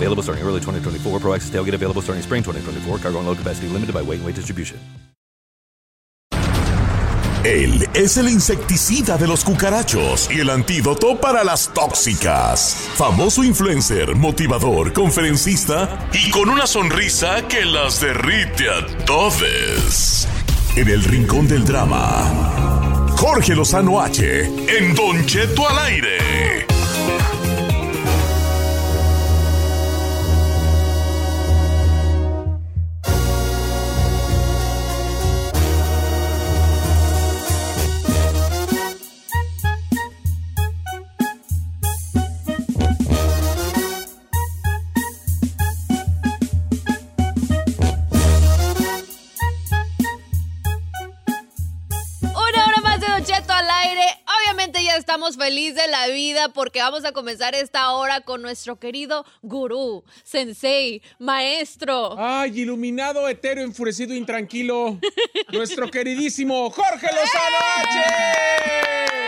Available 0.00 0.22
starting 0.22 0.44
early 0.44 0.60
2024. 0.60 1.20
Pro 1.20 1.34
Access 1.34 1.50
tailgate 1.50 1.74
available 1.74 2.00
starting 2.00 2.22
spring 2.22 2.42
2024. 2.42 2.98
Cargo 2.98 3.18
and 3.18 3.26
load 3.26 3.36
capacity 3.36 3.68
limited 3.68 3.94
by 3.94 4.02
weight 4.02 4.18
and 4.18 4.26
weight 4.26 4.36
distribution. 4.36 4.78
Él 7.42 7.88
es 7.94 8.18
el 8.18 8.28
insecticida 8.28 9.16
de 9.16 9.26
los 9.26 9.44
cucarachos 9.44 10.28
y 10.30 10.40
el 10.40 10.50
antídoto 10.50 11.18
para 11.18 11.42
las 11.42 11.72
tóxicas. 11.72 12.76
Famoso 12.96 13.42
influencer, 13.42 14.14
motivador, 14.14 14.92
conferencista 14.92 16.06
y 16.12 16.30
con 16.30 16.50
una 16.50 16.66
sonrisa 16.66 17.48
que 17.48 17.64
las 17.64 18.02
derrite 18.02 18.68
a 18.68 18.86
todos. 19.06 20.28
En 20.76 20.88
el 20.88 21.02
rincón 21.02 21.48
del 21.48 21.64
drama, 21.64 23.08
Jorge 23.16 23.54
Lozano 23.54 24.02
H. 24.02 24.42
En 24.78 24.94
Don 24.94 25.24
Cheto 25.24 25.66
al 25.66 25.78
aire. 25.86 26.66
Estamos 55.10 55.36
felices 55.36 55.74
de 55.74 55.88
la 55.88 56.06
vida 56.06 56.50
porque 56.50 56.78
vamos 56.78 57.04
a 57.04 57.10
comenzar 57.10 57.52
esta 57.56 57.90
hora 57.94 58.20
con 58.20 58.42
nuestro 58.42 58.78
querido 58.78 59.26
gurú, 59.42 60.04
sensei, 60.22 61.02
maestro. 61.18 62.14
Ay, 62.16 62.60
iluminado, 62.60 63.28
etéreo, 63.28 63.64
enfurecido, 63.64 64.14
intranquilo. 64.14 65.00
Nuestro 65.52 65.90
queridísimo 65.90 66.70
Jorge 66.70 67.08
Lozano 67.08 67.56
H. 67.76 69.10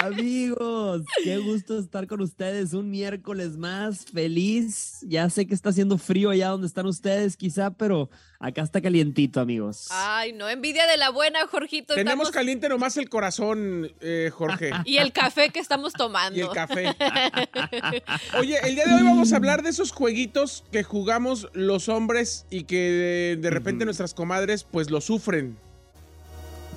Amigos, 0.00 1.02
qué 1.22 1.36
gusto 1.38 1.78
estar 1.78 2.06
con 2.06 2.22
ustedes 2.22 2.72
un 2.72 2.90
miércoles 2.90 3.56
más, 3.58 4.06
feliz. 4.06 4.98
Ya 5.02 5.28
sé 5.28 5.46
que 5.46 5.54
está 5.54 5.68
haciendo 5.70 5.98
frío 5.98 6.30
allá 6.30 6.48
donde 6.48 6.66
están 6.66 6.86
ustedes, 6.86 7.36
quizá, 7.36 7.70
pero 7.70 8.08
acá 8.38 8.62
está 8.62 8.80
calientito, 8.80 9.40
amigos. 9.40 9.88
Ay, 9.90 10.32
no, 10.32 10.48
envidia 10.48 10.86
de 10.86 10.96
la 10.96 11.10
buena, 11.10 11.46
Jorgito. 11.46 11.94
Tenemos 11.94 12.28
estamos- 12.28 12.30
caliente 12.30 12.68
nomás 12.70 12.96
el 12.96 13.10
corazón, 13.10 13.92
eh, 14.00 14.30
Jorge. 14.32 14.70
Y 14.86 14.96
el 14.96 15.12
café 15.12 15.50
que 15.50 15.60
estamos 15.60 15.92
tomando. 15.92 16.38
Y 16.38 16.42
el 16.42 16.48
café. 16.48 16.86
Oye, 18.38 18.56
el 18.64 18.74
día 18.76 18.86
de 18.86 18.94
hoy 18.94 19.02
vamos 19.02 19.32
a 19.32 19.36
hablar 19.36 19.62
de 19.62 19.68
esos 19.70 19.92
jueguitos 19.92 20.64
que 20.72 20.82
jugamos 20.82 21.48
los 21.52 21.90
hombres 21.90 22.46
y 22.48 22.64
que 22.64 22.76
de, 23.36 23.36
de 23.40 23.50
repente 23.50 23.84
nuestras 23.84 24.14
comadres 24.14 24.64
pues 24.64 24.90
lo 24.90 25.00
sufren. 25.02 25.58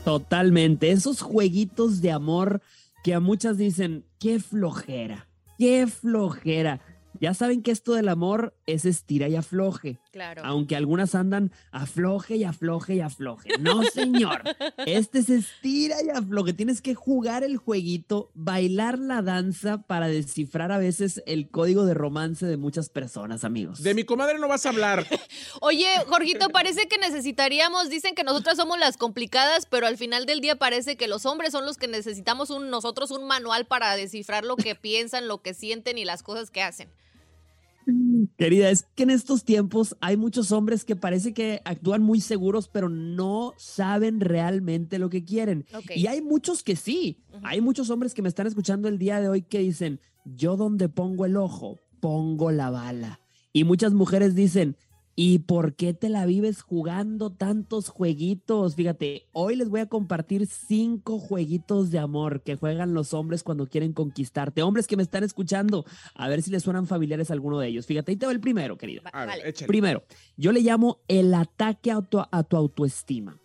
Totalmente. 0.04 0.92
Esos 0.92 1.22
jueguitos 1.22 2.02
de 2.02 2.12
amor 2.12 2.62
que 3.04 3.14
a 3.14 3.20
muchas 3.20 3.58
dicen, 3.58 4.06
qué 4.20 4.40
flojera, 4.40 5.28
qué 5.60 5.86
flojera. 5.88 6.82
Ya 7.20 7.34
saben 7.34 7.62
que 7.62 7.72
esto 7.72 7.94
del 7.94 8.10
amor 8.10 8.56
es 8.66 8.86
estira 8.86 9.28
y 9.28 9.36
afloje. 9.36 10.00
Claro. 10.14 10.44
Aunque 10.46 10.76
algunas 10.76 11.16
andan 11.16 11.52
afloje 11.72 12.36
y 12.36 12.44
afloje 12.44 12.94
y 12.94 13.02
afloje. 13.02 13.50
No, 13.60 13.82
señor. 13.94 14.44
Este 14.86 15.18
es 15.18 15.30
estira 15.30 15.96
y 16.06 16.10
afloje. 16.10 16.54
Tienes 16.54 16.84
que 16.84 16.94
jugar 16.94 17.44
el 17.44 17.58
jueguito, 17.58 18.30
bailar 18.36 19.00
la 19.00 19.24
danza 19.24 19.82
para 19.82 20.08
descifrar 20.08 20.72
a 20.72 20.78
veces 20.78 21.24
el 21.26 21.50
código 21.50 21.84
de 21.86 21.96
romance 21.96 22.46
de 22.46 22.58
muchas 22.58 22.90
personas, 22.90 23.44
amigos. 23.44 23.82
De 23.82 23.96
mi 23.96 24.04
comadre 24.04 24.38
no 24.38 24.48
vas 24.48 24.68
a 24.68 24.70
hablar. 24.70 25.04
Oye, 25.62 25.88
Jorgito, 26.08 26.50
parece 26.50 26.88
que 26.88 27.00
necesitaríamos, 27.00 27.90
dicen 27.90 28.14
que 28.14 28.24
nosotras 28.24 28.56
somos 28.58 28.78
las 28.78 28.98
complicadas, 28.98 29.66
pero 29.66 29.88
al 29.88 29.98
final 29.98 30.28
del 30.28 30.42
día 30.42 30.58
parece 30.58 30.96
que 30.96 31.08
los 31.08 31.26
hombres 31.26 31.52
son 31.52 31.66
los 31.66 31.78
que 31.78 31.88
necesitamos 31.88 32.52
un, 32.52 32.70
nosotros 32.70 33.10
un 33.10 33.26
manual 33.26 33.66
para 33.66 33.96
descifrar 33.96 34.46
lo 34.46 34.58
que 34.58 34.76
piensan, 34.76 35.28
lo 35.28 35.42
que 35.42 35.56
sienten 35.56 35.98
y 35.98 36.06
las 36.06 36.22
cosas 36.22 36.52
que 36.52 36.62
hacen. 36.62 36.92
Querida, 38.38 38.70
es 38.70 38.84
que 38.96 39.04
en 39.04 39.10
estos 39.10 39.44
tiempos 39.44 39.96
hay 40.02 40.18
muchos 40.18 40.52
hombres 40.52 40.86
que 40.86 40.96
parece 40.96 41.34
que 41.34 41.62
actúan 41.66 42.02
muy 42.02 42.22
seguros, 42.22 42.68
pero 42.68 42.90
no 42.90 43.54
saben 43.58 44.20
realmente 44.20 45.00
lo 45.00 45.10
que 45.10 45.24
quieren. 45.24 45.66
Y 45.96 46.08
hay 46.08 46.22
muchos 46.22 46.64
que 46.64 46.76
sí. 46.76 47.24
Hay 47.44 47.62
muchos 47.62 47.90
hombres 47.90 48.14
que 48.14 48.22
me 48.22 48.30
están 48.30 48.48
escuchando 48.48 48.88
el 48.88 48.98
día 48.98 49.20
de 49.20 49.30
hoy 49.30 49.42
que 49.42 49.60
dicen, 49.60 50.00
yo 50.26 50.56
donde 50.58 50.90
pongo 50.90 51.26
el 51.26 51.38
ojo, 51.38 51.80
pongo 52.00 52.52
la 52.52 52.70
bala. 52.70 53.20
Y 53.52 53.64
muchas 53.64 53.94
mujeres 53.94 54.36
dicen, 54.36 54.78
¿y 55.16 55.40
por 55.40 55.76
qué 55.76 55.94
te 55.94 56.10
la 56.10 56.26
vives 56.26 56.62
jugando 56.62 57.32
tantos 57.32 57.90
jueguitos? 57.90 58.76
Fíjate, 58.76 59.28
hoy 59.32 59.56
les 59.56 59.70
voy 59.70 59.82
a 59.82 59.86
compartir 59.88 60.48
cinco 60.48 61.20
jueguitos 61.20 61.92
de 61.92 62.00
amor 62.00 62.42
que 62.44 62.56
juegan 62.56 62.94
los 62.94 63.14
hombres 63.14 63.44
cuando 63.44 63.68
quieren 63.68 63.94
conquistarte. 63.94 64.64
Hombres 64.64 64.88
que 64.88 64.98
me 64.98 65.04
están 65.04 65.24
escuchando, 65.24 65.86
a 66.16 66.28
ver 66.30 66.42
si 66.42 66.50
les 66.52 66.64
suenan 66.64 66.88
familiares 66.88 67.30
alguno 67.32 67.60
de 67.60 67.68
ellos. 67.68 67.86
Fíjate, 67.86 68.12
ahí 68.12 68.18
te 68.18 68.26
va 68.26 68.32
el 68.32 68.40
primero, 68.40 68.78
querido. 68.78 69.04
Va- 69.04 69.10
A 69.14 69.20
ver, 69.26 69.30
vale. 69.38 69.50
échale. 69.50 69.68
Primero, 69.68 70.04
yo 70.38 70.52
le 70.52 70.62
llamo 70.62 71.02
el 71.08 71.34
ataque 71.34 71.92
a 71.92 72.02
tu, 72.02 72.20
a 72.20 72.44
tu 72.44 72.58
autoestima. 72.58 73.40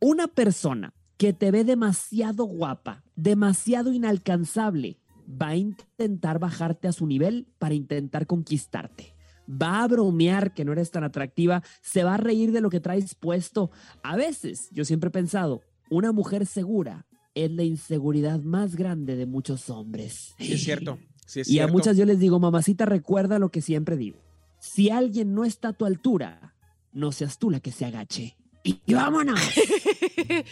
Una 0.00 0.26
persona 0.28 0.92
que 1.16 1.32
te 1.32 1.50
ve 1.50 1.64
demasiado 1.64 2.44
guapa, 2.44 3.04
demasiado 3.14 3.92
inalcanzable, 3.92 4.98
va 5.40 5.48
a 5.48 5.56
intentar 5.56 6.38
bajarte 6.38 6.88
a 6.88 6.92
su 6.92 7.06
nivel 7.06 7.46
para 7.58 7.74
intentar 7.74 8.26
conquistarte. 8.26 9.13
Va 9.50 9.82
a 9.82 9.88
bromear 9.88 10.54
que 10.54 10.64
no 10.64 10.72
eres 10.72 10.90
tan 10.90 11.04
atractiva, 11.04 11.62
se 11.82 12.04
va 12.04 12.14
a 12.14 12.18
reír 12.18 12.52
de 12.52 12.60
lo 12.60 12.70
que 12.70 12.80
traes 12.80 13.14
puesto. 13.14 13.70
A 14.02 14.16
veces, 14.16 14.68
yo 14.72 14.84
siempre 14.84 15.08
he 15.08 15.12
pensado, 15.12 15.62
una 15.90 16.12
mujer 16.12 16.46
segura 16.46 17.06
es 17.34 17.50
la 17.50 17.64
inseguridad 17.64 18.40
más 18.40 18.76
grande 18.76 19.16
de 19.16 19.26
muchos 19.26 19.68
hombres. 19.70 20.34
Sí, 20.38 20.54
es 20.54 20.64
cierto. 20.64 20.98
Sí, 21.26 21.40
es 21.40 21.48
Y 21.48 21.60
a 21.60 21.66
muchas 21.66 21.96
yo 21.96 22.04
les 22.04 22.18
digo, 22.18 22.38
mamacita, 22.38 22.86
recuerda 22.86 23.38
lo 23.38 23.50
que 23.50 23.60
siempre 23.60 23.96
digo. 23.96 24.18
Si 24.60 24.90
alguien 24.90 25.34
no 25.34 25.44
está 25.44 25.68
a 25.68 25.72
tu 25.72 25.84
altura, 25.84 26.54
no 26.92 27.12
seas 27.12 27.38
tú 27.38 27.50
la 27.50 27.60
que 27.60 27.72
se 27.72 27.84
agache. 27.84 28.36
Y 28.62 28.94
vámonos. 28.94 29.38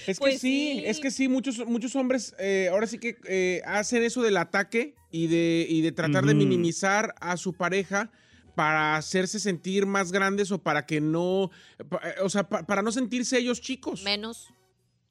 Es 0.06 0.18
que 0.18 0.20
Pues 0.20 0.40
sí, 0.40 0.74
sí. 0.74 0.82
es 0.84 1.00
que 1.00 1.10
sí, 1.10 1.28
muchos, 1.28 1.64
muchos 1.66 1.96
hombres 1.96 2.34
eh, 2.38 2.68
ahora 2.70 2.86
sí 2.86 2.98
que 2.98 3.16
eh, 3.26 3.62
hacen 3.64 4.02
eso 4.02 4.20
del 4.22 4.36
ataque 4.36 4.94
y 5.10 5.28
de, 5.28 5.66
y 5.68 5.80
de 5.80 5.92
tratar 5.92 6.26
de 6.26 6.34
minimizar 6.34 7.14
a 7.20 7.36
su 7.36 7.54
pareja 7.54 8.10
para 8.54 8.96
hacerse 8.96 9.38
sentir 9.40 9.86
más 9.86 10.12
grandes 10.12 10.50
o 10.52 10.58
para 10.62 10.86
que 10.86 11.00
no, 11.00 11.50
eh, 11.78 11.86
o 12.22 12.28
sea, 12.28 12.48
pa- 12.48 12.62
para 12.64 12.82
no 12.82 12.92
sentirse 12.92 13.38
ellos 13.38 13.60
chicos. 13.60 14.02
Menos. 14.02 14.48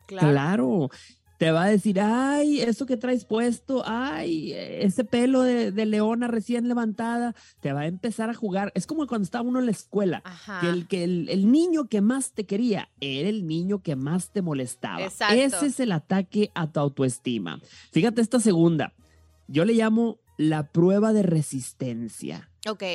Claro. 0.08 0.30
Claro. 0.32 0.90
Te 1.38 1.50
va 1.50 1.64
a 1.64 1.70
decir, 1.70 2.00
ay, 2.00 2.62
eso 2.62 2.86
que 2.86 2.98
traes 2.98 3.26
puesto, 3.26 3.82
ay, 3.84 4.54
ese 4.54 5.04
pelo 5.04 5.42
de, 5.42 5.72
de 5.72 5.86
leona 5.88 6.28
recién 6.28 6.68
levantada, 6.68 7.34
te 7.62 7.74
va 7.74 7.80
a 7.80 7.88
empezar 7.88 8.30
a 8.30 8.36
jugar. 8.36 8.72
Es 8.76 8.86
como 8.86 9.08
cuando 9.08 9.24
estaba 9.24 9.50
uno 9.50 9.58
en 9.58 9.66
la 9.66 9.72
escuela, 9.72 10.22
Ajá. 10.24 10.60
que, 10.62 10.70
el, 10.70 10.88
que 10.88 11.04
el, 11.04 11.30
el 11.30 11.52
niño 11.52 11.86
que 11.90 12.02
más 12.02 12.34
te 12.34 12.46
quería 12.46 12.92
era 13.00 13.28
el 13.28 13.48
niño 13.48 13.82
que 13.82 13.96
más 13.96 14.32
te 14.32 14.44
molestaba. 14.44 15.02
Exacto. 15.04 15.34
Ese 15.36 15.66
es 15.66 15.80
el 15.80 15.94
ataque 15.94 16.52
a 16.54 16.72
tu 16.72 16.80
autoestima. 16.80 17.60
Fíjate 17.92 18.22
esta 18.22 18.40
segunda, 18.40 18.94
yo 19.48 19.66
le 19.66 19.74
llamo 19.74 20.20
la 20.38 20.68
prueba 20.72 21.12
de 21.12 21.24
resistencia. 21.24 22.51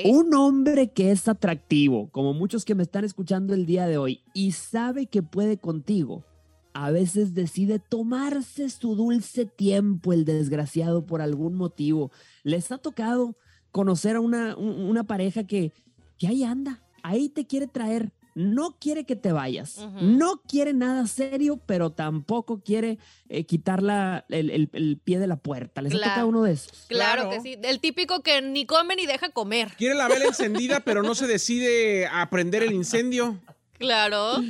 Un 0.07 0.33
hombre 0.35 0.93
que 0.93 1.11
es 1.11 1.27
atractivo, 1.29 2.09
como 2.11 2.33
muchos 2.35 2.65
que 2.65 2.75
me 2.75 2.83
están 2.85 3.05
escuchando 3.05 3.53
el 3.55 3.67
día 3.67 3.87
de 3.87 3.99
hoy, 3.99 4.21
y 4.33 4.53
sabe 4.53 5.07
que 5.07 5.23
puede 5.23 5.59
contigo, 5.59 6.25
a 6.73 6.91
veces 6.91 7.35
decide 7.35 7.79
tomarse 7.79 8.69
su 8.71 8.95
dulce 8.95 9.45
tiempo, 9.47 10.13
el 10.13 10.25
desgraciado, 10.25 11.05
por 11.07 11.21
algún 11.21 11.55
motivo. 11.57 12.11
Les 12.45 12.71
ha 12.71 12.79
tocado 12.79 13.37
conocer 13.73 14.17
a 14.17 14.21
una, 14.21 14.57
un- 14.57 14.83
una 14.83 15.05
pareja 15.05 15.45
que, 15.45 15.73
que 16.19 16.29
ahí 16.29 16.45
anda, 16.45 16.83
ahí 17.03 17.29
te 17.29 17.47
quiere 17.47 17.67
traer. 17.67 18.13
No 18.39 18.77
quiere 18.79 19.05
que 19.07 19.17
te 19.17 19.33
vayas, 19.33 19.79
no 20.03 20.43
quiere 20.47 20.75
nada 20.75 21.07
serio, 21.07 21.59
pero 21.65 21.91
tampoco 21.93 22.61
quiere 22.61 22.99
eh, 23.31 23.45
quitar 23.47 23.83
la- 23.83 24.27
el, 24.29 24.51
el- 24.51 24.69
el 24.75 24.99
pie 25.03 25.19
de 25.19 25.27
la 25.27 25.37
puerta. 25.37 25.81
¿Les 25.81 25.93
ha 25.95 25.97
Claro. 25.97 26.11
tocado 26.13 26.29
uno 26.29 26.43
de 26.43 26.53
esos? 26.53 26.85
Claro, 26.87 27.23
Claro. 27.23 27.31
que 27.31 27.41
sí. 27.41 27.59
El 27.63 27.81
típico 27.81 28.23
que 28.23 28.43
ni 28.43 28.67
come 28.67 28.95
ni 28.95 29.07
deja 29.07 29.31
comer. 29.31 29.73
Quiere 29.79 29.95
la 29.95 30.07
vela 30.07 30.27
encendida, 30.27 30.81
pero 30.81 31.03
no 31.03 31.15
se 31.15 31.27
decide 31.27 32.07
a 32.09 32.29
prender 32.29 32.63
el 32.63 32.75
incendio. 32.75 33.41
Claro. 33.79 34.43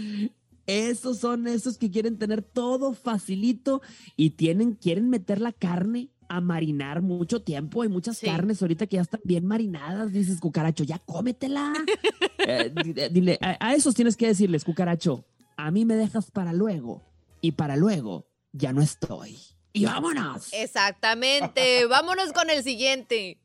Esos 0.67 1.19
son 1.21 1.47
esos 1.47 1.79
que 1.79 1.89
quieren 1.93 2.19
tener 2.19 2.43
todo 2.43 2.93
facilito 2.93 3.83
y 4.17 4.31
tienen, 4.31 4.73
quieren 4.75 5.09
meter 5.09 5.41
la 5.41 5.53
carne 5.53 6.11
a 6.29 6.41
marinar 6.41 7.03
mucho 7.03 7.41
tiempo. 7.43 7.83
Hay 7.83 7.89
muchas 7.89 8.19
Sí. 8.19 8.27
carnes 8.27 8.61
ahorita 8.61 8.89
que 8.89 8.97
ya 8.97 9.03
están 9.03 9.21
bien 9.23 9.47
marinadas. 9.47 10.13
Dices, 10.13 10.41
cucaracho, 10.41 10.83
ya 10.83 10.99
cómetela. 10.99 11.73
Eh, 12.49 12.73
di- 12.85 12.93
dile, 13.11 13.39
a, 13.43 13.57
a 13.61 13.75
esos 13.75 13.95
tienes 13.95 14.17
que 14.17 14.29
decirles, 14.29 14.65
cucaracho, 14.65 15.25
a 15.57 15.71
mí 15.71 15.85
me 15.85 15.97
dejas 15.97 16.31
para 16.31 16.53
luego 16.53 17.03
y 17.41 17.53
para 17.53 17.77
luego 17.77 18.27
ya 18.53 18.73
no 18.73 18.83
estoy. 18.83 19.37
Y 19.73 19.85
vámonos. 19.85 20.53
Exactamente. 20.53 21.85
Vámonos 21.91 22.33
con 22.33 22.49
el 22.49 22.63
siguiente. 22.63 23.39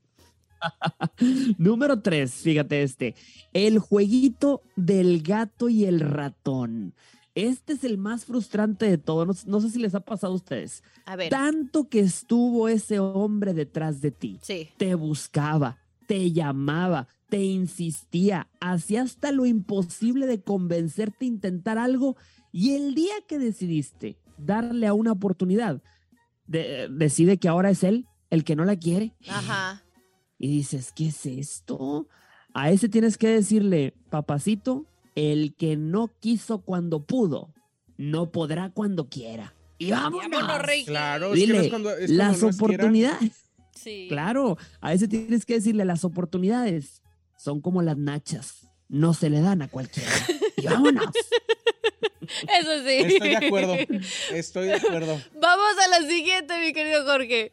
Número 1.58 2.00
tres, 2.02 2.34
fíjate 2.36 2.84
este. 2.84 3.16
El 3.54 3.80
jueguito 3.80 4.62
del 4.76 5.22
gato 5.24 5.68
y 5.70 5.86
el 5.86 6.00
ratón. 6.00 6.94
Este 7.34 7.74
es 7.74 7.84
el 7.84 7.98
más 7.98 8.26
frustrante 8.26 8.90
de 8.90 8.98
todo. 8.98 9.26
No, 9.26 9.34
no 9.46 9.62
sé 9.62 9.70
si 9.70 9.80
les 9.80 9.96
ha 9.96 10.02
pasado 10.02 10.34
a 10.34 10.36
ustedes. 10.36 10.84
A 11.06 11.16
ver. 11.16 11.30
Tanto 11.30 11.88
que 11.90 12.00
estuvo 12.02 12.68
ese 12.68 13.00
hombre 13.00 13.54
detrás 13.54 14.02
de 14.02 14.12
ti. 14.12 14.40
Sí. 14.42 14.70
Te 14.78 14.96
buscaba, 14.96 15.78
te 16.08 16.32
llamaba, 16.32 17.08
te 17.32 17.42
insistía, 17.46 18.50
hacía 18.60 19.04
hasta 19.04 19.32
lo 19.32 19.46
imposible 19.46 20.28
de 20.28 20.42
convencerte 20.44 21.24
a 21.24 21.30
intentar 21.30 21.78
algo. 21.78 22.18
Y 22.52 22.76
el 22.76 22.94
día 22.94 23.14
que 23.26 23.40
decidiste 23.40 24.18
darle 24.38 24.86
a 24.86 24.94
una 24.94 25.14
oportunidad, 25.14 25.82
de- 26.46 26.90
decide 26.92 27.38
que 27.38 27.48
ahora 27.48 27.70
es 27.70 27.86
él 27.86 28.06
el 28.32 28.44
que 28.44 28.58
no 28.58 28.66
la 28.66 28.76
quiere. 28.76 29.14
Ajá. 29.30 29.82
Y 30.38 30.50
dices, 30.50 30.92
¿qué 30.94 31.08
es 31.08 31.26
esto? 31.26 32.10
A 32.54 32.70
ese 32.70 32.90
tienes 32.90 33.18
que 33.18 33.30
decirle, 33.30 33.94
papacito, 34.10 34.86
el 35.16 35.56
que 35.56 35.78
no 35.78 36.10
quiso 36.20 36.60
cuando 36.60 37.06
pudo, 37.06 37.54
no 37.98 38.34
podrá 38.34 38.72
cuando 38.72 39.08
quiera. 39.08 39.56
Y 39.78 39.92
vámonos. 39.92 40.30
Vámonos, 40.30 40.62
Rey. 40.64 40.84
Claro, 40.84 41.34
es 41.34 41.40
que 41.40 41.48
no 41.48 41.54
Dile, 41.54 41.66
es 41.66 41.70
cuando, 41.70 41.92
es 41.92 42.08
cuando 42.08 42.24
las 42.26 42.42
no 42.42 42.50
oportunidades, 42.50 43.32
Sí. 43.74 44.08
claro, 44.10 44.58
a 44.82 44.92
ese 44.94 45.08
tienes 45.08 45.46
que 45.46 45.54
decirle, 45.54 45.86
las 45.86 46.04
oportunidades 46.04 47.02
son 47.42 47.60
como 47.60 47.82
las 47.82 47.98
nachas, 47.98 48.68
no 48.88 49.16
se 49.16 49.32
le 49.32 49.42
dan 49.42 49.64
a 49.64 49.68
cualquiera. 49.68 50.12
Y 50.58 50.68
vámonos. 50.68 51.06
Eso 52.22 52.72
sí. 52.86 53.14
Estoy 53.14 53.30
de 53.30 53.38
acuerdo. 53.38 53.76
Estoy 54.32 54.68
de 54.68 54.76
acuerdo. 54.76 55.20
Vamos 55.42 55.74
a 55.84 56.00
la 56.00 56.08
siguiente, 56.08 56.54
mi 56.64 56.72
querido 56.72 57.04
Jorge. 57.04 57.52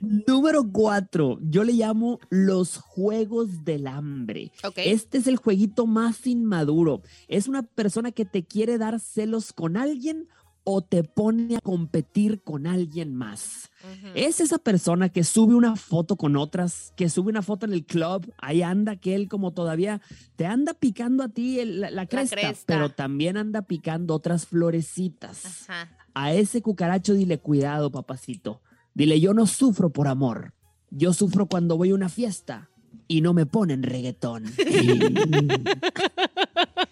Número 0.00 0.62
cuatro, 0.72 1.38
yo 1.42 1.64
le 1.64 1.72
llamo 1.72 2.20
los 2.30 2.76
juegos 2.76 3.64
del 3.64 3.88
hambre. 3.88 4.52
Este 4.76 5.18
es 5.18 5.26
el 5.26 5.36
jueguito 5.36 5.86
más 5.86 6.24
inmaduro. 6.26 7.02
Es 7.26 7.48
una 7.48 7.64
persona 7.64 8.12
que 8.12 8.24
te 8.24 8.44
quiere 8.44 8.78
dar 8.78 9.00
celos 9.00 9.52
con 9.52 9.76
alguien 9.76 10.28
o 10.68 10.82
te 10.82 11.04
pone 11.04 11.56
a 11.56 11.60
competir 11.60 12.42
con 12.42 12.66
alguien 12.66 13.14
más. 13.14 13.70
Es 14.16 14.40
esa 14.40 14.58
persona 14.58 15.08
que 15.10 15.22
sube 15.22 15.54
una 15.54 15.76
foto 15.76 16.16
con 16.16 16.34
otras, 16.36 16.92
que 16.96 17.08
sube 17.08 17.30
una 17.30 17.42
foto 17.42 17.66
en 17.66 17.72
el 17.72 17.86
club, 17.86 18.32
ahí 18.38 18.62
anda 18.62 18.96
que 18.96 19.14
él 19.14 19.28
como 19.28 19.52
todavía 19.52 20.00
te 20.34 20.44
anda 20.44 20.74
picando 20.74 21.22
a 21.22 21.28
ti 21.28 21.60
el- 21.60 21.80
la, 21.82 21.90
la 21.92 22.06
cresta, 22.06 22.34
cresta. 22.36 22.64
pero 22.66 22.88
también 22.90 23.36
anda 23.36 23.62
picando 23.62 24.12
otras 24.14 24.46
florecitas. 24.46 25.68
Ajá. 25.68 25.96
A 26.14 26.32
ese 26.32 26.62
cucaracho 26.62 27.14
dile 27.14 27.38
cuidado, 27.38 27.92
papacito. 27.92 28.60
Dile, 28.92 29.20
yo 29.20 29.34
no 29.34 29.46
sufro 29.46 29.90
por 29.90 30.08
amor. 30.08 30.52
Yo 30.90 31.12
sufro 31.12 31.46
cuando 31.46 31.76
voy 31.76 31.90
a 31.90 31.94
una 31.94 32.08
fiesta 32.08 32.70
y 33.08 33.20
no 33.20 33.34
me 33.34 33.46
ponen 33.46 33.82
reggaetón. 33.82 34.44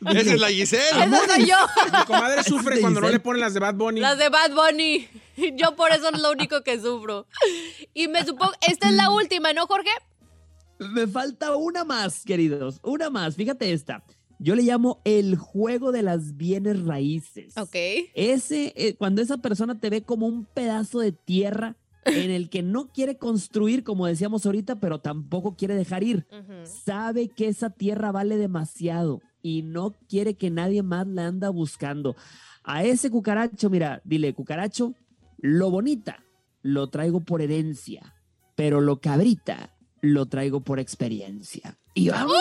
Esa 0.07 0.35
es 0.35 0.41
la 0.41 0.49
Giselle. 0.49 1.05
Esa 1.05 1.27
soy 1.27 1.47
yo. 1.47 1.57
Mi 1.87 2.05
comadre 2.07 2.43
sufre 2.45 2.81
cuando 2.81 3.01
no 3.01 3.09
le 3.09 3.21
ponen 3.21 3.41
las 3.41 3.55
de 3.55 3.61
Bad 3.61 3.75
Bunny. 3.75 4.01
Las 4.01 4.19
de 4.19 4.29
Bad 4.29 4.53
Bunny. 4.55 5.09
Yo 5.57 5.75
por 5.75 5.91
eso 5.93 6.11
es 6.11 6.21
lo 6.21 6.31
único 6.31 6.63
que 6.63 6.81
sufro. 6.81 7.27
Y 7.93 8.09
me 8.09 8.25
supongo, 8.25 8.53
esta 8.69 8.89
es 8.89 8.95
la 8.95 9.11
última, 9.11 9.53
¿no, 9.53 9.67
Jorge? 9.67 9.91
Me 10.79 11.07
falta 11.07 11.57
una 11.57 11.85
más, 11.85 12.25
queridos. 12.25 12.81
Una 12.83 13.11
más. 13.11 13.37
Fíjate 13.37 13.73
esta. 13.73 14.05
Yo 14.39 14.55
le 14.55 14.63
llamo 14.63 15.01
el 15.05 15.37
juego 15.37 15.93
de 15.93 16.03
las 16.03 16.37
bienes 16.37 16.85
raíces. 16.85 17.57
Ok. 17.57 17.75
Ese, 18.15 18.73
eh, 18.77 18.95
cuando 18.97 19.23
esa 19.23 19.39
persona 19.39 19.79
te 19.79 19.91
ve 19.91 20.03
como 20.03 20.27
un 20.27 20.45
pedazo 20.45 21.01
de 21.01 21.13
tierra 21.13 21.77
en 22.05 22.31
el 22.31 22.51
que 22.51 22.63
no 22.63 22.89
quiere 22.93 23.17
construir, 23.17 23.85
como 23.85 24.07
decíamos 24.07 24.47
ahorita, 24.47 24.77
pero 24.77 25.01
tampoco 25.01 25.57
quiere 25.57 25.75
dejar 25.75 26.03
ir. 26.03 26.27
Sabe 26.65 27.29
que 27.29 27.49
esa 27.49 27.71
tierra 27.71 28.13
vale 28.13 28.37
demasiado 28.37 29.21
y 29.43 29.63
no 29.63 29.93
quiere 30.09 30.35
que 30.35 30.51
nadie 30.51 30.83
más 30.83 31.07
la 31.07 31.27
anda 31.27 31.51
buscando. 31.51 32.17
A 32.63 32.83
ese 32.85 33.11
cucaracho, 33.11 33.69
mira, 33.71 34.01
dile, 34.05 34.33
cucaracho, 34.35 34.95
lo 35.39 35.71
bonita 35.71 36.25
lo 36.63 36.89
traigo 36.89 37.21
por 37.21 37.43
herencia, 37.43 38.15
pero 38.55 38.81
lo 38.81 39.01
cabrita 39.01 39.75
lo 40.01 40.27
traigo 40.27 40.61
por 40.61 40.81
experiencia. 40.81 41.77
Y 41.95 42.09
vámonos. 42.09 42.41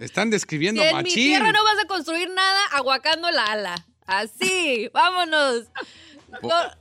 Están 0.00 0.30
describiendo 0.30 0.80
Si 0.80 0.86
a 0.86 0.90
en 0.90 0.96
mi 0.98 1.02
Machín. 1.02 1.24
tierra 1.24 1.52
no 1.52 1.62
vas 1.64 1.78
a 1.84 1.86
construir 1.88 2.30
nada, 2.30 2.60
aguacando 2.72 3.30
la 3.30 3.44
ala. 3.46 3.86
Así, 4.06 4.88
vámonos. 4.94 5.64
Jor- 6.40 6.72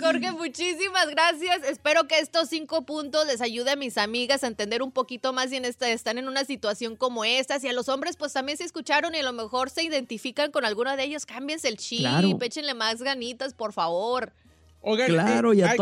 Jorge, 0.00 0.32
muchísimas 0.32 1.08
gracias. 1.10 1.62
Espero 1.68 2.06
que 2.08 2.18
estos 2.18 2.48
cinco 2.48 2.84
puntos 2.84 3.26
les 3.26 3.40
ayude 3.40 3.70
a 3.72 3.76
mis 3.76 3.98
amigas 3.98 4.42
a 4.44 4.46
entender 4.48 4.82
un 4.82 4.90
poquito 4.92 5.32
más 5.32 5.50
si 5.50 5.56
en 5.56 5.64
esta, 5.64 5.88
están 5.90 6.18
en 6.18 6.28
una 6.28 6.44
situación 6.44 6.96
como 6.96 7.24
esta. 7.24 7.58
Si 7.60 7.68
a 7.68 7.72
los 7.72 7.88
hombres 7.88 8.16
pues 8.16 8.32
también 8.32 8.58
se 8.58 8.64
escucharon 8.64 9.14
y 9.14 9.18
a 9.18 9.22
lo 9.22 9.32
mejor 9.32 9.70
se 9.70 9.82
identifican 9.84 10.50
con 10.50 10.64
alguno 10.64 10.96
de 10.96 11.04
ellos, 11.04 11.26
cámbiense 11.26 11.68
el 11.68 11.76
chip, 11.76 12.00
Claro. 12.00 12.38
échenle 12.40 12.74
más 12.74 13.02
ganitas, 13.02 13.54
por 13.54 13.72
favor. 13.72 14.32
Oigan, 14.80 15.08
Claro, 15.08 15.52
eh, 15.52 15.56
ya 15.56 15.70
hay- 15.70 15.78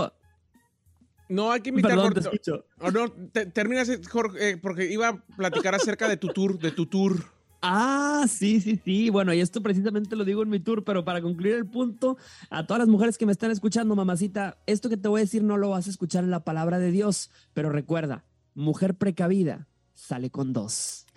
No, 1.28 1.50
hay 1.50 1.60
que 1.62 1.70
invitar 1.70 1.92
Perdón, 1.92 2.12
Jorge- 2.12 2.20
te 2.20 2.28
escucho. 2.36 2.66
Oh, 2.80 2.90
no, 2.90 3.10
te- 3.10 3.46
termina, 3.46 3.80
ese, 3.82 3.98
Jorge, 4.04 4.50
eh, 4.50 4.56
porque 4.58 4.84
iba 4.84 5.08
a 5.08 5.16
platicar 5.36 5.74
acerca 5.74 6.06
de 6.08 6.18
tu 6.18 6.28
tour, 6.28 6.58
de 6.58 6.70
tu 6.70 6.84
tour. 6.86 7.32
Ah, 7.66 8.26
sí, 8.28 8.60
sí, 8.60 8.78
sí. 8.84 9.08
Bueno, 9.08 9.32
y 9.32 9.40
esto 9.40 9.62
precisamente 9.62 10.16
lo 10.16 10.24
digo 10.26 10.42
en 10.42 10.50
mi 10.50 10.60
tour, 10.60 10.84
pero 10.84 11.02
para 11.02 11.22
concluir 11.22 11.54
el 11.54 11.64
punto, 11.64 12.18
a 12.50 12.66
todas 12.66 12.80
las 12.80 12.88
mujeres 12.88 13.16
que 13.16 13.24
me 13.24 13.32
están 13.32 13.50
escuchando, 13.50 13.96
mamacita, 13.96 14.58
esto 14.66 14.90
que 14.90 14.98
te 14.98 15.08
voy 15.08 15.20
a 15.20 15.24
decir 15.24 15.42
no 15.42 15.56
lo 15.56 15.70
vas 15.70 15.86
a 15.86 15.90
escuchar 15.90 16.24
en 16.24 16.30
la 16.30 16.44
palabra 16.44 16.78
de 16.78 16.90
Dios, 16.90 17.30
pero 17.54 17.70
recuerda, 17.70 18.22
mujer 18.54 18.96
precavida 18.96 19.66
sale 19.94 20.28
con 20.28 20.52
dos. 20.52 21.06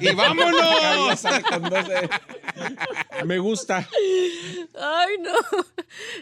Y- 0.00 0.08
¡Y 0.08 0.14
vámonos! 0.14 1.22
Me 3.24 3.38
gusta. 3.38 3.88
Ay, 4.80 5.14
no. 5.20 5.32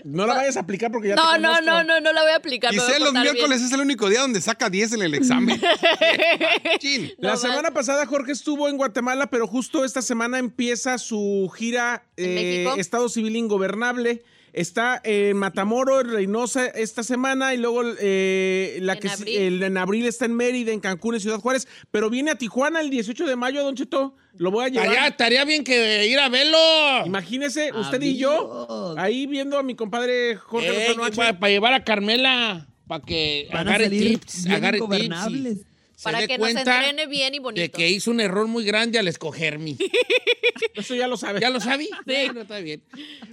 No 0.04 0.26
la 0.26 0.34
vayas 0.34 0.56
a 0.56 0.60
aplicar 0.60 0.90
porque 0.92 1.08
ya 1.08 1.14
No, 1.14 1.32
te 1.32 1.38
no, 1.40 1.60
no, 1.60 1.82
no, 1.84 2.00
no 2.00 2.12
la 2.12 2.22
voy 2.22 2.32
a 2.32 2.36
aplicar. 2.36 2.70
a 2.70 2.72
Giselle, 2.74 3.00
los 3.00 3.12
bien. 3.12 3.22
miércoles 3.24 3.62
es 3.62 3.72
el 3.72 3.80
único 3.80 4.08
día 4.08 4.20
donde 4.20 4.40
saca 4.40 4.68
10 4.68 4.92
en 4.94 5.02
el 5.02 5.14
examen. 5.14 5.60
La 7.18 7.30
No 7.32 7.36
semana 7.36 7.70
pasada 7.72 8.06
Jorge 8.06 8.32
estuvo 8.32 8.68
en 8.68 8.76
Guatemala, 8.76 9.28
pero 9.30 9.46
justo 9.46 9.84
esta 9.84 10.02
semana 10.02 10.38
empieza 10.38 10.98
su 10.98 11.50
gira 11.56 12.04
¿En 12.16 12.30
eh, 12.30 12.34
México? 12.64 12.74
Estado 12.80 13.08
Civil 13.08 13.36
Ingobernable. 13.36 14.22
Está 14.52 15.00
en 15.02 15.36
Matamoros, 15.38 16.02
en 16.04 16.10
Reynosa 16.10 16.66
esta 16.66 17.02
semana 17.02 17.54
y 17.54 17.56
luego 17.56 17.82
eh, 18.00 18.78
la 18.82 18.92
En 18.92 18.98
que 18.98 19.08
abril. 19.08 19.36
el- 19.38 19.62
en 19.62 19.76
abril 19.78 20.04
está 20.06 20.26
en 20.26 20.34
Mérida, 20.34 20.72
en 20.72 20.80
Cancún, 20.80 21.14
en 21.14 21.20
Ciudad 21.22 21.38
Juárez, 21.38 21.66
pero 21.90 22.10
viene 22.10 22.30
a 22.32 22.34
Tijuana 22.34 22.80
el 22.82 22.90
18 22.90 23.26
de 23.26 23.34
mayo, 23.36 23.62
Don 23.64 23.74
Cheto. 23.74 24.14
Lo 24.36 24.50
voy 24.50 24.66
a 24.66 24.68
llevar. 24.68 24.86
Estaría, 24.88 25.08
estaría 25.08 25.44
bien 25.46 25.64
que 25.64 26.06
ir 26.06 26.18
a 26.18 26.28
verlo. 26.28 26.58
Imagínese 27.06 27.72
usted 27.74 28.02
y 28.02 28.18
yo 28.18 28.94
ahí 28.98 29.26
viendo 29.26 29.58
a 29.58 29.62
mi 29.62 29.74
compadre 29.74 30.36
Jorge 30.36 30.68
Lozano 30.72 31.04
H. 31.04 31.16
para 31.16 31.48
llevar 31.48 31.72
a 31.72 31.82
Carmela, 31.84 32.66
para 32.86 33.02
que 33.04 33.48
Van 33.52 33.66
a 33.68 33.70
agarre 33.70 33.84
salir 33.84 34.18
tips, 34.18 34.44
bien 34.44 34.56
agarre 34.56 34.78
tips 34.80 35.30
y 35.30 35.71
Para 36.04 36.20
dé 36.20 36.28
que 36.28 36.38
nos 36.38 36.48
entrene 36.50 37.06
bien 37.06 37.34
y 37.34 37.38
bonito. 37.38 37.60
de 37.60 37.70
que 37.70 37.88
hizo 37.90 38.10
un 38.10 38.20
error 38.20 38.46
muy 38.46 38.64
grande 38.64 38.98
al 38.98 39.08
escogerme. 39.08 39.76
Eso 40.74 40.94
ya 40.94 41.06
lo 41.06 41.16
sabe. 41.16 41.40
¿Ya 41.40 41.50
lo 41.50 41.60
sabí? 41.60 41.88
Bueno, 42.06 42.42
está 42.42 42.58
bien. 42.60 42.82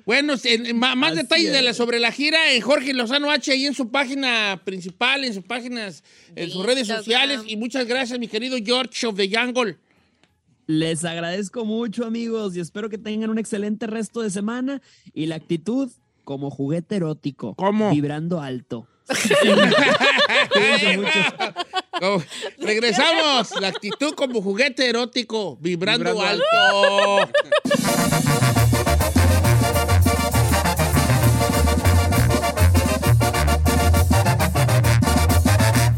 Bueno, 0.05 0.33
en- 0.43 0.65
en- 0.65 0.77
ma- 0.77 0.95
más 0.95 1.11
Así 1.13 1.21
detalles 1.21 1.51
de 1.53 1.61
la, 1.61 1.71
es. 1.71 1.77
sobre 1.77 1.99
la 1.99 2.11
gira 2.11 2.51
en 2.53 2.61
Jorge 2.61 2.93
Lozano 2.93 3.31
H 3.31 3.51
ahí 3.51 3.65
en 3.65 3.73
su 3.73 3.89
página 3.89 4.61
principal, 4.65 5.23
en 5.23 5.33
sus 5.33 5.43
páginas, 5.43 6.03
en 6.35 6.49
sus 6.49 6.65
redes 6.65 6.87
sociales. 6.87 7.41
Y 7.47 7.55
muchas 7.57 7.85
gracias, 7.87 8.19
mi 8.19 8.27
querido 8.27 8.57
George 8.63 9.05
of 9.07 9.15
the 9.15 9.29
Jungle. 9.33 9.77
Les 10.67 11.03
agradezco 11.03 11.65
mucho, 11.65 12.05
amigos, 12.05 12.55
y 12.55 12.59
espero 12.59 12.89
que 12.89 12.97
tengan 12.99 13.29
un 13.31 13.39
excelente 13.39 13.87
resto 13.87 14.21
de 14.21 14.29
semana 14.29 14.81
y 15.13 15.25
la 15.25 15.35
actitud 15.35 15.89
como 16.23 16.51
juguete 16.51 16.97
erótico. 16.97 17.55
¿Cómo? 17.55 17.89
Vibrando 17.91 18.39
alto. 18.41 18.87
Regresamos. 22.59 23.51
La 23.59 23.69
actitud 23.69 24.13
como 24.13 24.41
juguete 24.41 24.87
erótico, 24.89 25.57
vibrando, 25.59 26.13
Vibrando 26.13 26.43
alto. 26.45 27.31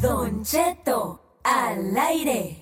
Don 0.01 0.43
Cheto, 0.43 1.21
al 1.43 1.97
aire. 1.97 2.61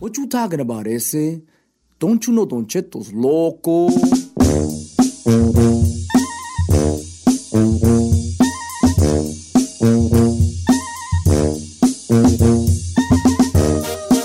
What 0.00 0.16
you 0.16 0.26
talking 0.28 0.60
about, 0.60 0.86
ese? 0.86 1.42
Don't 1.98 2.26
you 2.26 2.32
know 2.32 2.46
Don 2.46 3.12
loco? 3.12 3.90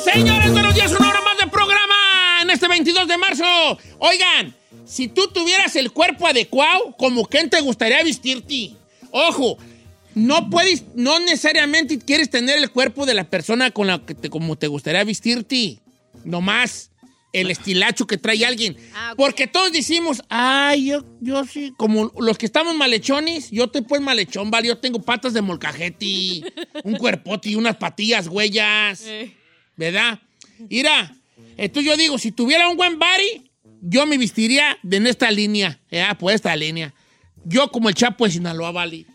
Señores, 0.01 0.51
buenos 0.53 0.75
días, 0.75 0.91
una 0.97 1.09
hora 1.09 1.21
más 1.21 1.37
de 1.41 1.47
programa 1.51 1.95
en 2.41 2.51
este 2.51 2.69
22 2.69 3.09
de 3.09 3.17
marzo. 3.17 3.43
Oigan, 3.99 4.55
si 4.85 5.09
tú 5.09 5.27
tuvieras 5.27 5.75
el 5.75 5.91
cuerpo 5.91 6.25
adecuado, 6.25 6.95
¿como 6.97 7.25
quién 7.25 7.49
te 7.49 7.59
gustaría 7.59 8.01
vestirte? 8.01 8.77
Ojo, 9.11 9.57
no 10.15 10.49
puedes, 10.49 10.85
no 10.95 11.19
necesariamente 11.19 11.99
quieres 11.99 12.29
tener 12.29 12.57
el 12.57 12.71
cuerpo 12.71 13.05
de 13.05 13.13
la 13.13 13.29
persona 13.29 13.71
con 13.71 13.87
la 13.87 14.05
que 14.05 14.15
te, 14.15 14.29
como 14.29 14.55
te 14.55 14.67
gustaría 14.67 15.03
vestirte. 15.03 15.79
Nomás 16.23 16.89
el 17.33 17.51
estilacho 17.51 18.07
que 18.07 18.17
trae 18.17 18.45
alguien. 18.45 18.77
Ah. 18.95 19.13
Porque 19.17 19.45
todos 19.45 19.71
decimos, 19.71 20.23
ay, 20.29 20.85
yo, 20.85 21.05
yo 21.19 21.43
sí, 21.45 21.73
como 21.77 22.11
los 22.17 22.37
que 22.37 22.45
estamos 22.45 22.75
malechones, 22.75 23.51
yo 23.51 23.65
estoy 23.65 23.81
pues 23.81 24.01
malechón, 24.01 24.49
¿vale? 24.49 24.69
Yo 24.69 24.77
tengo 24.77 25.01
patas 25.01 25.33
de 25.33 25.41
molcajete, 25.41 26.43
un 26.83 26.95
cuerpote 26.95 27.49
y 27.49 27.55
unas 27.55 27.75
patillas 27.75 28.27
huellas. 28.27 29.03
Eh. 29.05 29.35
¿verdad? 29.75 30.19
Mira, 30.69 31.15
entonces 31.57 31.91
yo 31.91 31.97
digo, 31.97 32.17
si 32.17 32.31
tuviera 32.31 32.69
un 32.69 32.77
buen 32.77 32.97
body, 32.97 33.51
yo 33.81 34.05
me 34.05 34.17
vestiría 34.17 34.77
de 34.83 34.97
en 34.97 35.07
esta 35.07 35.29
línea, 35.31 35.79
¿verdad? 35.91 36.17
Por 36.17 36.33
esta 36.33 36.55
línea. 36.55 36.93
Yo 37.43 37.69
como 37.69 37.89
el 37.89 37.95
Chapo 37.95 38.25
de 38.25 38.31
Sinaloa, 38.31 38.71
vale. 38.71 39.05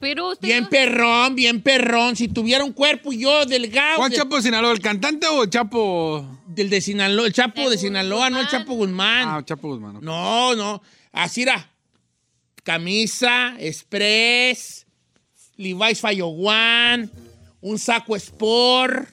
Pero 0.00 0.30
usted 0.30 0.48
Bien 0.48 0.64
no- 0.64 0.70
perrón, 0.70 1.34
bien 1.34 1.60
perrón. 1.60 2.16
Si 2.16 2.26
tuviera 2.28 2.64
un 2.64 2.72
cuerpo 2.72 3.12
yo 3.12 3.44
delgado. 3.44 3.98
¿Cuál 3.98 4.10
de- 4.10 4.16
Chapo 4.16 4.36
de 4.36 4.42
Sinaloa? 4.42 4.72
¿El 4.72 4.80
cantante 4.80 5.26
o 5.26 5.44
el 5.44 5.50
Chapo? 5.50 6.38
Del 6.48 6.70
de 6.70 6.80
Sinaloa, 6.80 7.26
el 7.26 7.32
Chapo 7.34 7.64
De 7.64 7.70
de 7.70 7.78
Sinaloa, 7.78 8.30
no 8.30 8.40
el. 8.40 8.48
Chapo 8.48 8.72
Guzmán. 8.74 9.28
Ah, 9.28 9.42
Chapo 9.44 9.68
Guzmán. 9.68 9.98
No, 10.00 10.56
no. 10.56 10.82
Así 11.12 11.42
era. 11.42 11.70
Camisa, 12.62 13.54
express, 13.58 14.86
Levi's 15.56 16.00
Fallo 16.00 16.28
One, 16.28 17.08
un 17.60 17.78
saco 17.78 18.16
sport, 18.16 19.08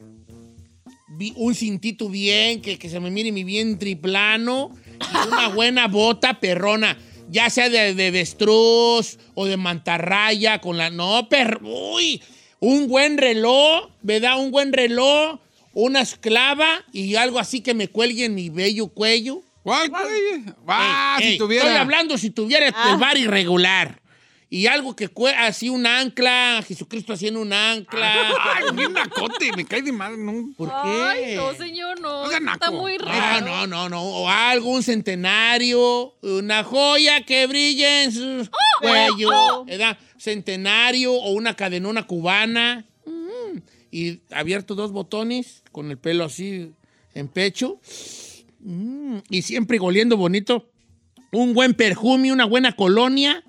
un 1.36 1.56
cintito 1.56 2.10
bien, 2.10 2.62
que, 2.62 2.78
que 2.78 2.90
se 2.90 3.00
me 3.00 3.10
mire 3.10 3.32
mi 3.32 3.44
vientre 3.44 3.96
plano, 3.96 4.72
y 5.00 5.28
una 5.28 5.48
buena 5.50 5.88
bota 5.88 6.40
perrona. 6.40 6.98
Ya 7.30 7.50
sea 7.50 7.70
de, 7.70 7.94
de 7.94 8.08
avestruz 8.08 9.18
o 9.36 9.46
de 9.46 9.58
mantarraya 9.58 10.60
con 10.60 10.78
la... 10.78 10.90
No, 10.90 11.28
perro. 11.30 11.60
Uy, 11.64 12.22
un 12.60 12.88
buen 12.88 13.18
reloj, 13.18 13.90
¿verdad? 14.02 14.40
Un 14.40 14.52
buen 14.52 14.74
reloj, 14.74 15.40
una 15.74 16.02
esclava 16.02 16.84
y 16.92 17.16
algo 17.16 17.40
así 17.40 17.62
que 17.62 17.74
me 17.74 17.88
cuelgue 17.88 18.26
en 18.26 18.36
mi 18.36 18.50
bello 18.50 18.88
cuello. 18.88 19.42
¿Cuál, 19.64 19.90
güey? 19.90 20.46
Ah, 20.68 21.18
Ey, 21.20 21.26
si 21.26 21.32
ey, 21.34 21.38
tuviera. 21.38 21.66
Estoy 21.66 21.82
hablando 21.82 22.18
si 22.18 22.30
tuviera 22.30 22.68
el 22.68 22.98
bar 22.98 23.18
irregular. 23.18 24.02
Y 24.50 24.68
algo 24.68 24.96
que 24.96 25.10
cue- 25.10 25.36
así 25.38 25.68
un 25.68 25.86
ancla, 25.86 26.64
Jesucristo 26.66 27.12
haciendo 27.12 27.42
un 27.42 27.52
ancla. 27.52 28.30
Ay, 28.42 28.64
bien 28.74 28.94
nacote, 28.94 29.52
me 29.58 29.66
cae 29.66 29.82
de 29.82 29.92
madre. 29.92 30.18
No. 30.18 30.52
¿Por 30.56 30.70
qué? 30.70 30.74
Ay, 30.86 31.36
no, 31.36 31.54
señor, 31.54 32.00
no. 32.00 32.24
No 32.24 32.30
sea 32.30 32.38
Está 32.38 32.52
naco. 32.68 32.72
muy 32.72 32.98
No, 32.98 33.06
raro. 33.06 33.46
no, 33.46 33.68
no, 33.68 33.90
no. 33.90 34.02
O 34.04 34.30
algo, 34.30 34.70
un 34.70 34.84
centenario, 34.84 36.16
una 36.22 36.64
joya 36.64 37.26
que 37.26 37.46
brille 37.46 38.04
en 38.06 38.12
su 38.14 38.50
cuello, 38.80 39.66
¿verdad? 39.66 39.98
Centenario 40.18 41.12
o 41.14 41.32
una 41.32 41.54
cadenona 41.56 42.08
cubana. 42.08 42.86
Mm. 43.06 43.58
Y 43.92 44.22
abierto 44.32 44.76
dos 44.76 44.94
botones 44.94 45.62
con 45.74 45.92
el 45.92 45.98
pelo 45.98 46.24
así 46.24 46.72
en 47.14 47.28
pecho. 47.28 47.82
Mm. 48.60 49.18
Y 49.30 49.42
siempre 49.42 49.78
goliendo 49.78 50.16
bonito. 50.16 50.70
Un 51.34 51.54
buen 51.54 51.74
perfume, 51.74 52.32
una 52.32 52.46
buena 52.46 52.74
colonia. 52.78 53.44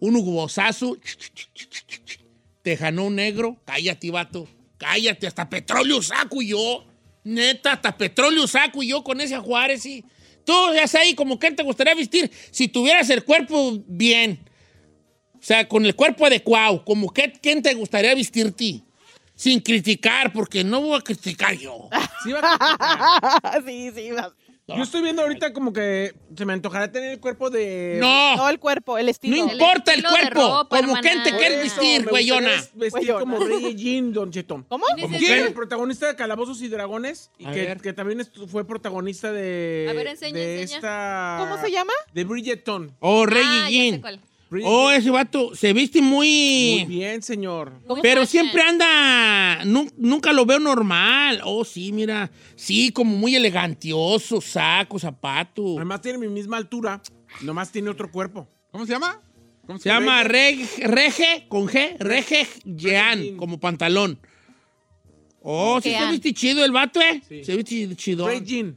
Un 0.00 0.16
ugosazo. 0.16 0.96
Tejano 2.62 3.10
negro. 3.10 3.56
Cállate, 3.64 4.10
vato. 4.10 4.48
Cállate, 4.78 5.26
hasta 5.26 5.48
petróleo 5.48 6.02
saco 6.02 6.42
yo. 6.42 6.84
Neta, 7.24 7.72
hasta 7.72 7.96
petróleo 7.96 8.46
saco 8.46 8.82
yo 8.82 9.04
con 9.04 9.20
ese 9.20 9.36
Juárez, 9.38 9.82
sí. 9.82 10.04
Tú, 10.44 10.52
ya 10.74 10.86
sé 10.88 10.98
ahí, 10.98 11.14
como 11.14 11.38
que 11.38 11.50
te 11.52 11.62
gustaría 11.62 11.94
vestir 11.94 12.30
si 12.50 12.66
tuvieras 12.68 13.10
el 13.10 13.24
cuerpo 13.24 13.78
bien. 13.86 14.40
O 15.34 15.42
sea, 15.42 15.68
con 15.68 15.84
el 15.86 15.94
cuerpo 15.94 16.24
adecuado. 16.26 16.84
Como 16.84 17.12
que, 17.12 17.30
¿quién 17.32 17.62
te 17.62 17.74
gustaría 17.74 18.14
vestirte? 18.14 18.82
Sin 19.34 19.60
criticar, 19.60 20.32
porque 20.32 20.64
no 20.64 20.80
voy 20.82 20.98
a 20.98 21.02
criticar 21.02 21.54
yo. 21.56 21.88
Sí, 22.24 22.32
va- 22.32 23.62
sí, 23.66 23.90
sí. 23.94 24.10
va. 24.10 24.34
Yo 24.76 24.82
estoy 24.82 25.02
viendo 25.02 25.22
ahorita 25.22 25.52
como 25.52 25.72
que 25.72 26.14
se 26.36 26.44
me 26.44 26.52
antojará 26.52 26.90
tener 26.90 27.12
el 27.12 27.20
cuerpo 27.20 27.50
de... 27.50 27.98
No, 28.00 28.36
No 28.36 28.48
el 28.48 28.58
cuerpo, 28.58 28.98
el 28.98 29.06
no 29.06 29.10
estilo. 29.10 29.36
importa 29.36 29.92
el, 29.94 30.02
cuerpo. 30.02 30.40
ropa, 30.40 30.76
como 30.78 30.96
hermana. 30.96 31.00
quién 31.00 31.22
te 31.22 31.30
quieres 31.36 31.58
vestir, 31.62 32.06
güeyona. 32.08 32.50
Vestir 32.74 32.90
Güeyona. 32.90 33.20
como 33.20 33.38
Rey 33.44 33.74
Jean, 33.74 34.12
Don 34.12 34.30
Chetón. 34.30 34.64
¿Cómo? 34.68 34.84
¿Cómo 35.00 35.08
Ni 35.08 35.18
qué? 35.18 35.40
El 35.42 35.52
protagonista 35.54 36.06
de 36.06 36.16
Calabozos 36.16 36.60
y 36.62 36.68
Dragones 36.68 37.30
y 37.38 37.46
que, 37.46 37.76
que 37.82 37.92
también 37.92 38.26
fue 38.48 38.66
protagonista 38.66 39.32
de, 39.32 39.86
A 39.90 39.92
ver, 39.92 40.06
enseña, 40.06 40.38
de 40.38 40.62
enseña. 40.62 40.76
esta... 40.78 41.36
¿Cómo 41.40 41.58
se 41.60 41.70
llama? 41.70 41.92
De 42.12 42.24
Bridgerton. 42.24 42.96
Oh, 43.00 43.26
Rey 43.26 43.42
Ah, 43.44 43.64
ya 43.64 43.68
Jean. 43.70 43.94
sé 43.96 44.00
cuál. 44.00 44.20
Oh, 44.64 44.90
ese 44.90 45.10
vato 45.10 45.54
se 45.54 45.72
viste 45.72 46.02
Muy 46.02 46.80
muy... 46.80 46.84
bien, 46.86 47.22
señor. 47.22 47.72
Pero 48.02 48.26
siempre 48.26 48.62
anda, 48.62 49.64
nu- 49.64 49.88
nunca 49.96 50.32
lo 50.32 50.44
veo 50.44 50.58
normal. 50.58 51.40
Oh, 51.44 51.64
sí, 51.64 51.92
mira, 51.92 52.30
sí, 52.56 52.90
como 52.90 53.16
muy 53.16 53.36
elegantioso, 53.36 54.40
saco, 54.40 54.98
zapato. 54.98 55.76
Además 55.76 56.00
tiene 56.00 56.18
mi 56.18 56.26
misma 56.28 56.56
altura, 56.56 57.00
nomás 57.42 57.70
tiene 57.70 57.90
otro 57.90 58.10
cuerpo. 58.10 58.48
¿Cómo 58.72 58.86
se 58.86 58.92
llama? 58.92 59.20
¿Cómo 59.66 59.78
Se 59.78 59.88
llama 59.88 60.24
Reg, 60.24 60.66
Rege, 60.82 61.46
con 61.48 61.68
G, 61.68 61.96
Rege 62.00 62.48
Jean, 62.64 63.36
como 63.36 63.60
pantalón. 63.60 64.18
Oh, 65.42 65.80
sí 65.80 65.94
se 65.96 66.10
viste 66.10 66.34
chido 66.34 66.64
el 66.64 66.72
vato, 66.72 67.00
¿eh? 67.00 67.22
Se 67.44 67.56
viste 67.56 67.94
chido. 67.94 68.28
Jean. 68.40 68.76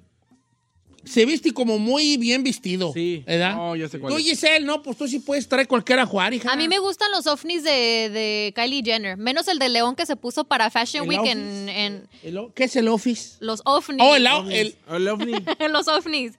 Se 1.06 1.26
viste 1.26 1.52
como 1.54 1.80
muy 1.80 2.18
bien 2.18 2.44
vestido. 2.44 2.92
Sí. 2.94 3.24
¿Verdad? 3.28 3.56
Oh, 3.60 3.76
ya 3.76 3.90
sé 3.90 4.00
cuál 4.00 4.14
Tú, 4.14 4.20
es. 4.20 4.26
Giselle, 4.26 4.66
no, 4.66 4.82
pues 4.82 4.98
tú 4.98 5.08
sí 5.08 5.20
puedes 5.20 5.48
traer 5.50 5.68
cualquiera 5.68 6.04
a 6.04 6.06
jugar, 6.06 6.34
hija. 6.34 6.52
A 6.52 6.56
mí 6.56 6.68
me 6.70 6.80
gustan 6.80 7.12
los 7.12 7.28
ovnis 7.28 7.64
de, 7.64 8.10
de 8.10 8.54
Kylie 8.56 8.82
Jenner, 8.84 9.18
menos 9.18 9.48
el 9.50 9.60
de 9.60 9.68
León 9.70 9.96
que 9.96 10.06
se 10.06 10.16
puso 10.16 10.46
para 10.46 10.70
Fashion 10.70 11.04
¿El 11.04 11.10
Week 11.10 11.26
en, 11.26 11.68
en 11.70 12.08
El 12.24 12.38
o- 12.38 12.54
¿Qué 12.54 12.64
es 12.66 12.76
el 12.78 12.88
office? 12.88 13.36
los 13.42 13.62
ovnis. 13.66 14.00
Oh, 14.02 14.16
el, 14.16 14.26
el- 14.52 14.76
El 14.90 15.08
ovni. 15.10 15.34
los 15.70 15.88
ovnis. 15.90 16.34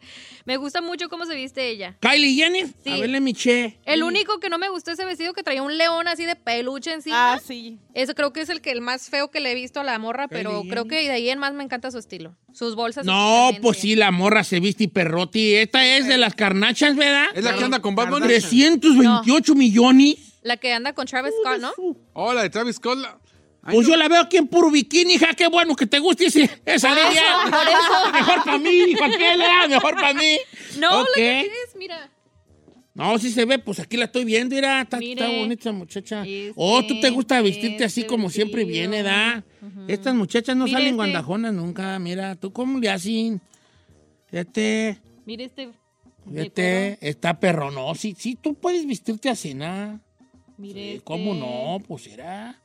Me 0.46 0.58
gusta 0.58 0.82
mucho 0.82 1.08
cómo 1.08 1.24
se 1.24 1.34
viste 1.34 1.68
ella. 1.70 1.96
Kylie 2.00 2.34
Jenner. 2.34 2.66
Sí. 2.84 2.90
A 2.90 2.96
verle 2.98 3.20
mi 3.20 3.32
che. 3.32 3.78
El 3.86 4.02
único 4.02 4.40
que 4.40 4.50
no 4.50 4.58
me 4.58 4.68
gustó 4.68 4.90
ese 4.90 5.04
vestido 5.06 5.32
que 5.32 5.42
traía 5.42 5.62
un 5.62 5.78
león 5.78 6.06
así 6.06 6.24
de 6.26 6.36
peluche 6.36 6.92
encima. 6.92 7.32
Ah, 7.34 7.40
sí. 7.42 7.78
Eso 7.94 8.14
creo 8.14 8.32
que 8.34 8.42
es 8.42 8.50
el 8.50 8.60
que 8.60 8.70
el 8.70 8.82
más 8.82 9.08
feo 9.08 9.30
que 9.30 9.40
le 9.40 9.52
he 9.52 9.54
visto 9.54 9.80
a 9.80 9.84
la 9.84 9.98
morra, 9.98 10.28
pero 10.28 10.62
creo 10.68 10.84
que 10.86 10.96
de 10.96 11.10
ahí 11.10 11.30
en 11.30 11.38
más 11.38 11.54
me 11.54 11.64
encanta 11.64 11.90
su 11.90 11.98
estilo. 11.98 12.36
Sus 12.52 12.74
bolsas. 12.74 13.06
No, 13.06 13.50
pues 13.62 13.78
sí, 13.78 13.96
la 13.96 14.10
morra 14.10 14.44
se 14.44 14.60
viste 14.60 14.84
y 14.84 14.88
perroti. 14.88 15.54
Esta 15.54 15.84
es 15.96 16.06
de 16.06 16.18
las 16.18 16.34
carnachas, 16.34 16.94
¿verdad? 16.94 17.26
¿Es 17.34 17.42
la 17.42 17.54
que 17.54 17.64
anda 17.64 17.80
con 17.80 17.94
Bunny? 17.94 18.20
328 18.20 19.54
millones. 19.54 20.16
La 20.42 20.58
que 20.58 20.74
anda 20.74 20.92
con 20.92 21.06
Travis 21.06 21.32
Scott, 21.42 21.58
¿no? 21.58 21.72
Oh, 22.12 22.34
la 22.34 22.42
de 22.42 22.50
Travis 22.50 22.76
Scott. 22.76 22.98
la- 22.98 23.18
Pues 23.72 23.86
yo 23.86 23.96
la 23.96 24.08
veo 24.08 24.20
aquí 24.20 24.36
en 24.36 24.46
puro 24.46 24.70
bikini, 24.70 25.14
hija. 25.14 25.32
Qué 25.34 25.46
bueno 25.48 25.74
que 25.74 25.86
te 25.86 25.98
guste 25.98 26.26
ese- 26.26 26.50
esa 26.66 26.88
Por 26.90 26.98
eso, 26.98 27.22
por 27.50 27.68
eso. 27.68 28.12
Mejor 28.12 28.44
para 28.44 28.58
mí, 28.58 28.94
¿para 28.98 29.16
qué 29.16 29.36
le 29.36 29.44
da? 29.44 29.68
Mejor 29.68 29.94
para 29.94 30.14
mí. 30.14 30.36
No, 30.78 31.00
Ok. 31.00 31.08
la 31.08 31.14
que 31.14 31.40
es, 31.40 31.76
mira. 31.76 32.10
No, 32.94 33.18
sí 33.18 33.30
se 33.32 33.44
ve, 33.44 33.58
pues 33.58 33.80
aquí 33.80 33.96
la 33.96 34.04
estoy 34.04 34.24
viendo, 34.24 34.54
mira, 34.54 34.82
está, 34.82 34.98
Mire. 34.98 35.24
está 35.24 35.26
bonita 35.36 35.60
esa 35.62 35.72
muchacha. 35.72 36.20
Este, 36.22 36.52
oh, 36.54 36.80
tú 36.86 37.00
te 37.00 37.10
gusta 37.10 37.40
vestirte 37.42 37.82
así 37.84 38.02
este 38.02 38.08
como 38.08 38.30
siempre 38.30 38.64
viene, 38.64 39.02
¿da? 39.02 39.42
Estas 39.88 40.14
muchachas 40.14 40.56
no 40.56 40.64
Mire 40.66 40.74
salen 40.76 40.86
este. 40.90 40.96
guandajonas 40.96 41.52
nunca, 41.54 41.98
mira, 41.98 42.36
¿tú 42.36 42.52
cómo 42.52 42.78
le 42.78 42.90
hacen? 42.90 43.40
Fíjate, 44.30 45.00
Mira 45.26 45.44
este. 45.44 45.70
fíjate, 46.30 46.98
está 47.00 47.38
perro, 47.40 47.70
no, 47.72 47.94
sí, 47.96 48.14
sí, 48.16 48.36
tú 48.40 48.54
puedes 48.54 48.86
vestirte 48.86 49.28
así, 49.28 49.54
¿no? 49.54 50.00
Mire 50.56 50.92
este. 50.94 51.04
¿Cómo 51.04 51.34
no? 51.34 51.80
Pues 51.88 52.06
era... 52.06 52.60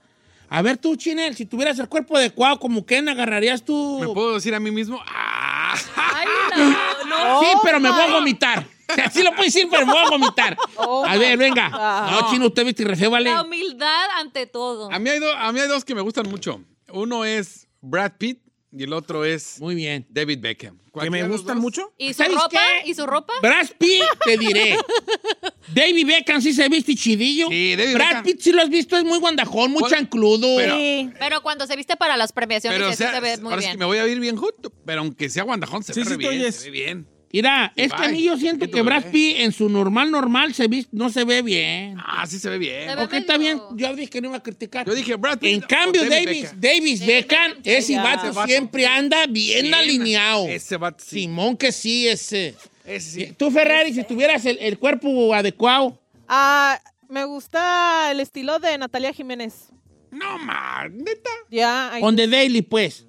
A 0.49 0.61
ver 0.61 0.77
tú, 0.77 0.95
Chinel, 0.95 1.35
si 1.35 1.45
tuvieras 1.45 1.77
el 1.79 1.87
cuerpo 1.87 2.17
adecuado, 2.17 2.59
¿como 2.59 2.85
quién 2.85 3.07
agarrarías 3.07 3.63
tú? 3.63 3.99
¿Me 3.99 4.07
puedo 4.07 4.33
decir 4.35 4.53
a 4.55 4.59
mí 4.59 4.71
mismo? 4.71 4.99
¡Ah! 5.05 5.75
Ay, 5.95 6.27
no, 6.57 7.05
no. 7.09 7.39
Sí, 7.41 7.47
pero 7.63 7.79
me 7.79 7.89
voy 7.91 8.01
a 8.01 8.07
vomitar. 8.11 8.67
Así 9.05 9.21
lo 9.21 9.29
puedes 9.35 9.53
decir, 9.53 9.67
pero 9.69 9.85
me 9.85 9.93
voy 9.93 10.01
a 10.03 10.09
vomitar. 10.09 10.57
Oh, 10.77 11.05
a 11.05 11.15
ver, 11.17 11.37
venga. 11.37 11.69
God. 11.69 12.11
No, 12.21 12.31
Chino, 12.31 12.47
usted 12.47 12.65
viste 12.65 12.81
y 12.83 13.07
vale. 13.07 13.29
La 13.31 13.43
humildad 13.43 14.05
ante 14.17 14.47
todo. 14.47 14.91
A 14.91 14.97
mí, 14.97 15.09
hay 15.09 15.19
do- 15.19 15.35
a 15.35 15.51
mí 15.51 15.59
hay 15.59 15.67
dos 15.67 15.85
que 15.85 15.93
me 15.93 16.01
gustan 16.01 16.27
mucho. 16.27 16.63
Uno 16.91 17.23
es 17.23 17.67
Brad 17.81 18.13
Pitt 18.17 18.39
y 18.71 18.83
el 18.83 18.93
otro 18.93 19.25
es 19.25 19.59
Muy 19.59 19.75
bien. 19.75 20.05
David 20.09 20.39
Beckham. 20.39 20.77
¿Que 20.99 21.09
me 21.09 21.27
gustan 21.27 21.59
mucho? 21.59 21.93
¿Y 21.97 22.09
su 22.13 22.23
¿Sabes 22.23 22.33
ropa? 22.35 22.49
qué? 22.49 22.89
¿Y 22.89 22.93
su 22.93 23.05
ropa? 23.05 23.33
Brad 23.41 23.67
Pitt, 23.77 24.03
te 24.25 24.38
diré. 24.38 24.75
David 25.73 26.05
Beckham 26.07 26.41
sí 26.41 26.51
se 26.53 26.67
viste 26.67 26.95
chidillo. 26.95 27.47
Sí, 27.49 27.75
David 27.75 27.93
Brad 27.93 28.07
Beckham. 28.07 28.23
Pitt 28.23 28.41
sí 28.41 28.51
lo 28.51 28.61
has 28.61 28.69
visto, 28.69 28.97
es 28.97 29.03
muy 29.03 29.19
guandajón, 29.19 29.71
muy 29.71 29.79
¿Cuál? 29.81 29.91
chancludo. 29.91 30.57
Pero- 30.57 30.75
Sí. 30.75 31.09
Pero 31.19 31.41
cuando 31.41 31.67
se 31.67 31.75
viste 31.75 31.95
para 31.95 32.17
las 32.17 32.31
premiaciones, 32.33 32.77
Pero 32.79 32.89
o 32.89 32.91
sí 32.91 32.97
sea, 32.97 33.13
se 33.13 33.19
ve 33.19 33.38
muy 33.38 33.51
ahora 33.51 33.61
sí 33.61 33.67
bien. 33.67 33.71
que 33.73 33.77
me 33.79 33.85
voy 33.85 33.97
a 33.99 34.07
ir 34.07 34.19
bien 34.19 34.35
junto, 34.35 34.71
pero 34.85 35.01
aunque 35.01 35.29
sea 35.29 35.43
guandajón, 35.43 35.83
se 35.83 35.93
Sí, 35.93 35.99
ve 36.01 36.05
sí 36.05 36.09
re 36.11 36.17
te 36.17 36.29
bien, 36.29 36.41
oyes. 36.41 36.55
se 36.55 36.65
ve 36.65 36.71
bien. 36.71 37.07
Mira, 37.31 37.71
es 37.75 37.93
que 37.93 38.03
a 38.05 38.09
mí 38.09 38.24
yo 38.24 38.38
siento 38.38 38.67
que 38.69 38.81
Brad. 38.81 39.05
Pitt 39.12 39.36
en 39.39 39.51
su 39.51 39.69
normal, 39.69 40.09
normal, 40.09 40.53
se 40.55 40.67
viste, 40.67 40.89
no 40.95 41.09
se 41.12 41.24
ve 41.25 41.41
bien. 41.43 41.95
Ah, 42.03 42.25
sí 42.25 42.39
se 42.39 42.50
ve 42.50 42.57
bien. 42.57 42.89
Se 42.89 42.95
ve 42.95 43.03
Ok, 43.03 43.13
está 43.13 43.38
bien. 43.38 43.62
Yo 43.75 43.95
dije 43.95 44.10
que 44.10 44.21
no 44.21 44.30
iba 44.30 44.38
a 44.38 44.43
criticar. 44.43 44.88
Yo 44.88 44.95
dije 44.95 45.15
Brad 45.15 45.38
Pitt 45.38 45.53
En 45.58 45.63
o 45.63 45.67
cambio, 45.67 46.01
David 46.10 46.25
Davis, 46.25 46.41
Beckham. 46.41 46.60
Davis 46.62 47.06
Beckham, 47.06 47.51
ese 47.63 47.93
Ya. 47.93 48.03
vato 48.03 48.23
Ese 48.27 48.36
vato. 48.36 48.47
siempre 48.47 48.88
anda 48.88 49.27
bien, 49.27 49.62
Bien, 49.63 49.73
alineado. 49.75 50.47
Ese 50.47 50.77
vato 50.77 51.03
sí. 51.03 51.21
Simón 51.21 51.56
que 51.56 51.71
sí, 51.71 52.08
ese. 52.08 52.56
Ese 52.86 53.12
sí. 53.12 53.34
Tú, 53.38 53.51
Ferrari, 53.51 53.93
si 53.93 54.03
tuvieras 54.03 54.43
el, 54.45 54.58
el 54.60 54.80
cuerpo 54.80 55.34
adecuado, 55.36 55.99
Ah, 56.27 56.80
me 57.10 57.25
gusta 57.25 58.10
el 58.12 58.19
estilo 58.21 58.58
de 58.60 58.75
Natalia 58.80 59.13
Jiménez. 59.13 59.67
No, 60.12 60.39
man, 60.39 60.97
neta. 60.97 61.30
Ya, 61.51 61.93
ahí- 61.93 62.01
on 62.03 62.15
the 62.15 62.27
daily, 62.27 62.63
pues. 62.63 63.06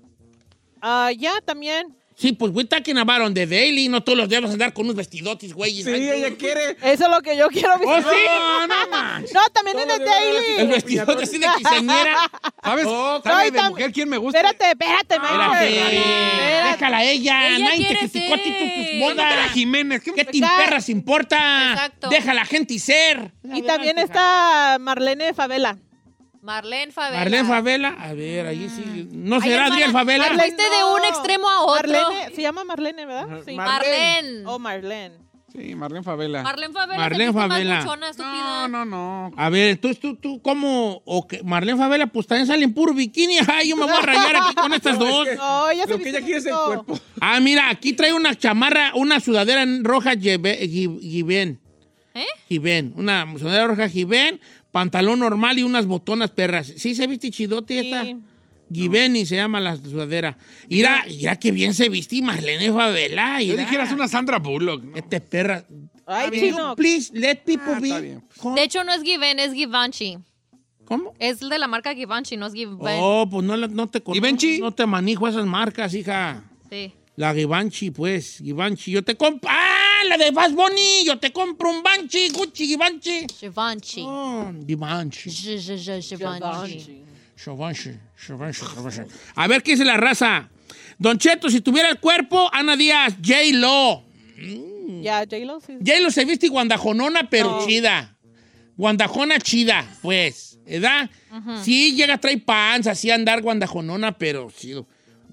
ah, 0.83 1.11
ya 1.17 1.41
también. 1.43 1.97
Sí, 2.21 2.33
pues 2.33 2.53
we 2.55 2.65
talking 2.67 2.99
about 2.99 3.23
on 3.23 3.33
the 3.33 3.47
daily, 3.47 3.89
no 3.89 4.03
todos 4.03 4.19
los 4.19 4.29
días 4.29 4.43
vas 4.43 4.51
a 4.51 4.53
andar 4.53 4.75
con 4.75 4.85
unos 4.85 4.95
vestidotes, 4.97 5.55
güey. 5.55 5.83
Sí, 5.83 5.89
ella 5.91 6.31
quiere. 6.37 6.77
Eso 6.83 7.05
es 7.05 7.11
lo 7.11 7.23
que 7.23 7.35
yo 7.35 7.49
quiero 7.49 7.73
¿Oh, 7.83 7.97
sí? 7.99 8.05
No, 8.27 8.67
no, 8.67 8.89
man. 8.91 9.25
No, 9.33 9.41
también 9.55 9.79
en 9.79 9.91
el 9.91 10.03
El 10.03 10.07
daily. 10.07 10.67
vestidote 10.67 11.23
así 11.23 11.39
de 11.39 11.47
quinceañera. 11.57 12.17
¿Sabes? 12.63 12.85
Oh, 12.87 13.23
¿Sabes 13.25 13.39
Ay, 13.39 13.51
de 13.53 13.59
tam- 13.59 13.71
mujer 13.71 13.93
quién 13.93 14.09
me 14.11 14.19
gusta? 14.19 14.39
Espérate, 14.39 14.71
espérate, 14.71 15.15
Espérate, 15.15 15.69
espérate. 15.79 16.71
déjala 16.73 16.97
a 16.99 17.05
ella. 17.05 17.49
Ella 17.49 17.59
Nadie 17.71 17.89
te 17.89 17.97
criticó 18.01 18.35
a 18.35 18.37
ti 18.37 18.53
tus 18.53 19.01
bodas. 19.01 19.17
Natalia 19.17 19.49
Jiménez. 19.55 20.03
¿Qué 20.03 20.13
¿Qué 20.13 20.25
te 20.27 20.37
imperras 20.37 20.89
importa? 20.91 21.71
Exacto. 21.73 22.09
Deja 22.11 22.33
a 22.33 22.35
la 22.35 22.45
gente 22.45 22.79
ser. 22.79 23.33
Y 23.55 23.63
también 23.63 23.99
está 23.99 24.77
Marlene 24.79 25.33
Favela. 25.33 25.79
Marlene 26.43 26.91
Favela. 26.93 27.19
Marlene 27.19 27.49
Favela. 27.49 27.89
A 27.99 28.13
ver, 28.15 28.47
ahí 28.47 28.69
sí. 28.71 29.09
¿No 29.13 29.37
Ay, 29.37 29.43
será 29.43 29.67
Adriel 29.67 29.91
Favela? 29.93 30.25
Marlene- 30.29 30.39
Fuiste 30.41 30.63
de 30.63 30.85
un 30.95 31.05
extremo 31.05 31.49
a 31.49 31.61
otro. 31.63 31.91
Marlene, 31.93 32.35
se 32.35 32.43
llama 32.43 32.65
Marlene, 32.65 33.05
¿verdad? 33.07 33.41
Sí. 33.47 33.55
Marlene. 33.55 34.43
Oh, 34.47 34.59
Marlene. 34.59 35.17
Sí, 35.53 35.75
Marlene 35.75 36.05
Favela. 36.05 36.43
Marlene 36.43 36.73
Favela. 36.73 36.97
Marlene 36.99 37.33
Favela. 37.33 37.81
buchona. 37.81 38.11
No, 38.17 38.69
no, 38.69 38.85
no. 38.85 39.33
A 39.37 39.51
ver, 39.51 39.71
entonces 39.71 40.01
tú, 40.01 40.15
tú, 40.17 40.41
¿cómo? 40.41 41.03
O 41.05 41.27
que 41.27 41.43
Marlene 41.43 41.77
Favela, 41.77 42.07
pues 42.07 42.27
también 42.27 42.47
sale 42.47 42.65
en 42.65 42.73
puro 42.73 42.95
bikini. 42.95 43.39
Ay, 43.47 43.69
yo 43.71 43.77
me 43.77 43.83
voy 43.85 43.93
a 43.95 44.01
rayar 44.01 44.37
aquí 44.37 44.55
con 44.55 44.73
estas 44.73 44.97
dos. 44.99 45.27
No, 45.37 45.69
ella 45.71 45.85
se 45.87 45.91
Lo 45.91 45.99
que 45.99 46.09
ella 46.09 46.21
quiere 46.21 46.39
es 46.39 46.47
el 46.47 46.55
cuerpo. 46.55 46.99
Ah, 47.21 47.41
mira, 47.41 47.69
aquí 47.69 47.93
trae 47.93 48.13
una 48.15 48.35
chamarra, 48.35 48.93
una 48.95 49.19
sudadera 49.21 49.63
en 49.63 49.83
roja 49.85 50.13
Given. 50.17 51.61
¿Eh? 52.15 52.27
Given. 52.49 52.93
Una 52.97 53.27
sudadera 53.39 53.67
roja 53.69 53.89
Given, 53.89 54.41
pantalón 54.73 55.21
normal 55.21 55.59
y 55.59 55.63
unas 55.63 55.87
botonas 55.87 56.31
perras. 56.31 56.73
¿Sí 56.77 56.95
se 56.95 57.07
viste 57.07 57.31
chidote 57.31 57.81
esta? 57.81 58.05
Sí. 58.05 58.17
Giveni 58.73 59.27
se 59.27 59.35
llama 59.37 59.59
la 59.59 59.77
sudadera. 59.77 60.39
Mira, 60.69 61.05
mira 61.09 61.37
qué 61.37 61.51
bien 61.51 61.75
se 61.75 61.89
viste 61.89 62.23
Marlene 62.23 62.73
Favela. 62.73 63.43
Yo 63.43 63.57
dijeras 63.57 63.91
una 63.93 64.07
Sandra 64.07 64.39
Bullock. 64.39 64.85
¿no? 64.85 64.97
Este 64.97 65.21
perra. 65.21 65.65
Ay, 66.07 66.31
chino. 66.31 66.77
Please 66.77 67.11
let 67.13 67.39
people 67.45 67.73
Ah, 67.75 67.81
be. 67.81 68.19
De 68.55 68.63
hecho, 68.63 68.85
no 68.85 68.93
es 68.93 69.03
Given, 69.03 69.39
es 69.41 69.53
Givenchy. 69.53 70.19
¿Cómo? 70.85 71.15
Es 71.19 71.41
de 71.41 71.59
la 71.59 71.69
marca 71.69 71.95
Givenchy, 71.95 72.37
no 72.37 72.47
es 72.47 72.53
Given. 72.53 72.79
Oh, 72.81 73.27
pues 73.31 73.45
no, 73.45 73.57
no 73.57 73.89
te 73.89 74.01
conozco. 74.01 74.13
¿Givenchy? 74.15 74.59
No 74.61 74.73
te 74.73 74.87
manijo 74.87 75.27
esas 75.29 75.47
marcas, 75.47 75.95
hija. 75.95 76.43
Sí. 76.69 76.93
La 77.17 77.35
Givenchy, 77.35 77.91
pues, 77.91 78.39
Givenchy. 78.39 78.93
Yo 78.93 79.03
te 79.05 79.17
compro. 79.17 79.49
¡Ah! 79.53 79.90
La 80.09 80.17
de 80.17 80.33
Fast 80.33 80.55
Bunny. 80.55 81.05
Yo 81.05 81.19
te 81.19 81.31
compro 81.33 81.71
un 81.71 81.83
Banshee, 81.83 82.31
Gucci, 82.31 82.67
Givenchy. 82.67 83.27
Givenchy. 83.39 84.03
Oh, 84.07 84.51
Givenchy. 84.67 85.31
Gi- 85.31 85.59
gi- 85.59 85.77
gi- 85.77 86.01
Givenchy. 86.03 87.03
Givenchy, 87.37 87.99
Givenchy, 88.17 88.65
Givenchy. 88.75 89.03
A 89.37 89.47
ver 89.49 89.63
qué 89.63 89.73
dice 89.73 89.85
la 89.85 89.97
raza. 89.97 90.49
Don 90.99 91.17
Cheto, 91.19 91.49
si 91.49 91.61
tuviera 91.61 91.89
el 91.89 91.99
cuerpo, 91.99 92.49
Ana 92.53 92.77
Díaz, 92.77 93.15
J-Lo. 93.23 94.05
Ya, 95.03 95.21
J-Lo 95.21 95.61
sí. 95.61 95.75
J-Lo 95.85 96.11
se 96.11 96.25
viste 96.25 96.49
guandajonona, 96.49 97.29
pero 97.31 97.51
No. 97.61 97.67
chida. 97.67 98.17
Guandajona 98.77 99.39
chida, 99.39 99.85
pues, 100.03 100.59
¿verdad? 100.67 101.09
Sí, 101.63 101.95
llega 101.95 102.15
a 102.15 102.19
traer 102.19 102.43
pants, 102.45 102.87
así 102.87 103.11
a 103.11 103.15
andar 103.15 103.43
guandajonona, 103.43 104.17
pero 104.17 104.51
sí. 104.57 104.75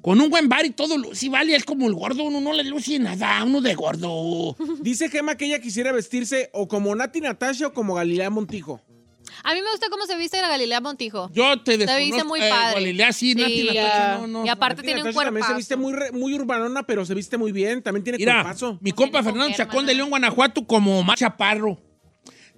Con 0.02 0.22
un 0.22 0.30
buen 0.30 0.48
bar 0.50 0.66
y 0.66 0.70
todo, 0.72 0.96
sí 1.14 1.30
vale, 1.30 1.56
es 1.56 1.66
como 1.66 1.88
el 1.88 1.94
gordo, 1.94 2.24
uno 2.24 2.40
no 2.40 2.54
le 2.54 2.64
luce 2.64 2.98
nada, 3.00 3.44
uno 3.44 3.62
de 3.62 3.74
gordo. 3.76 4.56
Dice 4.82 5.10
Gema 5.10 5.36
que 5.36 5.46
ella 5.46 5.60
quisiera 5.60 5.92
vestirse 5.92 6.50
o 6.54 6.68
como 6.68 6.96
Nati 6.96 7.20
Natasha 7.22 7.68
o 7.68 7.74
como 7.74 7.96
Galilea 7.96 8.30
Montijo. 8.30 8.82
A 9.44 9.54
mí 9.54 9.62
me 9.62 9.70
gusta 9.72 9.88
cómo 9.90 10.06
se 10.06 10.18
viste 10.18 10.40
la 10.42 10.48
Galilea 10.48 10.80
Montijo. 10.82 11.30
Yo 11.34 11.62
te 11.62 11.74
Se 11.74 11.78
desconozco. 11.80 12.06
viste 12.06 12.24
muy 12.24 12.40
eh, 12.42 12.50
padre. 12.50 12.74
Galilea, 12.76 13.12
sí, 13.14 13.36
Nati 13.36 13.54
Sí, 13.62 13.68
Natasha, 13.68 13.98
ya. 13.98 14.18
no, 14.22 14.28
no. 14.28 14.46
Y 14.46 14.50
aparte 14.50 14.76
Nati 14.78 14.86
tiene 14.86 15.02
un 15.02 15.08
Natasha 15.08 15.26
también 15.26 15.46
se 15.48 15.54
viste 15.56 15.76
muy, 15.76 15.94
re- 15.94 16.12
muy 16.12 16.34
urbanona, 16.34 16.84
pero 16.84 17.06
se 17.06 17.14
viste 17.14 17.38
muy 17.38 17.52
bien. 17.52 17.82
También 17.84 18.04
tiene 18.04 18.18
Mira, 18.18 18.36
cuerpazo. 18.42 18.78
mi 18.82 18.92
compa 18.94 19.22
Fernando 19.24 19.56
Chacón 19.56 19.86
de 19.86 19.96
León, 19.96 20.10
Guanajuato, 20.10 20.66
como 20.66 21.04
Mar 21.04 21.18
Chaparro. 21.18 21.78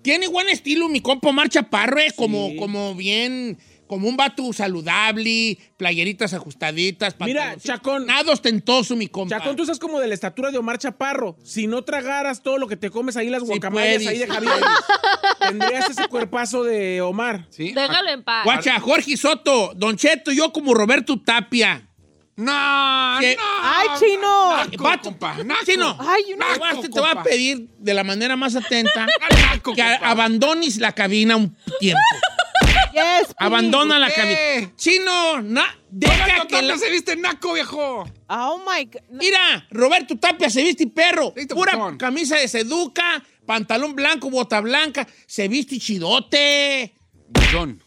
Tiene 0.01 0.27
buen 0.27 0.47
estilo, 0.49 0.87
mi 0.87 1.01
compa 1.01 1.31
Mar 1.31 1.49
Chaparro, 1.49 1.99
eh, 1.99 2.11
como, 2.15 2.49
Sí. 2.49 2.55
como 2.57 2.95
bien, 2.95 3.57
como 3.89 4.07
un 4.07 4.15
vato 4.15 4.53
saludable, 4.53 5.57
playeritas 5.75 6.31
ajustaditas. 6.35 7.15
Mira. 7.21 7.55
Chacón. 7.57 8.05
Nada 8.05 8.31
ostentoso, 8.31 8.95
mi 8.95 9.07
compa. 9.07 9.39
Chacón, 9.39 9.55
tú 9.55 9.63
estás 9.63 9.79
como 9.79 9.99
de 9.99 10.07
la 10.07 10.13
estatura 10.13 10.51
de 10.51 10.59
Omar 10.59 10.77
Chaparro. 10.77 11.35
Si 11.43 11.65
no 11.65 11.83
tragaras 11.83 12.43
todo 12.43 12.59
lo 12.59 12.67
que 12.67 12.77
te 12.77 12.91
comes 12.91 13.17
ahí, 13.17 13.29
las 13.31 13.41
guacamayas 13.43 13.95
puedes. 13.95 14.07
ahí 14.07 14.19
de 14.19 14.27
Javier, 14.27 14.53
tendrías 15.39 15.89
ese 15.89 16.07
cuerpazo 16.07 16.63
de 16.63 17.01
Omar. 17.01 17.47
Sí. 17.49 17.71
Déjalo 17.73 18.09
en 18.11 18.23
paz. 18.23 18.43
Guacha, 18.43 18.79
Jorge 18.79 19.17
Soto, 19.17 19.73
Don 19.75 19.97
Cheto, 19.97 20.31
yo 20.31 20.53
como 20.53 20.75
Roberto 20.75 21.19
Tapia. 21.19 21.87
No, 22.35 23.17
Que- 23.19 23.35
no. 23.35 23.41
¡Ay, 23.63 23.87
chino! 23.99 24.55
Naco, 24.55 24.83
Vato, 24.83 25.03
compa, 25.09 25.43
naco. 25.43 25.65
Chino, 25.65 25.97
Ay, 25.99 26.21
no. 26.37 26.45
te 26.53 26.59
voy 26.59 26.69
a- 26.69 26.81
te 26.89 26.99
voy 27.01 27.09
a 27.11 27.23
pedir 27.23 27.67
de 27.79 27.93
la 27.93 28.03
manera 28.05 28.35
más 28.37 28.55
atenta 28.55 29.07
Naco, 29.51 29.73
que 29.73 29.81
abandones 29.81 30.77
la 30.77 30.91
cabina 30.93 31.35
un 31.35 31.57
tiempo. 31.79 31.99
Yes. 32.93 33.33
Abandona 33.37 33.99
la 33.99 34.11
cabina. 34.11 34.71
Chino, 34.75 35.41
na, 35.41 35.63
deja 35.89 36.25
Roberto 36.25 36.47
que 36.47 36.61
la... 36.61 36.77
Se 36.77 36.89
viste 36.89 37.15
naco, 37.15 37.53
viejo. 37.53 38.05
Oh 38.29 38.61
my 38.65 38.85
God. 38.85 39.01
Mira, 39.11 39.67
Roberto 39.71 40.17
Tapia 40.17 40.49
se 40.49 40.63
viste 40.63 40.87
perro. 40.87 41.33
Pura 41.49 41.95
camisa 41.97 42.37
de 42.37 42.47
seduca, 42.47 43.23
pantalón 43.45 43.95
blanco, 43.95 44.29
bota 44.29 44.59
blanca. 44.61 45.07
Se 45.27 45.47
viste 45.47 45.79
chidote. 45.79 46.95
John. 47.51 47.81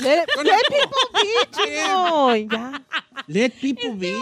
Let, 0.00 0.24
let 0.42 0.60
people 0.68 0.90
be, 1.12 1.64
chino. 1.64 2.36
Ya. 2.36 2.82
Let 3.26 3.50
people 3.60 3.90
be. 3.94 4.12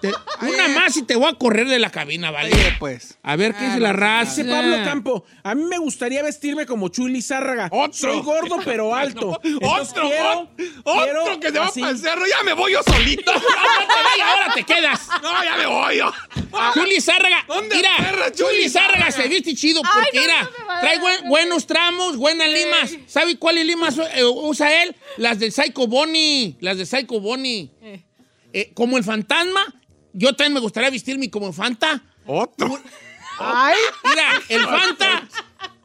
Te- 0.00 0.12
una 0.46 0.68
más 0.68 0.96
y 0.96 1.02
te 1.02 1.16
voy 1.16 1.30
a 1.30 1.34
correr 1.34 1.66
de 1.68 1.78
la 1.78 1.90
cabina, 1.90 2.30
¿vale? 2.30 2.52
Pues. 2.78 3.18
A 3.22 3.36
ver 3.36 3.54
qué 3.54 3.66
es 3.66 3.78
la 3.78 3.92
raza. 3.92 4.30
Dice 4.36 4.44
Pablo 4.50 4.76
Campo, 4.84 5.24
a 5.42 5.54
mí 5.54 5.64
me 5.64 5.78
gustaría 5.78 6.22
vestirme 6.22 6.64
como 6.66 6.88
Chuli 6.88 7.20
Zárraga. 7.22 7.68
Otro. 7.72 7.92
Soy 7.92 8.20
gordo 8.20 8.58
pero 8.64 8.94
alto. 8.94 9.38
Entonces 9.42 9.90
Otro, 9.90 10.08
quiero- 10.08 10.48
otro 10.84 11.04
quiero 11.04 11.40
que 11.40 11.50
se 11.52 11.58
va 11.58 11.66
así. 11.66 11.80
para 11.80 11.92
el 11.92 11.98
cerro. 11.98 12.22
Ya 12.26 12.42
me 12.44 12.52
voy 12.52 12.72
yo 12.72 12.82
solito. 12.82 13.32
No, 13.56 13.80
no 13.80 13.86
te 13.88 14.02
vayas, 14.02 14.28
ahora 14.28 14.52
te 14.54 14.62
quedas. 14.64 15.08
No, 15.22 15.44
ya 15.44 15.56
me 15.56 15.66
voy 15.66 15.96
yo. 15.98 16.12
Chuli 16.74 17.00
Zárraga. 17.00 17.44
¿Dónde 17.48 17.74
mira, 17.76 17.90
perra, 17.98 18.32
Chuli 18.32 18.48
Chuli 18.56 18.68
Zárraga 18.68 19.10
Zárraga? 19.10 19.22
se 19.22 19.28
viste 19.28 19.54
chido 19.54 19.82
porque, 19.82 20.10
no, 20.18 20.20
mira, 20.22 20.42
no 20.42 20.50
me 20.58 20.64
vayas. 20.66 20.80
trae 20.82 20.98
buen- 20.98 21.28
buenos 21.28 21.66
tramos, 21.66 22.16
buenas 22.16 22.48
limas. 22.48 22.96
¿Sabe 23.06 23.36
cuáles 23.38 23.66
limas 23.66 23.98
eh, 24.14 24.24
usa 24.24 24.82
él? 24.82 24.94
Las 25.16 25.38
del 25.38 25.52
Psycho 25.52 25.86
Bonnie. 25.86 26.56
Las 26.60 26.78
de 26.78 26.86
Psycho 26.86 27.20
Bonnie. 27.20 27.70
Eh, 28.52 28.70
como 28.74 28.96
el 28.96 29.04
fantasma, 29.04 29.62
yo 30.12 30.34
también 30.34 30.54
me 30.54 30.60
gustaría 30.60 30.90
vestirme 30.90 31.30
como 31.30 31.48
el 31.48 31.54
Fanta. 31.54 32.02
Otro. 32.26 32.80
Ay, 33.38 33.76
Mira, 34.04 34.42
el 34.48 34.64
Fanta 34.64 35.28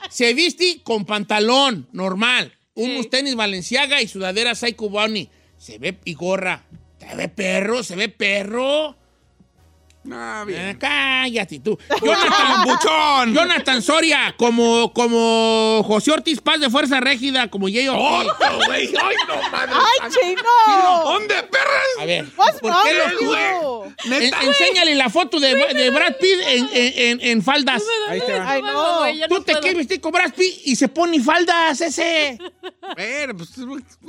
se 0.10 0.34
viste 0.34 0.82
con 0.84 1.06
pantalón 1.06 1.88
normal, 1.92 2.58
unos 2.74 3.10
tenis 3.10 3.36
Valenciaga 3.36 4.02
y 4.02 4.08
sudadera 4.08 4.56
Psycho 4.56 4.90
Bonnie. 4.90 5.30
Se 5.58 5.78
ve 5.78 6.00
y 6.06 6.14
gorra. 6.14 6.66
Se 7.00 7.16
ve 7.16 7.28
perro, 7.28 7.84
se 7.84 7.96
ve 7.96 8.10
perro. 8.10 8.98
No, 10.04 10.46
bien. 10.48 10.80
Ah, 10.82 11.22
cállate 11.24 11.60
tú. 11.60 11.78
Jonathan, 12.02 12.64
Buchón. 12.66 13.34
Jonathan 13.36 13.82
Soria, 13.84 14.34
como, 14.38 14.92
como 14.94 15.84
José 15.86 16.12
Ortiz 16.12 16.42
Paz 16.42 16.60
de 16.60 16.70
Fuerza 16.72 17.00
Régida, 17.00 17.50
como 17.50 17.68
güey. 18.66 18.88
Ay, 18.88 19.16
no, 19.28 19.52
madre. 19.52 19.72
ay, 19.76 20.10
chino. 20.10 21.04
¿Dónde, 21.04 21.36
perras? 21.44 21.84
A 22.00 22.06
ver, 22.06 22.26
¿por 22.36 22.74
qué 22.84 22.96
you? 23.22 23.34
En- 24.12 24.34
enséñale 24.48 24.96
la 24.96 25.10
foto 25.10 25.40
de, 25.40 25.54
de 25.56 25.90
Brad 25.92 26.16
Pitt 26.20 26.40
en, 26.48 26.70
en- 26.74 26.94
en- 26.96 27.22
en 27.22 27.42
faldas. 27.44 27.84
Ahí 28.10 28.22
te 28.26 28.40
va. 28.40 28.50
Ay, 28.52 28.62
no. 28.64 29.28
Tú 29.28 29.36
no 29.36 29.42
te 29.44 29.54
quieres 29.60 29.78
vestir 29.78 30.02
con 30.02 30.12
Brad 30.12 30.34
Pitt 30.34 30.62
y 30.66 30.76
se 30.76 30.88
pone 30.88 31.22
faldas 31.22 31.80
ese. 31.80 32.40
Pues. 32.96 33.50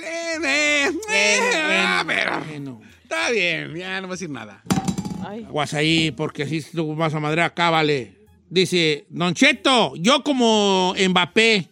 eh, 0.02 0.38
eh, 0.42 0.90
eh, 1.10 2.02
ver. 2.06 2.30
bueno. 2.46 2.80
Está 3.02 3.28
bien, 3.30 3.74
ya 3.76 4.00
no 4.00 4.06
voy 4.06 4.14
a 4.14 4.16
decir 4.16 4.30
nada. 4.30 4.62
Ay. 5.26 5.44
Aguas 5.44 5.74
ahí, 5.74 6.10
porque 6.10 6.46
si 6.46 6.62
tú 6.62 6.94
vas 6.94 7.14
a 7.14 7.20
madre 7.20 7.42
acá, 7.42 7.70
vale. 7.70 8.16
Dice, 8.50 9.06
Don 9.08 9.34
Cheto, 9.34 9.94
yo 9.96 10.22
como 10.22 10.94
Mbappé. 11.08 11.68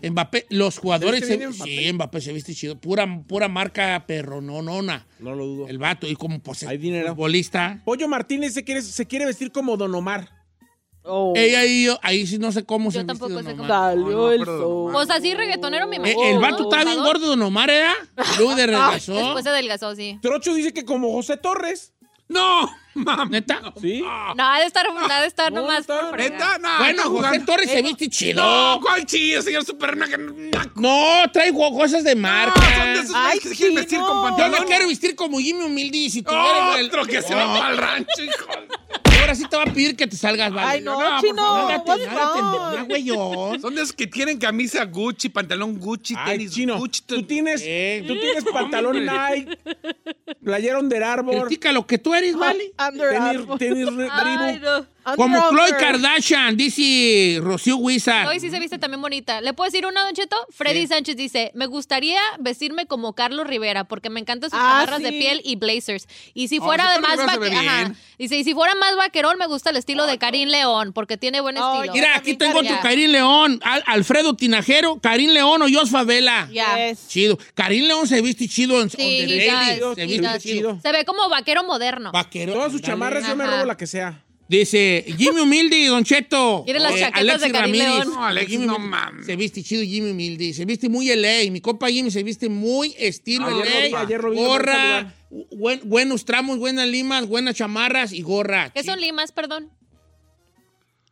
Mbappé, 0.00 0.46
los 0.50 0.78
jugadores. 0.78 1.20
¿Viste 1.22 1.34
Se, 1.34 1.38
bien 1.38 1.50
Mbappé? 1.50 1.70
sí, 1.86 1.92
Mbappé 1.92 2.20
se 2.20 2.32
viste 2.32 2.54
chido. 2.54 2.76
Pura, 2.78 3.06
pura 3.26 3.48
marca 3.48 4.04
perrononona. 4.06 5.06
No 5.18 5.34
lo 5.34 5.44
dudo. 5.46 5.68
El 5.68 5.78
vato, 5.78 6.06
y 6.06 6.14
como 6.14 6.38
pues, 6.40 6.62
Hay 6.64 6.78
dinero. 6.78 7.08
futbolista. 7.08 7.80
Pollo 7.84 8.06
Martínez 8.08 8.54
se 8.54 8.62
quiere, 8.62 8.82
se 8.82 9.06
quiere 9.06 9.26
vestir 9.26 9.50
como 9.50 9.76
Don 9.76 9.94
Omar. 9.94 10.28
Oh. 11.10 11.32
Ella 11.34 11.60
ahí, 11.60 11.84
yo- 11.86 11.98
ahí 12.02 12.26
sí 12.26 12.38
no 12.38 12.52
sé 12.52 12.64
cómo 12.64 12.90
se 12.90 12.98
Yo 12.98 13.06
tampoco 13.06 13.42
sé 13.42 13.52
cómo. 13.56 13.66
Salió 13.66 14.04
No, 14.04 14.10
no, 14.10 14.30
el 14.30 14.44
sol. 14.44 14.92
Pues 14.92 15.08
así 15.10 15.34
reggaetonero 15.34 15.88
me 15.88 15.96
Eh, 15.96 15.98
imagino. 16.00 16.22
el 16.28 16.34
¿no? 16.34 16.40
vato 16.42 16.62
estaba 16.64 16.84
bien 16.84 16.98
gordo, 16.98 17.26
Don 17.28 17.40
Omar, 17.42 17.70
¿era? 17.70 17.94
Luego 18.36 18.54
de 18.54 18.66
regresó. 18.66 19.14
Después 19.16 19.42
se 19.42 19.48
adelgazó, 19.48 19.96
sí. 19.96 20.18
Trocho 20.20 20.52
dice 20.54 20.72
que 20.74 20.84
como 20.84 21.10
José 21.12 21.38
Torres. 21.38 21.94
No, 22.28 22.70
mamá. 22.94 23.24
¿Neta? 23.30 23.60
¿Sí? 23.80 24.02
No, 24.02 24.44
ha 24.44 24.58
de 24.60 24.66
estar, 24.66 24.86
ha 25.10 25.20
de 25.22 25.26
estar 25.26 25.50
No, 25.52 25.62
nomás 25.62 25.80
está-. 25.80 26.12
Neta, 26.14 26.58
no. 26.58 26.78
Bueno, 26.78 27.02
José 27.04 27.08
jugando. 27.16 27.44
Torres 27.46 27.70
se 27.70 27.80
viste 27.82 28.08
chido. 28.10 28.42
No, 28.42 28.80
¿cuál 28.82 29.06
chido, 29.06 29.40
señor 29.40 29.64
Super 29.64 29.96
Naco? 29.96 30.16
No, 30.74 31.30
traigo 31.32 31.72
cosas 31.72 32.04
de 32.04 32.14
marca. 32.14 32.60
No, 32.60 32.76
son 32.76 32.94
de 32.94 33.00
esos 33.00 33.14
Ay, 33.16 33.38
que 33.38 33.48
se 33.48 33.56
quieren 33.56 33.74
sí, 33.76 33.80
vestir 33.80 33.98
no. 33.98 34.06
con 34.06 34.16
Yo 34.16 34.22
pantalón. 34.24 34.60
me 34.60 34.66
quiero 34.66 34.88
vestir 34.88 35.14
como 35.16 35.38
Jimmy 35.38 35.64
Humilde 35.64 35.96
y 35.96 36.10
si 36.10 36.22
tuviera 36.22 36.78
el- 36.78 36.86
Otro 36.86 37.06
que 37.06 37.22
se 37.22 37.34
va 37.34 37.70
el 37.70 37.76
rancho, 37.78 38.22
hijo. 38.22 38.46
Ahora 39.20 39.34
sí 39.34 39.44
te 39.48 39.56
va 39.56 39.64
a 39.64 39.66
pedir 39.66 39.96
que 39.96 40.06
te 40.06 40.16
salgas, 40.16 40.52
vale. 40.52 40.68
Ay, 40.70 40.80
no, 40.80 40.98
No, 41.00 41.20
chino. 41.20 41.68
wrong? 41.68 42.74
ya, 42.74 42.82
güeyón. 42.84 43.60
Son 43.60 43.74
de 43.74 43.82
esos 43.82 43.92
que 43.94 44.06
tienen 44.06 44.38
camisa 44.38 44.84
Gucci, 44.84 45.28
pantalón 45.28 45.78
Gucci, 45.78 46.14
Ay, 46.16 46.38
tenis 46.38 46.52
chino. 46.52 46.78
Gucci. 46.78 47.02
Tú 47.02 47.22
tienes, 47.24 47.62
Eh. 47.64 48.04
tú 48.06 48.18
tienes 48.18 48.44
pantalón 48.44 49.04
Nike, 49.04 49.58
playera 50.42 50.78
Under 50.78 51.02
Armour, 51.02 51.42
Critica 51.46 51.72
lo 51.72 51.86
que 51.86 51.98
tú 51.98 52.14
eres, 52.14 52.36
vale. 52.36 52.72
Under 52.78 53.10
tenis, 53.10 53.22
Armour. 53.40 53.58
tenis 53.58 53.94
Re- 53.94 54.08
Ay, 54.12 54.60
no. 54.60 54.98
Como 55.16 55.38
Chloe. 55.50 55.70
Kardashian, 55.78 56.54
dice 56.54 57.38
Rocío 57.42 57.76
Wizard. 57.78 58.28
Hoy 58.28 58.40
sí 58.40 58.50
se 58.50 58.60
viste 58.60 58.76
también 58.78 59.00
bonita. 59.00 59.40
¿Le 59.40 59.54
puedo 59.54 59.70
decir 59.70 59.86
una, 59.86 60.02
Don 60.04 60.12
Cheto? 60.12 60.36
Freddy 60.50 60.86
Sánchez 60.86 61.16
dice, 61.16 61.50
me 61.54 61.64
gustaría 61.64 62.20
vestirme 62.40 62.84
como 62.86 63.14
Carlos 63.14 63.46
Rivera 63.46 63.84
porque 63.84 64.10
me 64.10 64.20
encantan 64.20 64.50
sus 64.50 64.58
Ah, 64.60 64.80
chamarras 64.84 65.02
de 65.02 65.10
piel 65.12 65.40
y 65.44 65.56
blazers. 65.56 66.06
Y 66.34 66.48
si 66.48 66.58
Oh, 66.58 66.62
fuera 66.62 66.92
de 66.92 67.00
más 67.00 67.16
vaquerón, 67.24 67.96
dice, 68.18 68.36
y 68.36 68.44
si 68.44 68.52
fuera 68.52 68.74
más 68.74 68.96
vaquerón, 69.08 69.38
me 69.38 69.46
gusta 69.46 69.70
el 69.70 69.76
estilo 69.76 70.06
de 70.06 70.18
Karim 70.18 70.48
León 70.48 70.92
porque 70.92 71.16
tiene 71.16 71.40
buen 71.40 71.56
Oh, 71.58 71.74
estilo. 71.76 71.92
Mira, 71.94 72.16
aquí 72.16 72.34
tengo 72.34 72.58
otro 72.60 72.76
Karim 72.82 73.10
León, 73.10 73.60
Al- 73.64 73.82
Alfredo 73.86 74.34
Tinajero, 74.34 75.00
Karim 75.00 75.30
León 75.30 75.62
o 75.62 75.66
Jos 75.72 75.90
Favela. 75.90 76.48
Ya. 76.52 76.76
Yes. 76.90 77.08
Chido. 77.08 77.38
Karim 77.54 77.84
León 77.86 78.06
se 78.06 78.20
viste 78.22 78.48
chido 78.48 78.80
en 78.80 78.90
Sí, 78.90 78.96
Se 78.96 80.06
viste 80.06 80.38
chido. 80.40 80.78
Se 80.82 80.92
ve 80.92 81.04
como 81.04 81.28
vaquero 81.28 81.64
moderno. 81.64 82.12
Vaquero. 82.12 82.52
Todas 82.52 82.72
sus 82.72 82.82
chamarras 82.82 83.26
yo 83.26 83.34
me 83.36 83.46
robo 83.46 83.64
la 83.64 83.76
que 83.76 83.86
sea. 83.86 84.22
Dice 84.48 85.04
Jimmy 85.18 85.40
Humilde, 85.42 85.86
Don 85.88 86.02
Cheto. 86.04 86.64
Miren 86.66 86.82
las 86.82 86.92
chaquetas 86.98 87.20
Alexis 87.20 87.42
de 87.42 87.52
Karim 87.52 87.74
Ramírez. 87.74 87.88
León. 88.06 88.08
No, 88.14 88.24
Alexis, 88.24 88.50
Jimmy 88.50 88.66
no 88.66 88.78
mames. 88.78 89.26
Se 89.26 89.36
viste 89.36 89.62
chido 89.62 89.82
Jimmy 89.82 90.10
Humilde. 90.12 90.54
Se 90.54 90.64
viste 90.64 90.88
muy 90.88 91.08
LA. 91.14 91.50
Mi 91.50 91.60
compa 91.60 91.88
Jimmy 91.88 92.10
se 92.10 92.22
viste 92.22 92.48
muy 92.48 92.94
estilo 92.98 93.46
Ayer 93.46 93.56
lo 93.58 93.62
vi, 93.82 93.90
LA. 93.90 94.00
ayer 94.00 94.24
lo 94.24 94.30
vi, 94.30 94.36
gorra, 94.38 95.14
buen- 95.50 95.82
buenos 95.84 96.24
tramos, 96.24 96.58
buenas 96.58 96.88
limas, 96.88 97.26
buenas 97.26 97.56
chamarras 97.56 98.12
y 98.12 98.22
gorra. 98.22 98.70
¿Qué 98.70 98.82
son 98.82 98.98
limas, 99.00 99.32
perdón? 99.32 99.70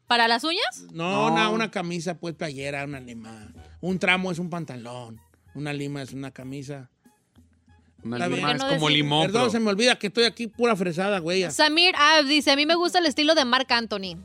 ¿Para 0.06 0.28
las 0.28 0.44
uñas? 0.44 0.84
No, 0.92 1.26
Una, 1.32 1.50
una 1.50 1.70
camisa, 1.70 2.18
pues, 2.18 2.34
playera, 2.34 2.84
una 2.84 3.00
lima. 3.00 3.52
Un 3.80 3.98
tramo 3.98 4.30
es 4.32 4.38
un 4.38 4.48
pantalón. 4.48 5.20
Una 5.54 5.72
lima 5.72 6.00
es 6.02 6.12
una 6.12 6.30
camisa. 6.30 6.90
Una 8.06 8.16
Está 8.16 8.28
lima 8.28 8.36
bien. 8.48 8.56
es 8.56 8.62
¿Por 8.62 8.68
qué 8.68 8.74
no 8.74 8.78
como 8.80 8.86
decir? 8.88 9.02
limón, 9.02 9.22
Perdón, 9.26 9.42
pero- 9.42 9.50
se 9.52 9.60
me 9.60 9.70
olvida 9.70 9.98
que 9.98 10.06
estoy 10.08 10.24
aquí 10.24 10.46
pura 10.46 10.76
fresada, 10.76 11.18
güey. 11.18 11.50
Samir 11.50 11.94
Ab 11.96 12.24
dice, 12.26 12.50
a 12.50 12.56
mí 12.56 12.66
me 12.66 12.74
gusta 12.74 12.98
el 12.98 13.06
estilo 13.06 13.34
de 13.34 13.44
Marc 13.44 13.70
Anthony. 13.72 14.16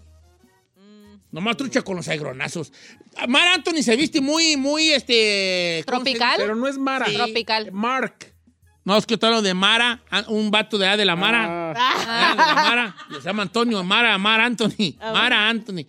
Nomás 1.32 1.56
trucha 1.56 1.82
con 1.82 1.96
los 1.96 2.08
agronazos. 2.10 2.74
Mar 3.28 3.48
Anthony 3.48 3.84
se 3.84 3.96
viste 3.96 4.20
muy, 4.20 4.58
muy, 4.58 4.90
este... 4.92 5.84
¿cómo 5.88 6.00
se 6.00 6.04
¿Tropical? 6.06 6.34
Pero 6.38 6.56
no 6.56 6.68
es 6.68 6.78
Mara. 6.78 7.06
Sí. 7.06 7.16
Tropical. 7.16 7.72
Mark. 7.72 8.34
No, 8.84 8.98
es 8.98 9.06
que 9.06 9.14
estoy 9.14 9.28
hablando 9.28 9.48
de 9.48 9.54
Mara, 9.54 10.02
un 10.28 10.52
vato 10.52 10.78
de 10.78 10.88
A 10.88 10.98
de 10.98 11.06
la 11.06 11.16
Mara. 11.16 11.72
Ah, 11.72 11.74
Ah, 11.78 12.32
de 12.32 12.38
la 12.38 12.54
Mara. 12.56 12.96
Se 13.22 13.22
llama 13.22 13.44
Antonio, 13.44 13.82
Mara, 13.84 14.18
Mara 14.18 14.46
Anthony. 14.46 14.96
Ah, 15.00 15.14
Mara 15.14 15.48
Anthony. 15.48 15.86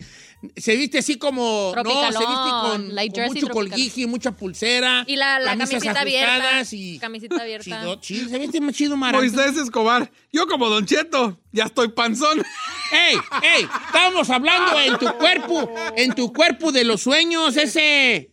Se 0.56 0.76
viste 0.76 0.98
así 0.98 1.16
como. 1.16 1.72
No, 1.76 1.82
se 1.82 1.88
viste 1.88 2.12
Tropicalón, 2.12 2.70
con, 2.70 2.94
like 2.94 3.14
con 3.14 3.32
mucho 3.32 3.48
colguije, 3.48 4.06
mucha 4.06 4.32
pulsera. 4.32 5.04
Y 5.06 5.16
la, 5.16 5.38
la 5.38 5.56
camisita 5.56 6.00
abierta. 6.00 6.62
Y 6.72 6.98
Camisita 6.98 7.36
abierta. 7.42 7.64
chido, 7.64 7.94
chido, 8.00 8.28
se 8.28 8.38
viste 8.38 8.60
más 8.60 8.74
chido, 8.74 8.96
Mara. 8.96 9.18
Moisés 9.18 9.56
Escobar. 9.56 10.10
Yo 10.32 10.46
como 10.46 10.68
Don 10.68 10.84
Cheto, 10.84 11.38
ya 11.52 11.64
estoy 11.64 11.88
panzón. 11.88 12.42
¡Ey! 12.92 13.16
¡Ey! 13.42 13.68
Estábamos 13.86 14.28
hablando 14.30 14.80
en 14.80 14.98
tu 14.98 15.06
cuerpo, 15.16 15.72
en 15.96 16.12
tu 16.14 16.32
cuerpo 16.32 16.72
de 16.72 16.84
los 16.84 17.02
sueños, 17.02 17.56
ese. 17.56 18.30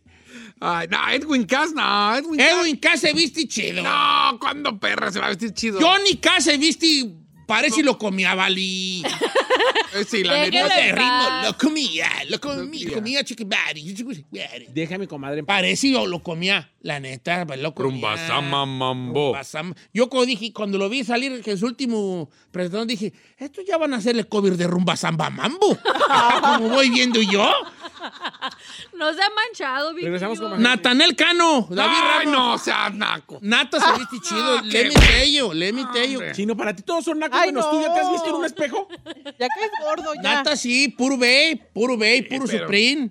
Ay, 0.61 0.87
no, 0.89 0.97
Edwin 1.09 1.45
Cass, 1.45 1.73
no, 1.73 2.15
Edwin 2.15 2.37
Cass. 2.37 2.51
Edwin 2.51 2.77
K 2.77 2.97
se 2.97 3.13
viste 3.13 3.47
chido. 3.47 3.81
No, 3.81 4.37
¿cuándo 4.39 4.77
perra 4.77 5.11
se 5.11 5.19
va 5.19 5.27
a 5.27 5.29
vestir 5.29 5.53
chido? 5.53 5.79
Johnny 5.79 6.17
K 6.17 6.41
se 6.41 6.57
viste 6.57 7.05
Parece 7.49 7.81
lo 7.81 7.97
comía, 7.97 8.35
Vali. 8.35 9.03
Eh, 9.95 10.05
sí, 10.07 10.23
la 10.23 10.45
neta. 10.45 10.61
No 10.61 10.67
te 10.67 10.91
ritmo, 10.91 11.41
lo 11.45 11.57
comía, 11.57 12.09
lo 12.29 12.39
comía, 12.39 12.93
comía 12.93 13.23
mi 14.99 15.07
comadre. 15.07 15.43
Parece 15.43 15.89
yo 15.89 16.05
lo 16.05 16.21
comía, 16.21 16.71
la 16.81 16.99
neta, 16.99 17.45
lo 17.45 17.73
comía. 17.73 17.91
Rumbasama 17.91 18.67
mambo. 18.67 19.31
Rumbasama. 19.31 19.75
Yo 19.91 20.09
cuando 20.09 20.27
dije, 20.27 20.53
cuando 20.53 20.77
lo 20.77 20.89
vi 20.89 21.03
salir 21.03 21.41
en 21.43 21.57
su 21.57 21.65
último 21.65 22.29
presentación, 22.51 22.87
dije, 22.87 23.13
estos 23.39 23.65
ya 23.65 23.77
van 23.77 23.95
a 23.95 23.97
hacerle 23.97 24.25
cover 24.25 24.55
de 24.55 24.67
Rumba 24.67 24.95
Samba 24.95 25.31
Mambo. 25.31 25.75
Como 26.41 26.69
voy 26.69 26.91
viendo 26.91 27.19
yo. 27.19 27.51
No 28.93 29.13
se 29.13 29.21
ha 29.21 29.29
manchado, 29.29 29.93
Vicky. 29.93 30.05
Regresamos 30.05 30.39
con 30.39 30.61
Natanel 30.61 31.15
Cano, 31.15 31.67
David 31.69 31.95
Ay, 32.01 32.25
Ramos. 32.25 32.31
no, 32.31 32.57
sea 32.57 32.89
naco. 32.89 33.39
Nata 33.41 33.79
se 33.79 33.99
viste 33.99 34.17
chido. 34.27 34.57
Ah, 34.59 34.61
Let 34.63 34.71
qué- 34.71 34.87
me 34.89 34.93
tell 35.07 35.31
you, 35.33 35.53
let 35.53 35.73
me 35.73 35.85
tell 35.93 36.11
you. 36.11 36.21
Chino, 36.33 36.55
para 36.57 36.75
ti 36.75 36.83
todos 36.83 37.05
son 37.05 37.19
nacos 37.19 37.39
Ay, 37.39 37.49
menos 37.49 37.65
no. 37.65 37.71
tú. 37.71 37.81
¿Ya 37.81 37.93
te 37.93 37.99
has 37.99 38.11
visto 38.11 38.29
en 38.29 38.35
un 38.35 38.45
espejo? 38.45 38.87
Ya 39.05 39.47
que 39.47 39.65
es 39.65 39.71
gordo, 39.83 40.13
ya. 40.15 40.21
Nata 40.21 40.55
sí, 40.55 40.87
puro 40.89 41.17
Bay, 41.17 41.55
puro 41.73 41.97
Bay, 41.97 42.21
puro 42.23 42.45
pero- 42.45 42.59
Supreme. 42.63 43.09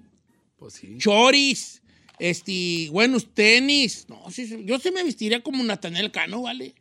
Pues 0.59 0.75
sí. 0.75 0.97
Choris, 0.99 1.83
este, 2.19 2.89
buenos 2.91 3.33
tenis. 3.33 4.07
No, 4.09 4.25
sí, 4.31 4.47
sí, 4.47 4.65
yo 4.65 4.79
sí 4.79 4.91
me 4.91 5.05
vestiría 5.05 5.43
como 5.43 5.63
Natanel 5.63 6.11
Cano, 6.11 6.43
¿vale? 6.43 6.75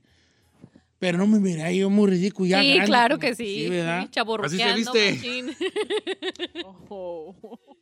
Pero 1.00 1.18
no 1.20 1.28
me 1.28 1.40
miraría 1.40 1.82
yo 1.82 1.90
muy 1.92 2.10
ridículo 2.10 2.48
ya. 2.50 2.60
Sí, 2.62 2.70
grande, 2.74 2.86
claro 2.88 3.16
como- 3.18 3.22
que 3.30 3.36
sí. 3.36 3.70
¿verdad? 3.70 4.10
Sí, 4.12 4.20
Así 4.44 4.58
se 4.58 4.74
viste. 4.74 5.46
Ojo. 6.64 7.36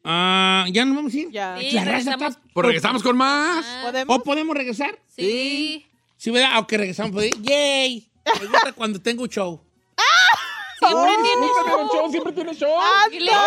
Ah, 0.03 0.65
¿ya 0.71 0.85
nos 0.85 0.95
vamos 0.95 1.13
a 1.13 1.17
ir? 1.17 1.31
Ya. 1.31 1.57
Sí, 1.59 1.71
La 1.71 1.81
raza 1.85 1.97
regresamos. 2.11 2.29
está- 2.35 2.41
Pues 2.53 2.65
regresamos 2.67 3.03
con 3.03 3.17
más. 3.17 3.65
¿Podemos? 3.83 4.15
¿O 4.17 4.23
podemos 4.23 4.55
regresar? 4.55 4.99
Sí. 5.07 5.85
Sí, 6.17 6.29
¿verdad? 6.31 6.51
Aunque 6.53 6.77
regresamos. 6.77 7.11
pues, 7.13 7.31
¡Yay! 7.41 8.07
Me 8.39 8.47
gusta 8.47 8.73
cuando 8.73 8.99
tengo 9.01 9.27
show. 9.27 9.61
Siempre 10.87 11.15
tiene 11.23 11.47
Siempre 11.47 11.63
tiene 11.65 11.77
show. 11.77 11.89
show, 11.93 12.11
siempre 12.11 12.33
tiene 12.33 12.53
show. 12.55 12.75
¿Qué 13.11 13.19
le 13.19 13.31
Esto 13.31 13.43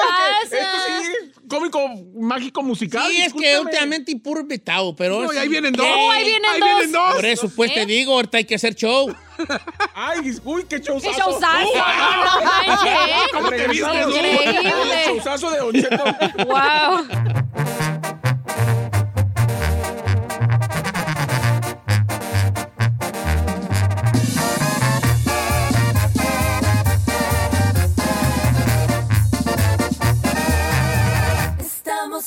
pasa? 0.51 1.03
sí, 1.03 1.33
cómico, 1.48 1.88
mágico, 2.14 2.62
musical. 2.62 3.07
Sí, 3.09 3.16
es 3.22 3.33
que 3.33 3.38
discúlpame. 3.38 3.61
últimamente 3.61 4.12
y 4.12 4.14
puro 4.16 4.44
vetado, 4.44 4.94
pero... 4.96 5.22
No, 5.22 5.33
y 5.33 5.37
ahí 5.37 5.48
vienen 5.48 5.72
dos. 5.72 5.87
Yay. 5.87 5.94
Oh, 6.07 6.11
ahí 6.11 6.24
vienen 6.24 6.92
dos. 6.92 7.14
Por 7.14 7.24
eso, 7.27 7.51
pues 7.55 7.72
te 7.74 7.83
¿Eh? 7.83 7.87
digo, 7.87 8.12
ahorita 8.14 8.38
hay 8.38 8.44
que 8.44 8.55
hacer 8.55 8.74
show. 8.74 9.14
Ay, 9.94 10.33
uy, 10.44 10.64
qué 10.68 10.79
showzazo. 10.81 11.11
¡Qué 11.14 11.20
showzazo! 11.20 11.68
¡No 11.74 12.42
manches! 12.44 13.33
¿Cómo 13.33 13.48
te 13.51 13.68
viste, 13.68 14.03
Increíble. 14.03 15.05
Showzazo 15.07 15.51
de 15.51 15.59
Don 15.59 15.72
Cheto. 15.72 16.05
¡Wow! 16.46 17.97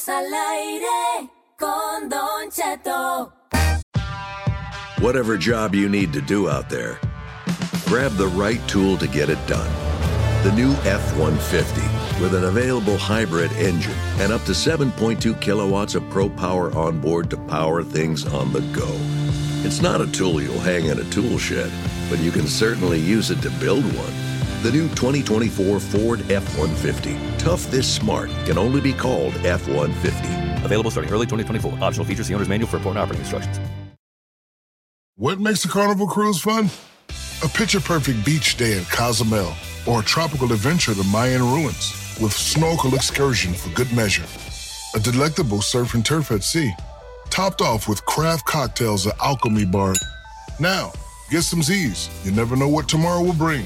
Al 0.08 0.34
aire 0.34 1.30
con 1.58 2.10
Don 2.10 2.50
Cheto. 2.50 3.32
Whatever 5.00 5.38
job 5.38 5.76
you 5.76 5.90
need 5.90 6.14
to 6.14 6.22
do 6.22 6.50
out 6.50 6.70
there, 6.70 7.00
grab 7.86 8.12
the 8.14 8.28
right 8.28 8.66
tool 8.68 8.98
to 8.98 9.08
get 9.08 9.30
it 9.30 9.40
done. 9.48 9.72
The 10.44 10.52
new 10.54 10.72
F 10.86 11.18
150 11.18 11.82
with 12.22 12.34
an 12.34 12.46
available 12.46 12.98
hybrid 12.98 13.52
engine 13.54 13.98
and 14.20 14.32
up 14.32 14.44
to 14.46 14.52
7.2 14.52 15.40
kilowatts 15.42 15.96
of 15.96 16.08
pro 16.10 16.30
power 16.30 16.76
on 16.76 17.00
board 17.00 17.30
to 17.30 17.38
power 17.38 17.84
things 17.84 18.26
on 18.26 18.54
the 18.54 18.62
go. 18.74 18.90
It's 19.64 19.82
not 19.82 20.02
a 20.02 20.12
tool 20.12 20.42
you'll 20.42 20.60
hang 20.60 20.86
in 20.86 21.00
a 21.00 21.10
tool 21.12 21.38
shed, 21.38 21.72
but 22.10 22.20
you 22.20 22.32
can 22.32 22.48
certainly 22.48 23.00
use 23.00 23.30
it 23.30 23.42
to 23.42 23.50
build 23.60 23.84
one. 23.96 24.31
The 24.62 24.72
new 24.72 24.88
2024 24.90 25.80
Ford 25.80 26.32
F 26.32 26.48
150. 26.56 27.18
Tough 27.40 27.64
this 27.72 27.92
smart 27.92 28.30
can 28.46 28.60
only 28.60 28.80
be 28.80 28.94
called 28.94 29.34
F 29.44 29.68
150. 29.68 30.64
Available 30.64 30.92
starting 30.92 31.12
early 31.12 31.26
2024. 31.26 31.84
Optional 31.84 32.06
features, 32.06 32.28
the 32.28 32.36
owner's 32.36 32.48
manual 32.48 32.70
for 32.70 32.78
important 32.78 33.02
operating 33.02 33.22
instructions. 33.22 33.60
What 35.16 35.40
makes 35.40 35.66
a 35.66 35.68
carnival 35.68 36.06
cruise 36.06 36.40
fun? 36.40 36.70
A 37.44 37.48
picture 37.48 37.80
perfect 37.80 38.24
beach 38.24 38.56
day 38.56 38.78
in 38.78 38.86
Cozumel 38.86 39.52
or 39.88 40.02
a 40.02 40.04
tropical 40.04 40.54
adventure 40.54 40.94
to 40.94 41.04
Mayan 41.06 41.42
ruins 41.42 42.16
with 42.22 42.32
snorkel 42.32 42.94
excursion 42.94 43.56
for 43.56 43.70
good 43.70 43.92
measure. 43.96 44.26
A 44.94 45.00
delectable 45.00 45.64
surf 45.64 45.96
and 45.96 46.06
turf 46.06 46.32
at 46.32 46.44
sea, 46.44 46.72
topped 47.32 47.62
off 47.62 47.90
with 47.90 48.06
craft 48.06 48.46
cocktails 48.46 49.08
at 49.08 49.20
Alchemy 49.20 49.66
Bar. 49.66 49.96
Now, 50.60 50.92
get 51.32 51.42
some 51.42 51.64
Z's. 51.64 52.10
You 52.24 52.32
never 52.32 52.56
know 52.56 52.70
what 52.70 52.88
tomorrow 52.88 53.24
will 53.24 53.34
bring. 53.34 53.66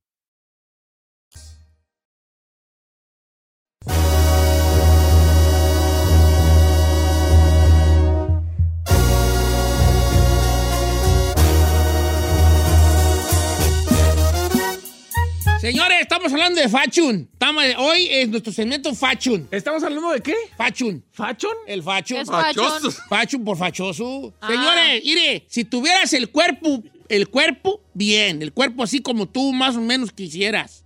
Señores, 15.61 16.01
estamos 16.01 16.33
hablando 16.33 16.59
de 16.59 16.67
Fachun. 16.67 17.29
Estamos, 17.31 17.63
hoy 17.77 18.07
es 18.09 18.27
nuestro 18.27 18.51
segmento 18.51 18.95
Fachun. 18.95 19.47
¿Estamos 19.51 19.83
hablando 19.83 20.09
de 20.09 20.19
qué? 20.19 20.33
Fachun. 20.57 21.03
¿Fachon? 21.11 21.51
El 21.67 21.83
Fachun. 21.83 22.17
¿Qué 22.17 22.23
es 22.23 22.29
Fachun? 22.29 22.63
Fachosos. 22.63 22.97
Fachun 23.07 23.45
por 23.45 23.57
fachoso. 23.57 24.33
Ah. 24.41 24.47
Señores, 24.47 25.03
mire, 25.05 25.45
si 25.47 25.63
tuvieras 25.63 26.13
el 26.13 26.31
cuerpo, 26.31 26.81
el 27.09 27.29
cuerpo, 27.29 27.79
bien, 27.93 28.41
el 28.41 28.53
cuerpo 28.53 28.81
así 28.81 29.01
como 29.03 29.27
tú 29.29 29.53
más 29.53 29.75
o 29.75 29.81
menos 29.81 30.11
quisieras. 30.11 30.80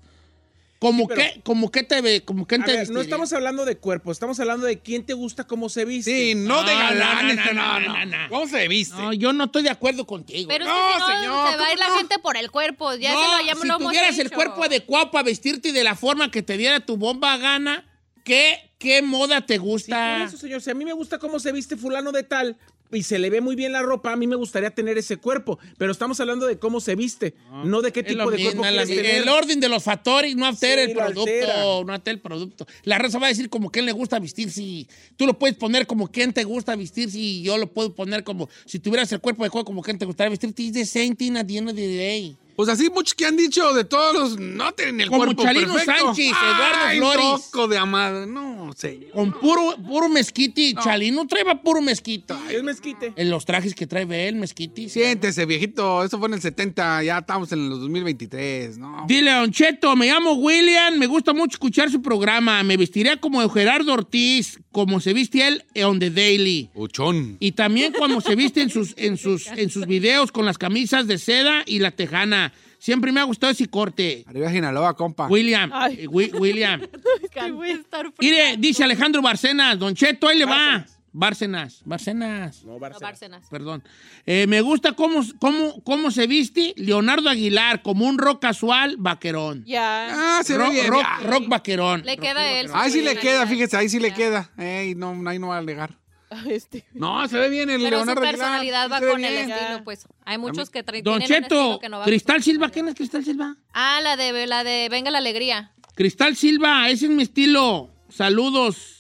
Como 0.77 1.07
pero- 1.07 1.21
que, 1.21 1.41
como 1.41 1.71
que 1.71 1.83
te 1.83 2.01
ve, 2.01 2.23
como 2.25 2.45
que 2.45 2.59
te 2.59 2.71
ver, 2.75 2.89
no 2.89 2.99
estamos 2.99 3.31
hablando 3.33 3.63
de 3.65 3.77
cuerpo, 3.77 4.11
estamos 4.11 4.39
hablando 4.41 4.65
de 4.67 4.79
quién 4.79 5.05
te 5.05 5.13
gusta 5.13 5.45
cómo 5.45 5.69
se 5.69 5.85
viste. 5.85 6.11
Sí, 6.11 6.35
no 6.35 6.63
de 6.63 6.73
No, 6.73 6.79
no, 6.79 6.89
galanes. 6.89 7.35
no, 7.37 7.45
no, 7.45 7.53
No, 7.53 7.79
no, 7.79 7.87
no, 7.87 8.05
no, 8.05 8.17
no. 8.23 8.29
¿Cómo 8.29 8.47
se 8.47 8.67
viste? 8.67 8.95
No, 8.97 9.13
yo 9.13 9.31
no 9.33 9.45
estoy 9.45 9.63
de 9.63 9.69
acuerdo 9.69 10.05
contigo. 10.05 10.47
Pero 10.49 10.65
No, 10.65 10.71
si 10.93 10.99
no, 10.99 11.07
señor, 11.07 11.51
se 11.51 11.57
va 11.57 11.67
a 11.67 11.73
ir 11.73 11.79
la 11.79 11.91
gente 11.97 12.19
por 12.19 12.35
el 12.37 12.51
cuerpo. 12.51 12.93
Ya 12.95 13.13
no, 13.13 13.21
se 13.21 13.27
lo, 13.27 13.47
ya 13.47 13.55
si 13.55 13.67
lo 13.67 13.75
hemos 13.75 13.87
tuvieras 13.87 14.17
el 14.19 14.25
dicho. 14.25 14.35
cuerpo 14.35 14.63
adecuado 14.63 15.11
para 15.11 15.23
vestirte 15.23 15.71
de 15.71 15.83
la 15.83 15.95
forma 15.95 16.29
que 16.29 16.43
te 16.43 16.57
diera 16.57 16.81
tu 16.81 16.97
bomba 16.97 17.37
gana, 17.37 17.85
¿qué, 18.25 18.71
qué 18.77 19.01
moda 19.01 19.41
te 19.45 19.53
Sí, 19.55 19.59
gusta? 19.59 20.17
por 20.19 20.27
eso, 20.27 20.37
señor. 20.37 20.61
Si 20.61 20.69
a 20.71 20.73
mí 20.75 20.83
me 20.83 20.93
gusta 20.93 21.19
cómo 21.19 21.39
se 21.39 21.53
viste 21.53 21.77
fulano 21.77 22.11
de 22.11 22.23
tal 22.23 22.57
y 22.95 23.03
se 23.03 23.19
le 23.19 23.29
ve 23.29 23.41
muy 23.41 23.55
bien 23.55 23.71
la 23.71 23.81
ropa, 23.81 24.11
a 24.11 24.15
mí 24.15 24.27
me 24.27 24.35
gustaría 24.35 24.71
tener 24.71 24.97
ese 24.97 25.17
cuerpo. 25.17 25.59
Pero 25.77 25.91
estamos 25.91 26.19
hablando 26.19 26.45
de 26.45 26.57
cómo 26.59 26.79
se 26.79 26.95
viste, 26.95 27.35
no 27.63 27.81
de 27.81 27.91
qué 27.91 28.03
tipo 28.03 28.29
de 28.31 28.37
mismo, 28.37 28.61
cuerpo 28.61 28.75
la 28.75 28.85
tener. 28.85 29.05
El 29.05 29.29
orden 29.29 29.59
de 29.59 29.69
los 29.69 29.83
factores 29.83 30.35
no 30.35 30.45
altera 30.45 30.83
Sí, 30.83 30.91
el 30.91 30.97
producto, 30.97 31.21
altera. 31.21 31.63
no 31.85 31.93
altera 31.93 32.13
el 32.15 32.21
producto. 32.21 32.67
La 32.83 32.97
raza 32.97 33.19
va 33.19 33.27
a 33.27 33.29
decir 33.29 33.49
como 33.49 33.71
que 33.71 33.81
le 33.81 33.91
gusta 33.91 34.19
vestir, 34.19 34.51
si 34.51 34.87
tú 35.15 35.25
lo 35.25 35.37
puedes 35.37 35.55
poner 35.57 35.87
como 35.87 36.07
quién 36.09 36.33
te 36.33 36.43
gusta 36.43 36.75
vestir, 36.75 37.09
si 37.11 37.41
yo 37.41 37.57
lo 37.57 37.71
puedo 37.71 37.93
poner 37.93 38.23
como 38.23 38.49
si 38.65 38.79
tuvieras 38.79 39.11
el 39.11 39.19
cuerpo 39.19 39.43
de 39.43 39.49
juego 39.49 39.65
como 39.65 39.81
quién 39.81 39.97
te 39.97 40.05
gustaría 40.05 40.29
vestir, 40.29 40.53
it's 40.57 40.73
the 40.73 40.85
same 40.85 41.15
thing 41.15 41.35
at 41.35 41.45
the 41.45 41.57
end 41.57 41.69
of 41.69 41.75
the 41.75 41.87
day. 41.87 42.35
Pues 42.55 42.69
así 42.69 42.89
muchos 42.89 43.13
que 43.13 43.25
han 43.25 43.35
dicho 43.35 43.73
de 43.73 43.83
todos 43.83 44.13
los. 44.13 44.39
No 44.39 44.71
tienen 44.73 45.01
el 45.01 45.09
Como 45.09 45.25
cuerpo 45.25 45.43
Chalino 45.43 45.73
perfecto. 45.73 46.05
Sánchez, 46.05 46.27
Eduardo 46.27 46.85
Ay, 46.85 46.97
Flores. 46.99 47.23
loco 47.23 47.67
de 47.67 47.77
amada. 47.77 48.25
No, 48.25 48.71
señor. 48.75 49.11
Con 49.11 49.31
puro, 49.33 49.75
puro 49.85 50.07
mezquite, 50.09 50.73
Chalino 50.81 51.27
trae 51.27 51.43
puro 51.57 51.81
mezquite. 51.81 52.33
Es 52.49 52.63
mezquite. 52.63 53.13
En 53.15 53.29
los 53.29 53.45
trajes 53.45 53.75
que 53.75 53.87
trae 53.87 54.05
él, 54.27 54.35
mezquite. 54.35 54.87
Siéntese, 54.89 55.45
viejito. 55.45 56.03
Eso 56.03 56.17
fue 56.17 56.27
en 56.29 56.35
el 56.35 56.41
70. 56.41 57.03
Ya 57.03 57.17
estamos 57.17 57.51
en 57.51 57.69
los 57.69 57.79
2023. 57.81 58.77
No. 58.77 59.05
Dile, 59.07 59.31
Don 59.31 59.51
Cheto, 59.51 59.95
me 59.95 60.07
llamo 60.07 60.33
William, 60.33 60.97
me 60.97 61.07
gusta 61.07 61.33
mucho 61.33 61.55
escuchar 61.55 61.91
su 61.91 62.01
programa. 62.01 62.63
Me 62.63 62.77
vestiría 62.77 63.19
como 63.19 63.47
Gerardo 63.49 63.93
Ortiz, 63.93 64.59
como 64.75 64.99
se 64.99 65.13
viste 65.13 65.47
él 65.47 65.63
on 65.85 65.99
The 65.99 66.09
Daily. 66.09 66.69
Uchón. 66.75 67.37
Y 67.39 67.53
también 67.53 67.93
como 67.93 68.19
se 68.19 68.35
viste 68.35 68.61
en 68.61 68.69
sus, 68.69 68.93
en 68.97 69.15
sus, 69.17 69.47
en 69.47 69.69
sus 69.69 69.87
videos 69.87 70.33
con 70.33 70.45
las 70.45 70.57
camisas 70.57 71.07
de 71.07 71.17
seda 71.17 71.63
y 71.65 71.79
la 71.79 71.91
tejana. 71.91 72.51
Siempre 72.77 73.13
me 73.13 73.21
ha 73.21 73.23
gustado 73.23 73.53
ese 73.53 73.67
corte. 73.69 74.25
Arriba 74.27 74.51
Sinaloa, 74.51 74.93
compa. 74.97 75.27
William, 75.27 75.71
Ay. 75.73 75.99
eh, 76.01 76.07
Wi- 76.09 76.29
William. 76.37 76.81
Mire, 78.19 78.57
dice 78.57 78.83
Alejandro 78.83 79.21
Barcenas, 79.21 79.79
Don 79.79 79.95
Cheto, 79.95 80.27
ahí 80.27 80.39
le 80.39 80.45
va. 80.45 80.85
Bárcenas, 81.17 81.81
Bárcenas. 81.85 82.65
No. 82.65 82.77
Bárcenas. 82.77 83.47
Perdón. 83.49 83.81
Eh, 84.25 84.47
me 84.47 84.59
gusta 84.59 84.91
cómo, 84.91 85.21
cómo, 85.39 85.81
cómo 85.83 86.11
se 86.11 86.27
viste 86.27 86.73
Leonardo 86.75 87.29
Aguilar, 87.29 87.81
como 87.81 88.05
un 88.05 88.17
rock 88.17 88.41
casual 88.41 88.97
vaquerón. 88.99 89.63
Ya. 89.65 90.39
Ah, 90.39 90.43
se 90.43 90.57
ve 90.57 90.63
Rock, 90.65 90.73
bien. 90.73 90.87
rock, 90.87 91.05
rock 91.23 91.47
vaquerón. 91.47 92.03
Le 92.05 92.17
queda 92.17 92.51
él. 92.59 92.69
Ahí 92.73 92.91
sí 92.91 93.01
le 93.01 93.15
queda, 93.15 93.47
fíjese, 93.47 93.77
ahí 93.77 93.87
sí 93.87 93.99
le 93.99 94.13
queda. 94.13 94.51
Ey, 94.57 94.93
no, 94.95 95.17
ahí 95.29 95.39
no 95.39 95.47
va 95.47 95.55
a 95.55 95.59
alegar. 95.59 95.97
Este. 96.49 96.85
No, 96.93 97.25
se 97.29 97.37
ve 97.37 97.49
bien 97.49 97.69
el 97.69 97.81
Pero 97.81 97.97
Leonardo 97.97 98.21
su 98.21 98.27
Aguilar. 98.27 98.31
personalidad 98.49 98.91
va 98.91 98.99
Se 98.99 99.05
ve 99.05 99.11
con 99.11 99.23
el 99.23 99.31
bien. 99.31 99.51
estilo, 99.51 99.83
pues. 99.85 100.07
Hay 100.25 100.37
muchos 100.37 100.69
que 100.69 100.83
traen 100.83 101.01
Don 101.03 101.21
Cheto, 101.21 101.79
que 101.79 101.87
no 101.87 101.99
va 101.99 102.03
Cristal 102.05 102.43
Silva. 102.43 102.69
¿quién 102.71 102.89
es 102.89 102.95
Cristal 102.95 103.23
Silva? 103.23 103.55
Ah, 103.73 104.01
la 104.03 104.17
de, 104.17 104.45
la 104.47 104.65
de 104.65 104.89
Venga 104.91 105.11
la 105.11 105.19
Alegría. 105.19 105.71
Cristal 105.95 106.35
Silva, 106.35 106.89
ese 106.89 107.05
es 107.05 107.11
mi 107.11 107.23
estilo. 107.23 107.89
Saludos. 108.09 108.94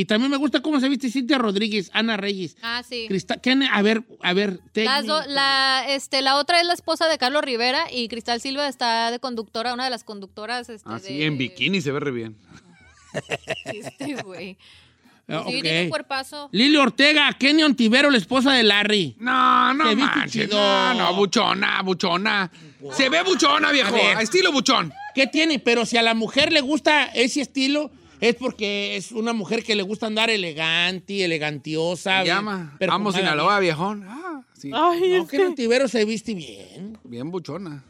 Y 0.00 0.06
también 0.06 0.30
me 0.30 0.38
gusta 0.38 0.62
cómo 0.62 0.80
se 0.80 0.88
viste 0.88 1.10
Cintia 1.10 1.36
Rodríguez, 1.36 1.90
Ana 1.92 2.16
Reyes. 2.16 2.56
Ah, 2.62 2.82
sí. 2.88 3.04
Crista- 3.08 3.36
¿quién- 3.38 3.62
a 3.64 3.82
ver, 3.82 4.02
a 4.22 4.32
ver. 4.32 4.60
Las 4.74 5.04
do- 5.04 5.22
la, 5.26 5.84
este, 5.88 6.22
la 6.22 6.36
otra 6.36 6.58
es 6.60 6.66
la 6.66 6.72
esposa 6.72 7.06
de 7.06 7.18
Carlos 7.18 7.42
Rivera 7.44 7.84
y 7.92 8.08
Cristal 8.08 8.40
Silva 8.40 8.66
está 8.66 9.10
de 9.10 9.18
conductora, 9.18 9.74
una 9.74 9.84
de 9.84 9.90
las 9.90 10.02
conductoras. 10.04 10.70
Este, 10.70 10.88
Ah, 10.90 10.98
sí, 10.98 11.18
de- 11.18 11.26
en 11.26 11.36
bikini 11.36 11.82
se 11.82 11.92
ve 11.92 12.00
re 12.00 12.10
bien. 12.12 12.36
Este, 13.66 14.14
güey. 14.22 14.56
Ah, 15.28 15.44
Sí, 15.46 15.56
ok. 15.56 15.62
tiene 15.62 15.82
un 15.84 15.90
cuerpazo. 15.90 16.48
Lili 16.50 16.76
Ortega, 16.76 17.32
Kenny 17.38 17.62
Ontivero, 17.62 18.10
la 18.10 18.18
esposa 18.18 18.52
de 18.52 18.62
Larry. 18.64 19.14
No, 19.18 19.72
no 19.74 19.94
manches. 19.96 20.50
No, 20.50 20.94
no, 20.94 21.14
buchona, 21.14 21.82
buchona. 21.82 22.50
Se 22.96 23.08
ve 23.08 23.22
buchona, 23.22 23.70
viejo. 23.70 23.94
A 24.16 24.22
estilo 24.22 24.50
buchón. 24.50 24.92
¿Qué 25.14 25.26
tiene? 25.26 25.58
Pero 25.58 25.84
si 25.86 25.96
a 25.98 26.02
la 26.02 26.14
mujer 26.14 26.52
le 26.52 26.60
gusta 26.62 27.04
ese 27.06 27.42
estilo, 27.42 27.90
es 28.20 28.34
porque 28.36 28.96
es 28.96 29.12
una 29.12 29.32
mujer 29.32 29.62
que 29.64 29.74
le 29.74 29.82
gusta 29.82 30.06
andar 30.06 30.30
elegante, 30.30 31.24
elegantiosa. 31.24 32.20
Se 32.20 32.26
llama. 32.26 32.76
Amo 32.88 33.12
Sinaloa, 33.12 33.58
viejón. 33.60 34.04
Ah, 34.06 34.42
sí. 34.56 34.70
Ay, 34.74 35.18
No, 35.18 35.26
que... 35.26 35.38
Ontivero 35.44 35.88
se 35.88 36.04
viste 36.04 36.34
bien. 36.34 36.98
Bien 37.04 37.30
buchona. 37.30 37.84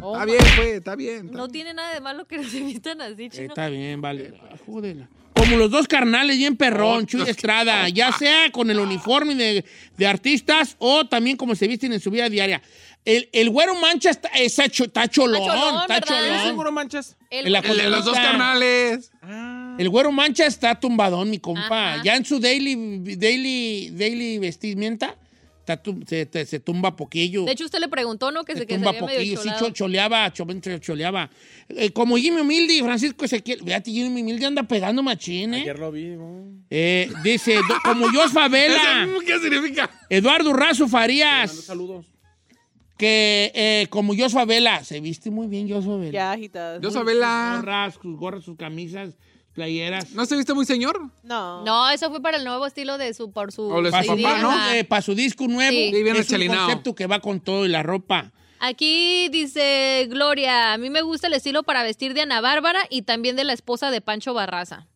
Oh, 0.00 0.14
está 0.14 0.24
bien, 0.24 0.38
pues, 0.56 0.68
está 0.68 0.96
bien. 0.96 1.26
está 1.26 1.36
No 1.38 1.48
tiene 1.48 1.74
nada 1.74 1.92
de 1.92 2.00
malo 2.00 2.26
que 2.26 2.42
se 2.44 2.60
vistan 2.64 3.00
así, 3.02 3.28
chino. 3.28 3.44
Está 3.48 3.68
bien, 3.68 4.00
vale. 4.00 4.32
Ah, 4.50 4.56
jódela. 4.66 5.08
Como 5.34 5.56
los 5.56 5.70
dos 5.70 5.88
carnales, 5.88 6.36
bien 6.38 6.56
perrón, 6.56 7.06
Chuy 7.06 7.22
Estrada, 7.28 7.88
ya 7.88 8.12
sea 8.12 8.52
con 8.52 8.70
el 8.70 8.78
uniforme 8.78 9.34
de, 9.34 9.64
de 9.96 10.06
artistas 10.06 10.76
o 10.78 11.06
también 11.06 11.36
como 11.36 11.54
se 11.54 11.66
visten 11.66 11.92
en 11.92 12.00
su 12.00 12.10
vida 12.10 12.28
diaria. 12.28 12.62
El, 13.04 13.28
el 13.32 13.50
güero 13.50 13.74
mancha 13.74 14.10
está, 14.10 14.28
está, 14.28 14.68
cho- 14.68 14.84
está 14.84 15.08
cholón, 15.08 15.42
Está 15.82 16.00
cholón. 16.00 16.34
¿Es 16.34 16.42
seguro 16.42 16.70
manchas? 16.70 17.16
El- 17.30 17.46
En 17.46 17.52
la 17.52 17.58
El 17.58 17.76
de 17.76 17.90
los 17.90 18.04
dos 18.04 18.14
carnales. 18.14 19.10
El 19.78 19.88
güero 19.88 20.12
mancha 20.12 20.46
está 20.46 20.78
tumbadón, 20.78 21.30
mi 21.30 21.38
compa. 21.38 21.94
Ajá. 21.94 22.02
Ya 22.04 22.16
en 22.16 22.24
su 22.24 22.38
daily, 22.40 23.16
daily, 23.16 23.90
daily 23.90 24.38
vestimenta 24.38 25.16
se, 26.06 26.46
se 26.46 26.60
tumba 26.60 26.96
poquillo. 26.96 27.44
De 27.44 27.52
hecho, 27.52 27.64
usted 27.64 27.78
le 27.78 27.88
preguntó, 27.88 28.30
¿no? 28.32 28.44
Que 28.44 28.52
se 28.54 28.60
se, 28.60 28.66
que 28.66 28.74
se 28.74 28.84
tumba 28.84 28.98
poquillo, 28.98 29.40
sí, 29.40 29.48
choleaba, 29.72 30.32
cho- 30.32 30.46
choleaba. 30.80 31.30
Eh, 31.68 31.90
como 31.92 32.16
Jimmy 32.16 32.40
Humilde 32.40 32.74
y 32.74 32.80
Francisco 32.82 33.24
Ezequiel. 33.24 33.60
Fíjate, 33.64 33.90
Jimmy 33.92 34.22
Humilde 34.22 34.44
anda 34.46 34.64
pegando 34.64 35.02
machín, 35.02 35.54
¿eh? 35.54 35.60
Ayer 35.62 35.78
lo 35.78 35.92
vi. 35.92 36.06
¿no? 36.08 36.42
Eh, 36.68 37.08
dice, 37.22 37.54
do- 37.54 37.76
como 37.84 38.06
Jos 38.12 38.32
Favela, 38.32 39.04
¿Eso 39.08 39.20
¿Qué 39.24 39.38
significa? 39.38 39.88
Eduardo 40.10 40.52
Razo 40.52 40.84
Mando 40.84 40.88
Farías, 40.98 41.52
saludos. 41.52 42.06
que 42.98 43.52
eh, 43.54 43.86
como 43.88 44.14
Jos 44.16 44.32
Favela, 44.32 44.82
se 44.84 45.00
viste 45.00 45.30
muy 45.30 45.46
bien 45.46 45.68
Jos 45.70 45.84
Favela. 45.86 46.36
Ya, 46.36 46.80
Sus 46.82 46.92
Sabela. 46.92 47.54
gorras, 47.56 47.94
sus 48.02 48.16
gorras, 48.16 48.44
sus 48.44 48.56
camisas, 48.56 49.16
playeras. 49.52 50.12
¿No 50.12 50.26
se 50.26 50.36
viste 50.36 50.54
muy 50.54 50.64
señor? 50.64 51.00
No. 51.22 51.62
No, 51.64 51.90
eso 51.90 52.10
fue 52.10 52.20
para 52.20 52.36
el 52.38 52.44
nuevo 52.44 52.66
estilo 52.66 52.98
de 52.98 53.14
su, 53.14 53.30
por 53.30 53.52
su... 53.52 53.68
Para 53.68 54.02
su, 54.02 54.16
papá, 54.20 54.76
eh, 54.76 54.84
pa' 54.84 55.02
su 55.02 55.14
disco 55.14 55.46
nuevo, 55.46 55.70
Sí. 55.70 55.90
Sí, 55.92 56.02
bien 56.02 56.16
es 56.16 56.30
un 56.30 56.46
concepto 56.46 56.94
que 56.94 57.06
va 57.06 57.20
con 57.20 57.40
todo 57.40 57.64
y 57.64 57.68
la 57.68 57.82
ropa. 57.82 58.32
Aquí 58.60 59.28
dice 59.30 60.06
Gloria, 60.08 60.72
a 60.72 60.78
mí 60.78 60.88
me 60.88 61.02
gusta 61.02 61.26
el 61.26 61.32
estilo 61.32 61.64
para 61.64 61.82
vestir 61.82 62.14
de 62.14 62.20
Ana 62.20 62.40
Bárbara 62.40 62.86
y 62.90 63.02
también 63.02 63.34
de 63.34 63.42
la 63.44 63.52
esposa 63.52 63.90
de 63.90 64.00
Pancho 64.00 64.34
Barraza. 64.34 64.86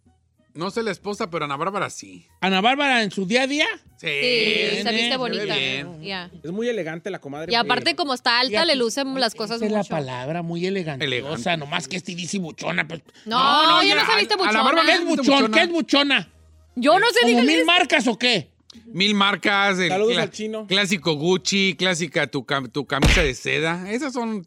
No 0.56 0.70
sé 0.70 0.82
la 0.82 0.90
esposa, 0.90 1.28
pero 1.30 1.44
Ana 1.44 1.56
Bárbara 1.56 1.90
sí. 1.90 2.26
Ana 2.40 2.60
Bárbara 2.60 3.02
en 3.02 3.10
su 3.10 3.26
día 3.26 3.42
a 3.42 3.46
día, 3.46 3.66
Sí. 3.98 4.06
Se 4.08 4.90
viste 4.90 5.10
se 5.10 5.16
bonita. 5.16 5.44
ve 5.44 5.58
bien. 5.58 6.02
Ya. 6.02 6.30
Es 6.42 6.50
muy 6.50 6.68
elegante 6.68 7.10
la 7.10 7.18
comadre. 7.18 7.52
Y 7.52 7.54
aparte, 7.54 7.94
como 7.96 8.12
está 8.14 8.40
alta, 8.40 8.64
le 8.64 8.74
lucen 8.76 9.18
las 9.20 9.34
cosas 9.34 9.56
esa 9.56 9.66
es 9.66 9.72
la 9.72 9.78
mucho. 9.78 9.90
palabra, 9.90 10.42
muy 10.42 10.66
elegante. 10.66 11.04
Elegante. 11.04 11.56
nomás 11.56 11.88
que 11.88 11.96
estilísima 11.96 12.44
buchona. 12.44 12.86
Pues. 12.88 13.02
No, 13.24 13.38
No, 13.38 13.76
no, 13.76 13.82
ya, 13.82 13.94
no 13.94 14.06
se 14.10 14.16
viste 14.18 14.34
a- 14.34 14.36
a 14.36 14.52
la 14.52 14.62
buchona. 14.62 14.62
Bárbara 14.64 14.86
¿Qué 14.86 14.92
es 14.92 14.98
¿Qué 14.98 15.02
es 15.04 15.08
buchón? 15.08 15.26
buchona? 15.40 15.56
¿Qué 15.56 15.62
es 15.64 15.70
buchona? 15.70 16.28
Yo 16.74 16.98
no 16.98 17.06
sé, 17.10 17.20
¿Como 17.22 17.42
mil 17.42 17.64
marcas 17.64 18.06
o 18.06 18.18
qué? 18.18 18.50
Mil 18.86 19.14
marcas. 19.14 19.78
El 19.78 19.88
Saludos 19.88 20.18
al 20.18 20.30
chino. 20.30 20.66
Clásico 20.66 21.14
Gucci, 21.14 21.74
clásica 21.78 22.26
tu, 22.26 22.44
cam- 22.44 22.70
tu 22.70 22.86
camisa 22.86 23.22
de 23.22 23.34
seda. 23.34 23.90
Esas 23.90 24.12
son 24.12 24.46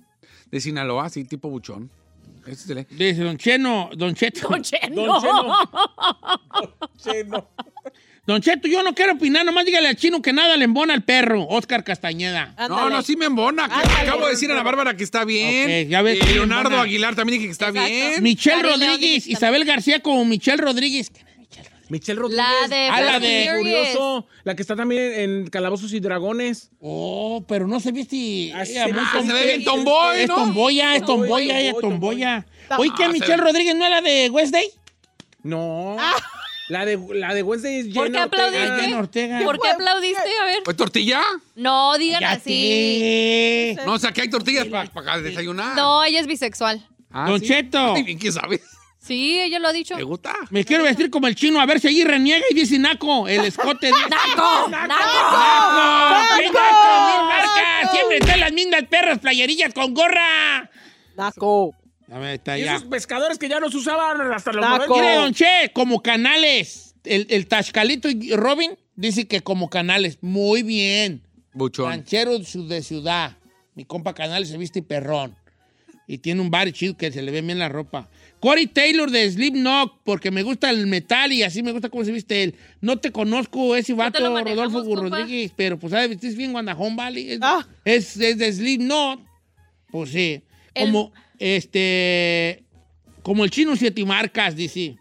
de 0.52 0.60
Sinaloa, 0.62 1.10
sí, 1.10 1.24
tipo 1.26 1.50
buchón. 1.50 1.90
Ese 2.52 2.64
es 2.64 2.70
el- 2.70 2.88
Dice 2.98 3.24
Don 3.24 3.38
Cheno, 3.38 3.90
Don 3.96 4.14
Cheto. 4.16 4.48
Don 4.50 4.62
Cheno. 4.64 5.06
Don 5.06 5.22
Cheno. 5.22 5.58
Cheno. 7.04 7.50
Don 8.26 8.42
Cheto, 8.42 8.68
yo 8.68 8.84
no 8.84 8.94
quiero 8.94 9.14
opinar, 9.14 9.44
nomás 9.44 9.66
dígale 9.66 9.88
al 9.88 9.96
chino 9.96 10.22
que 10.22 10.32
nada 10.34 10.56
le 10.56 10.66
embona 10.66 10.94
al 10.94 11.04
perro, 11.04 11.48
Oscar 11.48 11.84
Castañeda. 11.84 12.54
No, 12.58 12.64
Ándale. 12.76 12.90
no, 12.96 13.02
sí 13.02 13.16
me 13.18 13.26
embona. 13.26 13.64
Ándale. 13.66 14.08
Acabo 14.08 14.26
de 14.26 14.32
decir 14.34 14.52
a 14.52 14.54
Ana 14.54 14.62
Bárbara 14.64 14.96
que 14.96 15.04
está 15.04 15.26
bien. 15.26 15.90
Ya 15.90 16.02
ves 16.04 16.20
Eh, 16.22 16.34
Leonardo. 16.34 16.80
Aguilar 16.80 17.16
también 17.16 17.40
dije 17.40 17.48
que 17.48 17.52
está 17.54 17.70
Exacto. 17.70 17.90
bien. 17.90 18.22
Michelle 18.22 18.62
Rodríguez 18.62 19.26
Isabel 19.26 19.66
García 19.66 20.00
como 20.02 20.24
Michelle 20.26 20.58
Rodríguez. 20.62 21.12
Michelle 21.90 22.20
Rodríguez. 22.20 22.46
La 22.46 22.68
de 22.68 22.88
Ah, 22.88 23.02
la 23.02 23.20
de. 23.20 23.52
Furioso. 23.58 24.28
La 24.44 24.56
que 24.56 24.62
está 24.62 24.76
también 24.76 25.02
en 25.14 25.48
Calabozos 25.48 25.92
y 25.94 26.00
Dragones. 26.00 26.70
Oh, 26.80 27.44
pero 27.48 27.68
no 27.68 27.80
se 27.80 27.92
viste. 27.92 28.52
Ah, 28.54 28.62
ah, 28.62 28.66
se 28.66 29.34
ve 29.34 29.46
bien 29.46 29.64
tomboy, 29.64 30.20
Es 30.22 30.28
tomboya, 30.28 30.96
es 30.96 31.04
Tomboy, 31.04 31.28
tomboya, 31.28 31.62
es 31.62 31.72
tomboy, 31.74 31.90
tomboya. 31.92 32.46
tomboy. 32.70 32.88
Oye, 32.88 32.96
que 32.98 33.04
Ah, 33.06 33.10
Michelle 33.10 33.38
Rodríguez 33.38 33.76
no 33.76 33.84
es 33.86 33.90
la 33.92 34.02
de 34.02 34.30
West 34.30 34.54
Day. 34.54 34.70
No. 35.44 35.98
La 36.70 36.86
de, 36.86 37.00
la 37.14 37.34
de 37.34 37.42
Wednesday 37.42 37.80
es 37.80 37.88
¿Por 37.88 38.04
Jenna 38.06 38.20
qué 38.20 38.24
aplaudiste? 38.26 38.82
Jenna 38.82 39.00
Ortega. 39.00 39.40
¿Por 39.44 39.60
qué 39.60 39.70
aplaudiste? 39.70 40.30
A 40.40 40.46
ver. 40.46 40.58
¿Fue 40.64 40.74
tortilla? 40.76 41.22
No, 41.56 41.98
digan 41.98 42.24
así. 42.24 43.76
No, 43.88 43.94
o 43.94 43.98
sea, 44.00 44.12
que 44.12 44.22
hay 44.22 44.30
tortillas 44.30 44.68
para 44.68 45.20
desayunar. 45.20 45.76
No, 45.76 46.04
ella 46.04 46.20
es 46.20 46.28
bisexual. 46.28 46.86
Ah, 47.12 47.28
Don 47.28 47.40
¿sí? 47.40 47.48
Cheto. 47.48 47.96
¿Quién 48.20 48.32
sabe? 48.34 48.62
Sí, 49.00 49.40
ella 49.40 49.60
lo 49.60 49.70
ha 49.70 49.74
dicho. 49.74 49.96
¿Te 49.96 50.04
gusta? 50.04 50.36
Me 50.50 50.64
quiero 50.66 50.84
vestir 50.84 51.10
como 51.10 51.28
el 51.28 51.36
chino, 51.36 51.60
a 51.62 51.66
ver 51.66 51.80
si 51.80 51.88
allí 51.88 52.04
reniega 52.04 52.46
y 52.50 52.54
dice 52.54 52.78
Naco, 52.78 53.28
el 53.28 53.46
escote. 53.46 53.88
dice- 53.88 54.10
¡Naco! 54.10 54.70
¡Naco! 54.70 54.88
¡Naco! 54.88 56.38
¡Mil 56.38 56.52
marcas! 56.54 57.92
Siempre 57.92 58.18
están 58.18 58.40
las 58.42 58.52
mismas 58.54 58.84
perras 58.90 59.20
playerillas 59.20 59.74
con 59.74 59.94
gorra. 59.94 60.70
Naco. 61.16 61.74
A 62.12 62.18
ver, 62.20 62.36
está 62.36 62.58
Y 62.58 62.64
ya. 62.64 62.76
esos 62.76 62.88
pescadores 62.90 63.38
que 63.38 63.48
ya 63.48 63.60
no 63.60 63.70
se 63.70 63.78
usaban 63.78 64.20
hasta 64.34 64.52
los 64.52 64.62
Naco. 64.62 64.88
90. 64.88 64.96
Mire, 64.96 65.16
don 65.16 65.34
Che, 65.34 65.72
como 65.74 66.02
canales. 66.02 66.96
El, 67.06 67.28
el 67.30 67.48
Tascalito 67.48 68.10
y 68.10 68.36
Robin 68.36 68.78
dice 68.96 69.28
que 69.28 69.42
como 69.42 69.70
canales. 69.70 70.18
Muy 70.22 70.62
bien. 70.64 71.24
Buchón. 71.54 71.90
Ranchero 71.90 72.38
de 72.38 72.84
ciudad. 72.84 73.38
Mi 73.76 73.86
compa 73.86 74.14
Canales 74.14 74.50
se 74.50 74.58
viste 74.58 74.82
perrón. 74.84 75.36
Y 76.06 76.18
tiene 76.18 76.42
un 76.42 76.52
bar 76.52 76.70
chido 76.74 76.98
que 76.98 77.12
se 77.12 77.22
le 77.22 77.32
ve 77.32 77.42
bien 77.42 77.60
la 77.60 77.70
ropa. 77.70 78.10
Corey 78.40 78.68
Taylor 78.68 79.12
de 79.12 79.30
Slipknot, 79.30 80.02
porque 80.04 80.32
me 80.32 80.44
gusta 80.44 80.70
el 80.70 80.88
metal 80.88 81.32
y 81.34 81.44
así 81.44 81.62
me 81.62 81.72
gusta 81.74 81.90
cómo 81.90 82.06
se 82.06 82.12
viste 82.12 82.44
él. 82.44 82.56
No 82.82 82.98
te 82.98 83.12
conozco 83.12 83.76
ese 83.76 83.94
vato, 83.94 84.20
Rodolfo. 84.20 84.96
Rodríguez, 84.96 85.52
pero 85.56 85.78
pues 85.78 85.92
sabe 85.92 86.08
vestir 86.08 86.36
bien 86.38 86.52
Guandajón 86.54 86.96
Valley. 86.96 87.32
Es, 87.34 87.40
Ah. 87.42 87.68
es, 87.84 88.16
es 88.18 88.38
de 88.38 88.54
Slipknot. 88.54 89.20
Pues 89.92 90.12
sí. 90.12 90.42
El- 90.74 90.86
Como, 90.86 91.12
este, 91.40 92.64
como 93.24 93.44
el 93.44 93.52
chino 93.52 93.76
siete 93.76 94.04
marcas, 94.06 94.56
dice. 94.56 94.98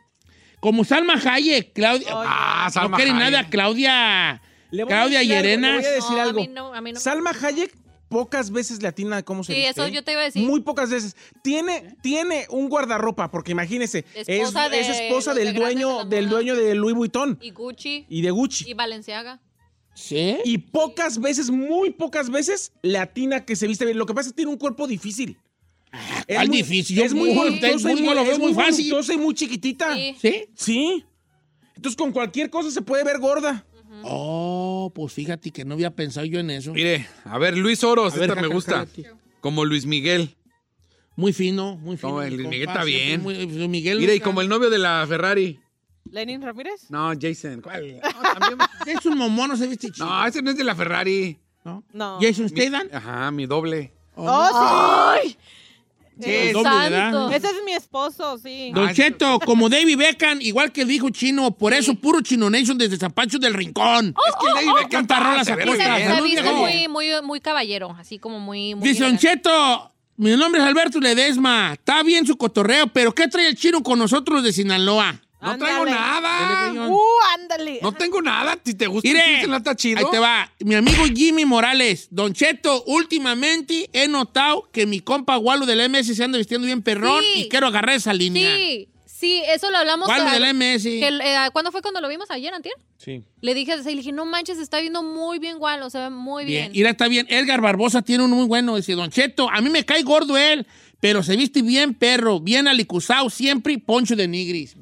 Como 0.61 0.83
Salma 0.85 1.15
Hayek, 1.15 1.73
Claudia. 1.73 2.09
Ah, 2.11 2.69
Salma 2.73 2.91
no 2.91 2.97
quiere 2.97 3.13
nada, 3.13 3.49
Claudia. 3.49 4.43
Le 4.71 4.83
voy 4.85 4.93
a 4.93 4.97
Claudia 4.97 5.19
decir 5.21 5.33
algo, 5.37 5.43
le 5.45 5.49
Llerenas. 5.51 5.77
voy 5.77 5.85
a 5.87 5.91
decir 5.93 6.11
No, 6.11 6.19
a 6.19 6.23
algo. 6.23 6.41
mí 6.41 6.49
no, 6.49 6.75
a 6.75 6.81
mí 6.81 6.93
no. 6.93 7.01
Salma 7.01 7.31
Hayek 7.31 7.73
pocas 8.09 8.51
veces 8.51 8.81
le 8.83 8.89
atina 8.89 9.23
cómo 9.23 9.45
se 9.45 9.53
Sí, 9.53 9.59
viste. 9.59 9.71
eso 9.73 9.87
¿eh? 9.87 9.93
yo 9.93 10.03
te 10.05 10.13
iba 10.13 10.23
a 10.23 10.25
decir. 10.25 10.43
Muy 10.47 10.61
pocas 10.61 10.91
veces. 10.91 11.17
Tiene, 11.43 11.97
tiene 12.03 12.47
un 12.51 12.69
guardarropa, 12.69 13.31
porque 13.31 13.53
imagínese, 13.53 14.05
es, 14.15 14.29
Esposa 14.29 14.69
de 14.69 14.81
es 14.81 14.89
esposa 14.89 15.35
del 15.35 15.53
de 15.55 15.61
dueño, 15.61 16.05
del 16.05 16.29
dueño 16.29 16.57
de 16.57 16.75
Louis 16.75 16.95
Vuitton 16.95 17.39
Y 17.41 17.51
Gucci. 17.51 18.07
y 18.09 18.23
de 18.23 18.31
Gucci. 18.31 18.71
Y 18.71 18.75
Balenciaga. 18.75 19.41
¿Sí? 19.95 20.39
Y 20.45 20.59
pocas 20.59 21.19
veces, 21.21 21.51
muy 21.51 21.91
pocas 21.91 22.31
veces, 22.31 22.73
le 22.83 22.99
atina 22.99 23.45
que 23.45 23.57
se 23.57 23.67
viste 23.67 23.85
bien. 23.85 23.99
Lo 23.99 24.07
que 24.07 24.15
pasa 24.15 24.29
es 24.29 24.33
que 24.33 24.37
tiene 24.37 24.53
un 24.53 24.59
cuerpo 24.59 24.87
difícil. 24.87 25.37
¿cuál 26.27 26.49
muy- 26.49 26.59
difícil? 26.59 27.01
Es 27.01 27.15
muy 27.15 27.35
voluptuosa 27.35 27.93
y 27.93 27.97
muy- 28.03 28.29
es 28.29 28.39
muy 28.39 28.55
fácil. 28.55 28.93
y 28.93 29.17
muy 29.17 29.35
chiquitita. 29.35 29.95
Sí. 29.97 30.17
¿Sí? 30.21 30.45
Sí. 30.55 31.05
Entonces, 31.75 31.97
con 31.97 32.13
cualquier 32.13 32.51
cosa 32.51 32.71
se 32.71 32.83
puede 32.83 33.05
ver 33.05 33.19
gorda. 33.19 33.65
Oh, 34.05 34.93
pues 34.95 35.13
fíjate 35.13 35.51
que 35.51 35.65
no 35.65 35.75
había 35.75 35.91
pensado 35.95 36.27
yo 36.27 36.41
en 36.41 36.51
eso. 36.51 36.73
Mire, 36.73 37.07
a 37.25 37.39
ver, 37.39 37.57
Luis 37.57 37.83
Oros, 37.85 38.15
A 38.15 38.17
ver, 38.19 38.31
esta 38.31 38.41
me 38.41 38.49
gusta. 38.49 38.87
Como 39.41 39.65
Luis 39.65 39.87
Miguel. 39.87 40.35
Muy 41.17 41.33
fino, 41.33 41.77
muy 41.77 41.97
fino. 41.97 42.13
No, 42.13 42.23
el 42.23 42.37
Luis 42.37 42.49
Miguel 42.49 42.69
está 42.69 42.85
bien. 42.85 43.23
muy- 43.23 43.45
Luis 43.47 43.69
Miguel. 43.69 43.99
Mire, 43.99 44.15
y 44.17 44.21
como 44.21 44.41
el 44.41 44.49
novio 44.49 44.71
de 44.71 44.79
la 44.79 45.05
Ferrari. 45.09 45.59
¿Lenin 46.11 46.41
Ramírez? 46.41 46.91
No, 46.91 47.13
Jason. 47.21 47.61
¿Cuál? 47.61 48.01
No, 48.01 48.23
también- 48.39 48.59
Es 48.87 49.05
un 49.05 49.19
momón, 49.19 49.51
no 49.51 49.57
se 49.57 49.67
viste 49.67 49.91
chido. 49.91 50.07
No, 50.07 50.27
ese 50.27 50.41
no 50.43 50.51
es 50.51 50.57
de 50.57 50.65
la 50.65 50.75
Ferrari. 50.75 51.39
¿no? 51.65 51.85
No. 51.93 52.19
Jason 52.21 52.49
Statham. 52.49 52.89
Ajá, 52.93 53.31
mi 53.31 53.47
doble. 53.47 53.93
¡Oh, 54.15 55.19
sí! 55.23 55.29
Sí, 55.31 55.37
Eh, 55.37 55.39
santo. 56.21 57.31
Ese 57.31 57.47
es 57.47 57.65
mi 57.65 57.73
esposo, 57.73 58.39
sí. 58.39 58.71
Don 58.75 58.93
Cheto, 58.93 59.39
como 59.41 59.69
David 59.69 59.97
Beckham, 59.97 60.41
igual 60.41 60.73
que 60.73 60.85
dijo 60.85 61.11
Chino, 61.11 61.51
por 61.53 61.73
eso 61.73 61.95
puro 61.95 62.21
Chino 62.21 62.51
Nation 62.51 62.77
desde 62.79 62.97
Zapacho 62.97 63.39
del 63.39 63.55
Rincón. 63.55 64.15
Es 64.27 64.35
que 64.41 64.49
el 64.49 64.67
David 64.67 64.83
Beckham 64.83 65.07
se 65.45 65.55
Salud, 65.55 66.25
viste 66.25 66.43
viejo. 66.43 66.57
muy, 66.57 66.89
muy, 66.89 67.07
muy 67.23 67.41
caballero, 67.41 67.97
así 67.99 68.19
como 68.19 68.41
muy... 68.41 68.75
muy 68.75 68.89
Dice 68.89 69.05
Don. 69.05 69.19
Cheto, 69.19 69.93
mi 70.17 70.37
nombre 70.37 70.61
es 70.61 70.67
Alberto 70.67 71.01
Ledesma. 71.01 71.75
Está 71.75 72.03
bien 72.03 72.27
su 72.27 72.37
cotorreo, 72.37 72.89
pero 72.89 73.15
¿qué 73.15 73.29
trae 73.29 73.47
el 73.47 73.57
chino 73.57 73.83
con 73.83 73.99
nosotros 73.99 74.43
de 74.43 74.53
Sinaloa? 74.53 75.21
No 75.41 75.51
Ándale. 75.53 75.73
traigo 75.73 75.85
nada. 75.87 76.89
Uh, 76.91 76.99
ándale. 77.35 77.79
No 77.81 77.93
tengo 77.93 78.21
nada. 78.21 78.59
Si 78.65 78.75
te 78.75 78.87
gusta, 78.89 79.09
Mire, 79.09 79.43
está 79.43 79.77
chido. 79.77 79.99
Ahí 79.99 80.05
te 80.11 80.19
va. 80.19 80.51
Mi 80.61 80.75
amigo 80.75 81.05
Jimmy 81.15 81.45
Morales. 81.45 82.09
Don 82.11 82.33
Cheto, 82.33 82.83
últimamente 82.87 83.89
he 83.93 84.09
notado 84.09 84.69
que 84.73 84.87
mi 84.87 85.01
compa 85.01 85.37
Gualo 85.37 85.67
del 85.67 85.81
MS 85.89 86.15
se 86.15 86.25
anda 86.25 86.39
vistiendo 86.39 86.67
bien 86.67 86.83
perrón 86.83 87.23
Sí. 87.35 87.43
y 87.43 87.49
quiero 87.49 87.67
agarrar 87.69 87.95
esa 87.97 88.13
línea. 88.13 88.57
Sí, 88.57 88.89
sí, 89.07 89.43
eso 89.47 89.71
lo 89.71 89.79
hablamos. 89.79 90.07
¿Cuál 90.07 90.31
del 90.31 90.45
MS? 90.55 90.83
que 91.01 91.09
el- 91.09 91.21
eh, 91.21 91.37
¿Cuándo 91.53 91.71
fue 91.73 91.83
cuando 91.83 92.01
lo 92.01 92.09
vimos? 92.09 92.31
¿Ayer, 92.31 92.53
antier? 92.53 92.75
Sí. 92.97 93.23
Le 93.41 93.55
dije, 93.55 93.77
le 93.77 93.95
dije, 93.95 94.11
no 94.13 94.25
manches, 94.27 94.59
está 94.59 94.81
viendo 94.81 95.03
muy 95.05 95.39
bien 95.39 95.59
Gualo, 95.59 95.89
se 95.89 95.99
ve 95.99 96.11
muy 96.11 96.45
Bien, 96.45 96.63
bien. 96.65 96.73
mira, 96.73 96.91
está 96.91 97.07
bien. 97.07 97.27
Edgar 97.31 97.61
Barbosa 97.61 98.03
tiene 98.03 98.25
uno 98.25 98.35
muy 98.35 98.47
bueno. 98.47 98.75
Dice, 98.77 98.95
Don 98.95 99.11
Cheto, 99.11 99.49
a 99.49 99.61
mí 99.61 99.71
me 99.71 99.85
cae 99.85 100.03
gordo 100.03 100.37
él, 100.37 100.67
pero 101.01 101.23
se 101.23 101.37
viste 101.37 101.63
bien 101.63 101.95
perro, 101.95 102.41
bien 102.41 102.67
alicuzado 102.69 103.31
siempre 103.31 103.73
y 103.75 103.77
poncho 103.77 104.17
de 104.17 104.27
nigris. 104.27 104.75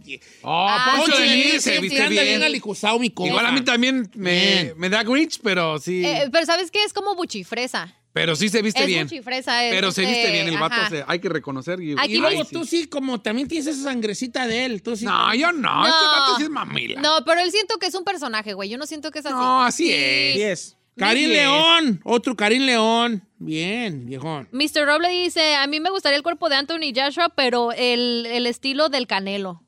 Oh, 0.42 0.66
Ah, 0.68 0.94
Poncho 0.98 1.18
de 1.18 1.26
Nigris 1.28 1.62
se 1.62 1.78
viste 1.80 2.00
anda 2.02 2.22
bien 2.22 2.24
bien. 2.38 2.42
alicuzado 2.42 2.98
mi 2.98 3.10
compa. 3.10 3.28
Igual 3.30 3.46
a 3.46 3.52
mí 3.52 3.60
también 3.62 4.10
me, 4.14 4.72
me 4.76 4.88
da 4.88 5.02
Grinch, 5.02 5.40
pero 5.42 5.78
sí. 5.78 6.04
Eh, 6.04 6.28
pero 6.32 6.46
¿sabes 6.46 6.70
qué? 6.70 6.84
Es 6.84 6.92
como 6.92 7.14
buchifresa. 7.16 7.94
pero 8.12 8.34
sí 8.34 8.48
se 8.48 8.62
viste 8.62 8.80
es 8.80 8.86
bien. 8.86 9.06
es, 9.12 9.22
Pero 9.26 9.92
se 9.92 10.02
este, 10.04 10.14
viste 10.14 10.32
bien 10.32 10.48
el 10.48 10.56
vato, 10.58 10.74
ajá. 10.76 10.88
se- 10.88 11.04
hay 11.06 11.18
que 11.18 11.28
reconocer. 11.28 11.82
Y, 11.82 11.92
Aquí 11.98 12.14
Y 12.14 12.18
luego 12.18 12.44
sí. 12.46 12.50
tú 12.54 12.64
sí, 12.64 12.86
como 12.86 13.20
también 13.20 13.46
tienes 13.46 13.66
esa 13.66 13.82
sangrecita 13.82 14.46
de 14.46 14.64
él. 14.64 14.80
Tú 14.82 14.96
sí. 14.96 15.04
No, 15.04 15.34
yo 15.34 15.52
no. 15.52 15.84
Este 15.86 16.06
vato 16.06 16.36
sí 16.38 16.44
es 16.44 16.48
mamila. 16.50 16.98
No, 17.02 17.18
pero 17.26 17.42
él 17.42 17.50
siento 17.50 17.76
que 17.78 17.86
es 17.88 17.94
un 17.94 18.04
personaje, 18.04 18.54
güey. 18.54 18.70
Yo 18.70 18.78
no 18.78 18.86
siento 18.86 19.10
que 19.10 19.18
es 19.18 19.26
así. 19.26 19.34
No, 19.34 19.62
así 19.62 19.92
es. 19.92 20.34
Sí 20.34 20.42
es. 20.42 20.76
Karim. 20.96 21.30
León, 21.30 22.00
otro 22.04 22.36
Karim 22.36 22.62
León. 22.62 23.22
Bien, 23.38 24.06
viejón. 24.06 24.48
Mr. 24.52 24.86
Roble 24.86 25.08
dice, 25.10 25.54
a 25.56 25.66
mí 25.66 25.78
me 25.80 25.90
gustaría 25.90 26.16
el 26.16 26.22
cuerpo 26.22 26.48
de 26.48 26.56
Anthony 26.56 26.92
Joshua, 26.94 27.28
pero 27.36 27.72
el, 27.72 28.26
el 28.26 28.46
estilo 28.46 28.88
del 28.88 29.06
Canelo. 29.06 29.62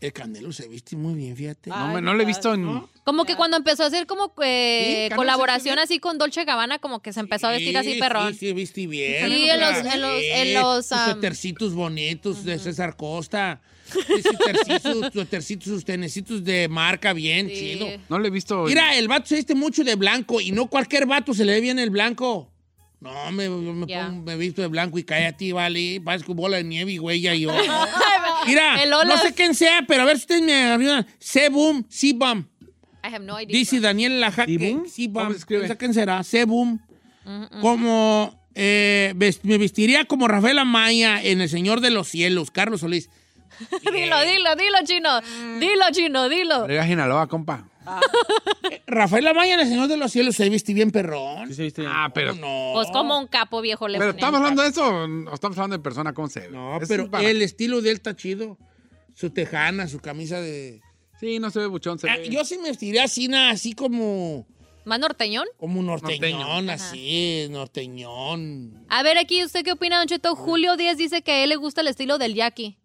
El 0.00 0.12
Canelo 0.12 0.52
se 0.52 0.68
viste 0.68 0.94
muy 0.96 1.14
bien, 1.14 1.36
fíjate. 1.36 1.70
No, 1.70 2.00
no 2.00 2.14
lo 2.14 2.22
he 2.22 2.26
visto 2.26 2.52
en. 2.52 2.82
Como 3.04 3.24
que 3.24 3.34
cuando 3.36 3.56
empezó 3.56 3.84
a 3.84 3.86
hacer 3.86 4.06
como 4.06 4.32
eh, 4.44 5.06
Sí, 5.10 5.14
colaboración 5.16 5.78
así 5.78 6.00
con 6.00 6.18
Dolce 6.18 6.44
Gabbana, 6.44 6.78
como 6.80 7.00
que 7.00 7.12
se 7.14 7.20
empezó 7.20 7.46
a 7.46 7.52
vestir 7.52 7.78
así 7.78 7.94
Sí, 7.94 8.00
perrón. 8.00 8.32
Sí, 8.34 8.38
sí, 8.40 8.52
viste 8.52 8.86
bien. 8.86 9.30
Sí, 9.30 9.48
en 9.48 9.60
los- 9.60 9.94
en 9.94 10.02
los- 10.02 10.22
en 10.22 10.54
los, 10.54 10.92
um, 10.92 10.98
suétercitos 11.12 11.74
bonitos 11.74 12.44
de 12.44 12.58
César 12.58 12.96
Costa. 12.96 13.60
Suétercitos, 13.86 15.12
suétercitos, 15.12 15.64
sus 15.68 15.84
tenecitos 15.84 16.44
de 16.44 16.68
marca 16.68 17.12
bien, 17.12 17.48
Sí. 17.48 17.54
chido. 17.74 17.86
No 18.08 18.18
lo 18.18 18.26
he 18.26 18.30
visto. 18.30 18.64
Mira, 18.64 18.96
el 18.96 19.08
vato 19.08 19.26
se 19.26 19.36
viste 19.36 19.54
mucho 19.54 19.84
de 19.84 19.94
blanco 19.94 20.40
y 20.40 20.52
no 20.52 20.66
cualquier 20.66 21.06
vato 21.06 21.34
se 21.34 21.44
le 21.44 21.52
ve 21.52 21.60
bien 21.60 21.78
el 21.78 21.90
blanco. 21.90 22.50
No, 23.00 23.30
me, 23.30 23.48
me, 23.48 23.86
Ya. 23.86 24.06
pongo- 24.08 24.22
me 24.24 24.36
visto 24.36 24.62
de 24.62 24.68
blanco 24.68 24.98
y 24.98 25.04
cae 25.04 25.26
a 25.26 25.36
ti, 25.36 25.52
vale. 25.52 26.00
Parezco 26.02 26.34
bola 26.34 26.56
de 26.56 26.64
nieve 26.64 26.92
y 26.92 26.98
güey, 26.98 27.20
ya 27.20 27.34
yo. 27.34 27.50
Mira, 28.46 28.76
no 29.06 29.16
sé 29.18 29.34
quién 29.34 29.54
sea, 29.54 29.84
pero 29.86 30.02
a 30.02 30.04
ver 30.06 30.16
si 30.16 30.22
ustedes 30.22 30.42
me 30.42 30.54
ayudan. 30.54 31.06
Sebum, 31.18 31.84
Sibam. 31.88 32.48
I 33.04 33.08
have 33.14 33.24
no 33.24 33.40
idea. 33.40 33.56
Dice 33.56 33.80
Daniel 33.80 34.18
Lajaque. 34.20 34.78
Sibam. 34.90 35.32
No 35.32 35.38
sé 35.68 35.76
quién 35.76 35.94
será. 35.94 36.22
Sebum. 36.24 36.78
Mm, 37.24 37.60
Como 37.60 38.40
eh, 38.54 39.12
me 39.42 39.58
vestiría 39.58 40.06
como 40.06 40.26
Rafael 40.28 40.58
Amaya 40.58 41.22
en 41.22 41.40
El 41.42 41.48
Señor 41.48 41.80
de 41.80 41.90
los 41.90 42.08
Cielos, 42.08 42.50
Carlos 42.50 42.80
Solís. 42.80 43.10
dilo, 43.92 44.20
dilo, 44.20 44.56
dilo, 44.56 44.78
chino. 44.84 45.20
Dilo, 45.60 45.84
chino, 45.92 46.28
dilo. 46.28 46.54
Arriba 46.64 46.84
Sinaloa, 46.86 47.26
compa. 47.26 47.68
Rafael 48.86 49.26
Amaya 49.28 49.54
en 49.54 49.60
El 49.60 49.68
Señor 49.68 49.88
de 49.88 49.96
los 49.96 50.10
Cielos 50.10 50.34
se 50.36 50.48
viste 50.48 50.74
bien 50.74 50.90
perrón. 50.90 51.48
Sí 51.48 51.54
se 51.54 51.62
viste 51.62 51.82
bien. 51.82 51.92
Ah, 51.94 52.10
pero. 52.12 52.34
No. 52.34 52.72
Pues 52.74 52.88
como 52.90 53.18
un 53.18 53.26
capo 53.26 53.60
viejo 53.60 53.86
le 53.88 53.98
Pero 53.98 54.10
ponen. 54.12 54.18
estamos 54.18 54.38
hablando 54.38 54.62
de 54.62 54.68
eso 54.68 54.84
o 55.30 55.34
estamos 55.34 55.56
hablando 55.58 55.76
de 55.76 55.82
persona, 55.82 56.12
¿cómo 56.12 56.28
se 56.28 56.40
ve? 56.40 56.48
No, 56.50 56.80
Es 56.80 56.88
pero 56.88 57.10
para- 57.10 57.28
el 57.28 57.42
estilo 57.42 57.80
de 57.82 57.90
él 57.90 57.96
está 57.96 58.14
chido. 58.16 58.58
Su 59.14 59.30
tejana, 59.30 59.88
su 59.88 59.98
camisa 60.00 60.40
de... 60.40 60.82
Sí, 61.18 61.38
no 61.38 61.50
se 61.50 61.60
ve 61.60 61.66
buchón, 61.68 61.98
se 61.98 62.10
Ah, 62.10 62.16
ve. 62.18 62.28
yo 62.28 62.44
sí 62.44 62.58
me 62.58 62.68
vestiría 62.68 63.04
así, 63.04 63.32
así 63.34 63.72
como... 63.72 64.46
¿Más 64.84 65.00
norteñón? 65.00 65.46
Como 65.56 65.82
norteñón, 65.82 66.66
Norteño. 66.66 66.70
así, 66.72 67.46
norteñón. 67.50 68.84
A 68.90 69.02
ver, 69.02 69.16
aquí, 69.18 69.42
¿usted 69.42 69.64
qué 69.64 69.72
opina, 69.72 69.98
Don 69.98 70.06
Cheto? 70.06 70.36
Julio 70.36 70.76
Díaz 70.76 70.96
dice 70.98 71.22
que 71.22 71.32
a 71.32 71.42
él 71.44 71.48
le 71.48 71.56
gusta 71.56 71.80
el 71.80 71.88
estilo 71.88 72.18
del 72.18 72.34
Jackie. 72.34 72.76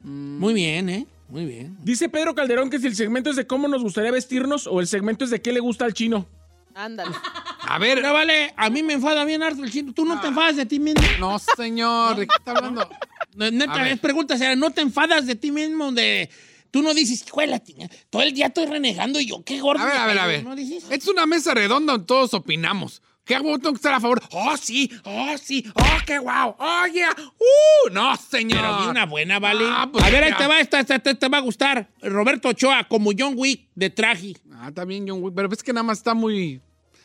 Muy 0.00 0.54
bien, 0.54 0.88
¿eh? 0.88 1.06
Muy 1.28 1.44
bien. 1.44 1.76
Dice 1.82 2.08
Pedro 2.08 2.34
Calderón 2.34 2.70
que 2.70 2.78
si 2.78 2.86
el 2.86 2.96
segmento 2.96 3.30
es 3.30 3.36
de 3.36 3.46
cómo 3.46 3.68
nos 3.68 3.82
gustaría 3.82 4.10
vestirnos 4.10 4.66
o 4.66 4.80
el 4.80 4.86
segmento 4.86 5.24
es 5.24 5.30
de 5.30 5.42
qué 5.42 5.52
le 5.52 5.60
gusta 5.60 5.84
al 5.84 5.92
chino. 5.92 6.26
Ándale. 6.74 7.14
A 7.60 7.78
ver. 7.78 7.96
Pero 7.96 8.12
vale, 8.14 8.54
a 8.56 8.70
mí 8.70 8.82
me 8.82 8.94
enfada 8.94 9.24
bien 9.24 9.42
harto 9.42 9.62
el 9.64 9.70
chino. 9.70 9.92
¿Tú 9.92 10.04
no 10.04 10.20
te 10.20 10.28
enfadas 10.28 10.56
de 10.56 10.64
ti 10.64 10.78
mismo? 10.78 11.02
No, 11.18 11.38
señor. 11.56 12.16
¿De 12.16 12.26
qué 12.26 12.34
está 12.38 12.52
hablando? 12.52 12.88
No, 13.34 13.50
Neta, 13.50 13.90
es 13.90 13.98
pregunta. 13.98 14.36
¿No 14.56 14.70
te 14.70 14.80
enfadas 14.80 15.26
de 15.26 15.34
ti 15.34 15.50
mismo? 15.50 15.92
De... 15.92 16.30
Tú 16.70 16.82
no 16.82 16.94
dices, 16.94 17.24
"Juela, 17.30 17.58
tiña, 17.58 17.88
todo 18.10 18.22
el 18.22 18.32
día 18.32 18.46
estoy 18.46 18.66
renegando 18.66 19.18
y 19.20 19.26
yo, 19.26 19.42
qué 19.42 19.58
gordo. 19.60 19.82
A 19.82 19.86
ver, 19.86 19.96
a 19.96 20.06
ver, 20.06 20.18
a 20.18 20.20
caigo", 20.22 20.32
ver. 20.32 20.44
¿No 20.44 20.54
dices? 20.54 20.84
Es 20.90 21.08
una 21.08 21.26
mesa 21.26 21.54
redonda 21.54 21.92
donde 21.94 22.06
todos 22.06 22.34
opinamos. 22.34 23.02
¿Qué 23.28 23.34
hago? 23.36 23.58
Tengo 23.58 23.72
que 23.74 23.76
estar 23.76 23.92
a 23.92 24.00
favor. 24.00 24.20
Oh, 24.32 24.56
sí. 24.56 24.90
Oh, 25.04 25.36
sí. 25.36 25.64
Oh, 25.74 25.98
qué 26.06 26.18
guau. 26.18 26.56
Oh, 26.58 26.86
yeah. 26.92 27.14
Uh, 27.38 27.90
no, 27.92 28.16
señor. 28.16 28.58
Pero 28.60 28.90
una 28.90 29.04
buena, 29.04 29.38
¿vale? 29.38 29.64
Ah, 29.68 29.86
pues 29.92 30.02
a 30.02 30.08
ver, 30.10 30.24
ahí 30.24 30.32
te 30.36 30.46
va, 30.46 30.58
esta, 30.60 30.80
esta, 30.80 30.98
te 30.98 31.28
va 31.28 31.36
a 31.38 31.42
gustar. 31.42 31.90
Roberto 32.00 32.48
Ochoa, 32.48 32.84
como 32.88 33.10
John 33.16 33.34
Wick, 33.36 33.68
de 33.74 33.90
traje. 33.90 34.34
Ah, 34.54 34.68
está 34.68 34.86
bien, 34.86 35.06
John 35.06 35.22
Wick. 35.22 35.34
Pero 35.36 35.48
es 35.52 35.62
que 35.62 35.72
nada 35.74 35.84
más 35.84 35.98
está 35.98 36.14
muy. 36.14 36.60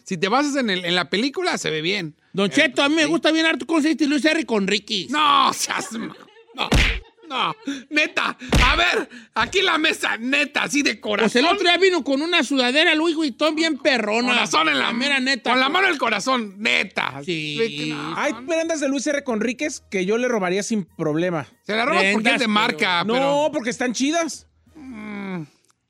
Si 0.06 0.18
te 0.18 0.30
basas 0.30 0.56
en, 0.56 0.70
el- 0.70 0.86
en 0.86 0.96
la 0.96 1.10
película, 1.10 1.58
se 1.58 1.70
ve 1.70 1.82
bien. 1.82 2.16
Don 2.32 2.50
Cheto, 2.50 2.82
a 2.82 2.90
mí 2.90 2.96
me 2.96 3.06
gusta 3.06 3.32
bien 3.32 3.46
harto 3.46 3.66
se 3.82 3.90
viste 3.90 4.08
Luis 4.08 4.24
R. 4.26 4.46
con 4.46 4.66
Ricky. 4.66 5.08
No, 5.10 5.52
seas. 5.54 5.92
No, 5.92 6.70
no. 7.34 7.56
Neta. 7.90 8.38
A 8.66 8.76
ver, 8.76 9.10
aquí 9.34 9.62
la 9.62 9.78
mesa, 9.78 10.18
neta, 10.18 10.64
así 10.64 10.82
de 10.82 11.00
corazón. 11.00 11.32
Pues 11.32 11.36
el 11.36 11.46
otro 11.46 11.64
día 11.68 11.78
vino 11.78 12.04
con 12.04 12.22
una 12.22 12.44
sudadera 12.44 12.94
Louis 12.96 13.16
Vuitton 13.16 13.56
bien 13.56 13.78
perrona. 13.78 14.30
Corazón 14.30 14.70
en 14.70 14.80
la 14.80 14.94
mera 14.94 15.20
neta. 15.20 15.50
Con 15.52 15.60
la 15.60 15.70
mano 15.70 15.88
en 15.88 15.94
el 15.94 16.00
corazón, 16.00 16.56
neta. 16.58 17.22
Sí. 17.26 17.90
No. 17.94 18.16
Hay 18.18 18.34
prendas 18.48 18.80
de 18.80 18.90
Luis 18.90 19.06
R. 19.08 19.24
Conríquez 19.24 19.82
que 19.90 20.06
yo 20.06 20.18
le 20.18 20.28
robaría 20.28 20.64
sin 20.64 20.86
problema. 20.86 21.48
Se 21.64 21.76
la 21.76 21.86
robas 21.86 22.06
porque 22.14 22.34
es 22.36 22.40
de 22.40 22.48
marca, 22.48 23.04
no, 23.04 23.14
pero. 23.14 23.50
porque 23.54 23.70
están 23.70 23.94
chidas. 23.94 24.48
Mm. 24.76 25.44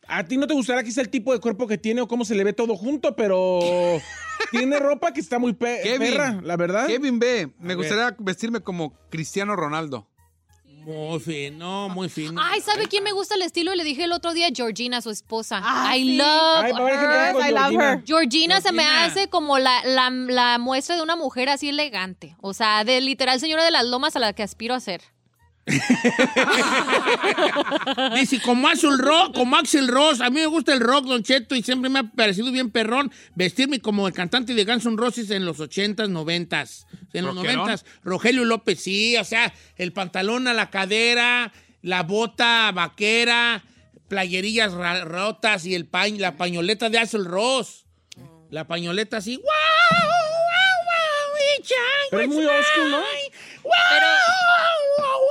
A 0.07 0.25
ti 0.25 0.37
no 0.37 0.47
te 0.47 0.53
gustará 0.53 0.83
quizá 0.83 1.01
el 1.01 1.09
tipo 1.09 1.33
de 1.33 1.39
cuerpo 1.39 1.65
que 1.67 1.77
tiene 1.77 2.01
o 2.01 2.07
cómo 2.07 2.25
se 2.25 2.35
le 2.35 2.43
ve 2.43 2.53
todo 2.53 2.75
junto, 2.75 3.15
pero 3.15 3.59
tiene 4.51 4.77
ropa 4.77 5.13
que 5.13 5.21
está 5.21 5.39
muy 5.39 5.53
pe- 5.53 5.79
Kevin. 5.81 6.11
perra, 6.11 6.39
la 6.43 6.57
verdad. 6.57 6.87
Kevin 6.87 7.19
B. 7.19 7.49
Me 7.59 7.73
A 7.73 7.75
gustaría 7.75 8.15
vestirme 8.19 8.59
como 8.59 8.93
Cristiano 9.09 9.55
Ronaldo. 9.55 10.07
Muy 10.85 11.19
fino, 11.19 11.89
muy 11.89 12.09
fino. 12.09 12.41
Ay, 12.43 12.59
¿sabe 12.61 12.87
quién 12.87 13.03
me 13.03 13.11
gusta 13.11 13.35
el 13.35 13.41
estilo? 13.41 13.73
Le 13.75 13.83
dije 13.83 14.03
el 14.03 14.11
otro 14.11 14.33
día, 14.33 14.49
Georgina, 14.53 15.01
su 15.01 15.09
esposa. 15.09 15.61
Ah, 15.63 15.95
I 15.95 16.01
sí. 16.03 16.17
love 16.17 16.63
Ay, 16.63 16.71
her. 16.71 17.49
I 17.49 17.51
love 17.51 17.69
Georgina. 17.69 17.91
her. 17.93 18.03
Georgina, 18.05 18.61
se 18.61 18.71
me 18.71 18.83
Georgina. 18.83 19.05
hace 19.05 19.29
como 19.29 19.59
la, 19.59 19.83
la, 19.85 20.09
la 20.09 20.57
muestra 20.59 20.95
de 20.95 21.01
una 21.01 21.15
mujer 21.15 21.49
así 21.49 21.69
elegante. 21.69 22.35
O 22.41 22.53
sea, 22.53 22.83
de 22.83 22.99
literal 23.01 23.39
señora 23.39 23.63
de 23.63 23.71
las 23.71 23.85
lomas 23.85 24.15
a 24.15 24.19
la 24.19 24.33
que 24.33 24.43
aspiro 24.43 24.75
a 24.75 24.79
ser. 24.79 25.01
Dice, 28.15 28.41
como 28.41 28.67
Axel 28.67 28.97
Rock, 28.97 29.33
como 29.35 29.55
Axel 29.55 29.87
Ross, 29.87 30.21
a 30.21 30.29
mí 30.29 30.39
me 30.41 30.45
gusta 30.47 30.73
el 30.73 30.79
rock, 30.81 31.05
Don 31.05 31.23
Cheto, 31.23 31.55
y 31.55 31.63
siempre 31.63 31.89
me 31.89 31.99
ha 31.99 32.03
parecido 32.03 32.51
bien 32.51 32.69
perrón 32.71 33.11
vestirme 33.35 33.79
como 33.79 34.07
el 34.07 34.13
cantante 34.13 34.53
de 34.53 34.65
Guns 34.65 34.85
N' 34.85 34.97
Roses 34.97 35.29
en 35.31 35.45
los 35.45 35.59
80s, 35.59 36.09
90s. 36.09 36.85
En 37.13 37.25
los 37.25 37.35
¿Rockerón? 37.35 37.67
90s, 37.69 37.83
Rogelio 38.03 38.45
López, 38.45 38.81
sí, 38.81 39.15
o 39.17 39.23
sea, 39.23 39.53
el 39.77 39.93
pantalón 39.93 40.47
a 40.47 40.53
la 40.53 40.69
cadera, 40.69 41.53
la 41.81 42.03
bota 42.03 42.71
vaquera, 42.73 43.63
playerillas 44.07 44.73
rotas 45.05 45.65
y 45.65 45.75
el 45.75 45.89
pañ- 45.89 46.17
la 46.19 46.35
pañoleta 46.37 46.89
de 46.89 46.99
Axel 46.99 47.25
Ross. 47.25 47.85
La 48.49 48.67
pañoleta 48.67 49.17
así, 49.17 49.37
¡wow! 49.37 49.45
¡wow! 49.45 49.99
¡wow! 49.99 51.37
Pero 52.11 52.21
es 52.23 52.27
muy 52.29 52.43
school, 52.43 52.91
¿no? 52.91 52.97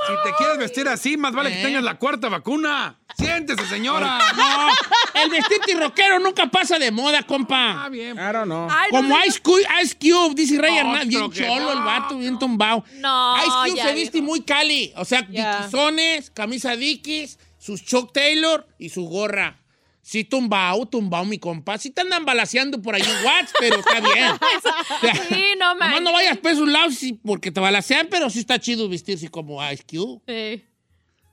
Si 0.06 0.12
te 0.28 0.34
quieres 0.36 0.58
vestir 0.58 0.88
así, 0.88 1.16
más 1.16 1.32
vale 1.32 1.50
que 1.50 1.60
¿Eh? 1.60 1.64
tengas 1.64 1.82
la 1.82 1.98
cuarta 1.98 2.28
vacuna. 2.28 2.98
Siéntese, 3.16 3.66
señora. 3.66 4.18
No, 4.36 4.68
el 5.22 5.30
vestirte 5.30 5.74
rockero 5.74 6.18
nunca 6.18 6.46
pasa 6.50 6.78
de 6.78 6.90
moda, 6.90 7.22
compa. 7.22 7.84
Ah, 7.84 7.88
bien. 7.88 8.18
Ay, 8.18 8.32
no 8.46 8.68
Como 8.90 9.16
Ice 9.26 9.40
Cube, 9.40 9.62
Ice 9.82 9.96
Cube, 9.96 10.34
dice 10.34 10.58
Ray 10.58 10.72
Otro 10.78 10.88
Hernández, 10.88 11.08
bien 11.08 11.30
que 11.30 11.46
cholo 11.46 11.72
el 11.72 11.78
no. 11.78 11.84
vato, 11.84 12.18
bien 12.18 12.38
tumbado. 12.38 12.84
No, 12.94 13.36
Ice 13.38 13.70
Cube 13.70 13.76
ya, 13.76 13.84
se 13.86 13.94
viste 13.94 14.18
viejo. 14.18 14.26
muy 14.26 14.42
cali, 14.42 14.92
o 14.96 15.04
sea, 15.04 15.22
diquizones, 15.22 16.30
camisa 16.30 16.74
Dickies, 16.74 17.38
sus 17.58 17.84
Chuck 17.84 18.12
Taylor 18.12 18.66
y 18.78 18.88
su 18.88 19.04
gorra. 19.04 19.61
Sí, 20.04 20.24
tumbao, 20.24 20.84
tumbao, 20.86 21.24
mi 21.24 21.38
compa. 21.38 21.78
Sí 21.78 21.90
te 21.90 22.00
andan 22.00 22.24
balaseando 22.24 22.82
por 22.82 22.94
ahí 22.96 23.02
en 23.02 23.24
Watts, 23.24 23.52
pero 23.58 23.76
está 23.78 24.00
bien. 24.00 24.32
O 24.32 25.00
sea, 25.00 25.14
Sí, 25.28 25.44
no 25.58 25.76
manches. 25.76 26.02
no 26.02 26.12
vayas 26.12 26.38
por 26.38 26.50
esos 26.50 26.68
lados 26.68 26.94
sí, 26.96 27.12
porque 27.24 27.50
te 27.52 27.60
balacean, 27.60 28.08
pero 28.10 28.28
sí 28.28 28.40
está 28.40 28.58
chido 28.58 28.88
vestirse 28.88 29.28
como 29.28 29.62
Ice 29.70 29.84
Cube. 29.88 30.20
Sí. 30.26 30.64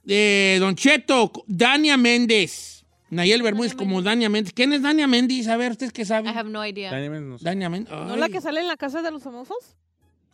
Eh, 0.08 0.58
Don 0.60 0.76
Cheto, 0.76 1.32
Dania 1.48 1.98
Méndez. 1.98 2.86
Nayel 3.10 3.42
Bermúdez 3.42 3.74
como 3.74 4.04
Dania 4.04 4.30
Méndez. 4.30 4.54
¿Quién 4.54 4.72
es 4.72 4.84
Dania 4.84 5.08
Méndez? 5.08 5.48
A 5.48 5.58
ver, 5.58 5.72
¿ustedes 5.72 5.92
qué 5.92 6.04
I 6.04 6.06
saben? 6.06 6.28
have 6.38 6.48
no 6.50 6.64
idea. 6.64 6.92
No 6.92 7.40
sé. 7.40 7.44
Dania 7.46 7.70
Méndez. 7.70 7.92
¿No 7.92 8.14
Ay. 8.14 8.20
la 8.20 8.30
que 8.30 8.40
sale 8.40 8.62
en 8.62 8.68
la 8.68 8.78
casa 8.78 9.02
de 9.02 9.10
los 9.10 9.24
famosos? 9.24 9.58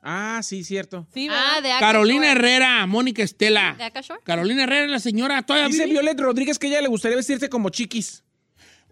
Ah, 0.03 0.41
sí, 0.43 0.63
cierto. 0.65 1.07
Sí, 1.13 1.27
Ah, 1.31 1.61
de 1.61 1.69
Carolina 1.79 2.27
Shore. 2.27 2.31
Herrera, 2.39 2.85
Mónica 2.85 3.23
Estela. 3.23 3.75
¿De? 3.77 3.91
Carolina 4.23 4.63
Herrera, 4.63 4.87
la 4.87 4.99
señora, 4.99 5.41
todavía 5.41 5.67
Dice 5.69 5.85
vive? 5.85 6.01
Violet 6.01 6.19
Rodríguez 6.19 6.59
que 6.59 6.67
ella 6.67 6.81
le 6.81 6.89
gustaría 6.89 7.15
vestirse 7.17 7.49
como 7.49 7.69
chiquis. 7.69 8.23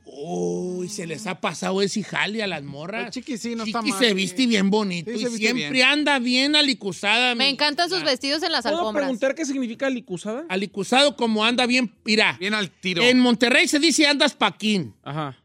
Uy, 0.06 0.90
se 0.90 1.08
les 1.08 1.26
ha 1.28 1.40
pasado 1.42 1.82
ese 1.82 2.04
jale 2.04 2.44
a 2.44 2.48
las 2.48 2.64
morras. 2.64 3.06
El 3.06 3.12
chiqui 3.12 3.38
sí, 3.38 3.56
no 3.56 3.64
Chiqui 3.66 3.78
está 3.78 3.82
mal. 3.82 4.00
se 4.00 4.14
viste 4.14 4.46
bien 4.48 4.70
bonito 4.70 5.12
Sí, 5.12 5.18
y 5.18 5.24
viste 5.24 5.38
siempre 5.38 5.70
bien. 5.70 5.86
anda 5.88 6.20
bien 6.20 6.56
alicuzada. 6.56 7.36
Me 7.36 7.46
mi- 7.46 7.50
encantan 7.52 7.90
sus 7.90 8.04
vestidos 8.04 8.44
en 8.44 8.52
las 8.52 8.64
¿Puedo 8.64 8.80
alfombras. 8.80 9.04
preguntar 9.06 9.36
qué 9.36 9.46
significa 9.46 9.90
licusada? 9.90 10.46
Alicuzado 10.50 11.16
como 11.16 11.44
anda 11.46 11.66
bien, 11.66 11.92
mira. 12.04 12.38
Bien 12.40 12.54
al 12.54 12.70
tiro. 12.70 13.02
En 13.02 13.20
Monterrey 13.20 13.68
se 13.68 13.80
dice 13.80 14.06
andas 14.08 14.34
paquín. 14.34 14.94
Ajá. 15.04 15.38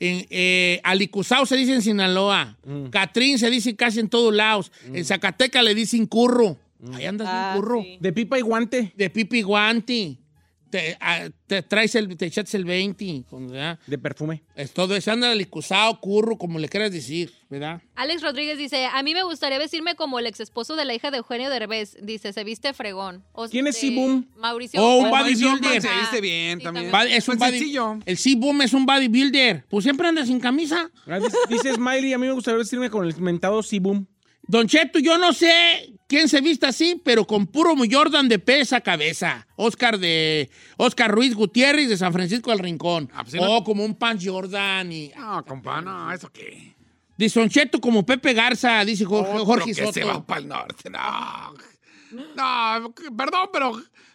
En 0.00 0.26
eh, 0.30 0.80
Alicuzado 0.84 1.46
se 1.46 1.56
dice 1.56 1.72
en 1.74 1.82
Sinaloa. 1.82 2.56
Mm. 2.64 2.86
Catrín 2.86 3.38
se 3.38 3.48
dice 3.50 3.74
casi 3.76 4.00
en 4.00 4.08
todos 4.08 4.34
lados. 4.34 4.70
En 4.92 5.04
Zacatecas 5.04 5.62
le 5.64 5.74
dicen 5.74 6.06
curro. 6.06 6.58
Ahí 6.92 7.06
andas 7.06 7.26
Ah, 7.30 7.50
bien 7.54 7.62
curro. 7.62 7.82
sí. 7.82 7.96
De 8.00 8.12
pipa 8.12 8.38
y 8.38 8.42
guante. 8.42 8.92
De 8.96 9.08
pipi 9.10 9.42
guanti. 9.42 10.18
Te, 10.74 10.96
ah, 11.00 11.28
te 11.46 11.62
traes 11.62 11.94
el, 11.94 12.16
te 12.16 12.26
echas 12.26 12.52
el 12.54 12.64
20. 12.64 13.26
con- 13.30 13.46
¿verdad? 13.46 13.78
De 13.86 13.96
perfume. 13.96 14.42
Es 14.56 14.72
todo 14.72 14.96
eso. 14.96 15.12
Anda 15.12 15.30
alicuzado, 15.30 16.00
curro, 16.00 16.36
como 16.36 16.58
le 16.58 16.68
quieras 16.68 16.90
decir, 16.90 17.32
¿verdad? 17.48 17.80
Alex 17.94 18.22
Rodríguez 18.22 18.58
dice, 18.58 18.86
a 18.86 19.00
mí 19.04 19.14
me 19.14 19.22
gustaría 19.22 19.56
vestirme 19.60 19.94
como 19.94 20.18
el 20.18 20.26
ex 20.26 20.40
esposo 20.40 20.74
de 20.74 20.84
la 20.84 20.92
hija 20.92 21.12
de 21.12 21.18
Eugenio 21.18 21.48
Derbez. 21.48 21.96
Dice, 22.02 22.32
se 22.32 22.42
viste 22.42 22.72
fregón. 22.74 23.22
O 23.30 23.48
¿Quién 23.48 23.68
es 23.68 23.76
Sibum? 23.76 24.24
Mauricio. 24.36 24.82
Oh, 24.82 24.96
un 25.04 25.10
bodybuilder. 25.10 25.80
Se 25.80 25.88
viste 26.00 26.20
bien 26.20 26.58
Sí, 26.58 26.64
también. 26.64 26.90
Va- 26.92 27.04
es 27.04 27.28
un 27.28 27.38
Pues 27.38 27.50
sencillo. 27.52 27.98
El 28.04 28.16
C-Boom 28.18 28.62
es 28.62 28.72
un 28.72 28.84
bodybuilder. 28.84 29.66
Pues 29.68 29.84
siempre 29.84 30.08
anda 30.08 30.26
sin 30.26 30.40
camisa. 30.40 30.90
Ah, 31.06 31.20
Dice, 31.20 31.36
dice 31.48 31.72
Smiley, 31.74 32.14
a 32.14 32.18
mí 32.18 32.26
me 32.26 32.32
gustaría 32.32 32.58
vestirme 32.58 32.90
con 32.90 33.06
el 33.06 33.16
mentado 33.20 33.62
Sibum. 33.62 34.06
Don 34.46 34.66
Cheto, 34.68 34.98
yo 34.98 35.16
no 35.18 35.32
sé 35.32 35.94
quién 36.06 36.28
se 36.28 36.40
viste 36.40 36.66
así, 36.66 37.00
pero 37.04 37.26
con 37.26 37.46
puro 37.46 37.74
Jordan 37.90 38.28
de 38.28 38.38
pesa 38.38 38.80
cabeza. 38.82 39.46
Oscar 39.56 39.98
de 39.98 40.50
Oscar 40.76 41.10
Ruiz 41.10 41.34
Gutiérrez 41.34 41.88
de 41.88 41.96
San 41.96 42.12
Francisco 42.12 42.50
del 42.50 42.58
Rincón. 42.60 43.10
Ah, 43.14 43.22
pues 43.24 43.34
no- 43.34 43.64
como 43.64 43.84
un 43.84 43.94
Pants 43.94 44.24
Jordan 44.26 44.92
y 44.92 45.08
No, 45.16 45.44
compa, 45.44 45.80
no, 45.80 46.12
¿eso 46.12 46.30
qué? 46.30 46.76
dice 47.16 47.40
Don 47.40 47.48
Cheto 47.48 47.80
como 47.80 48.04
Pepe 48.04 48.34
Garza, 48.34 48.84
dice 48.84 49.04
Jorge, 49.04 49.30
Otro 49.32 49.44
Jorge 49.46 49.72
que 49.74 49.92
se 49.92 50.04
va 50.04 50.24
para 50.26 50.40
el 50.40 50.48
norte, 50.48 50.90
no. 50.90 51.54
No, 52.36 52.94
perdón, 53.16 53.48
pero 53.52 53.72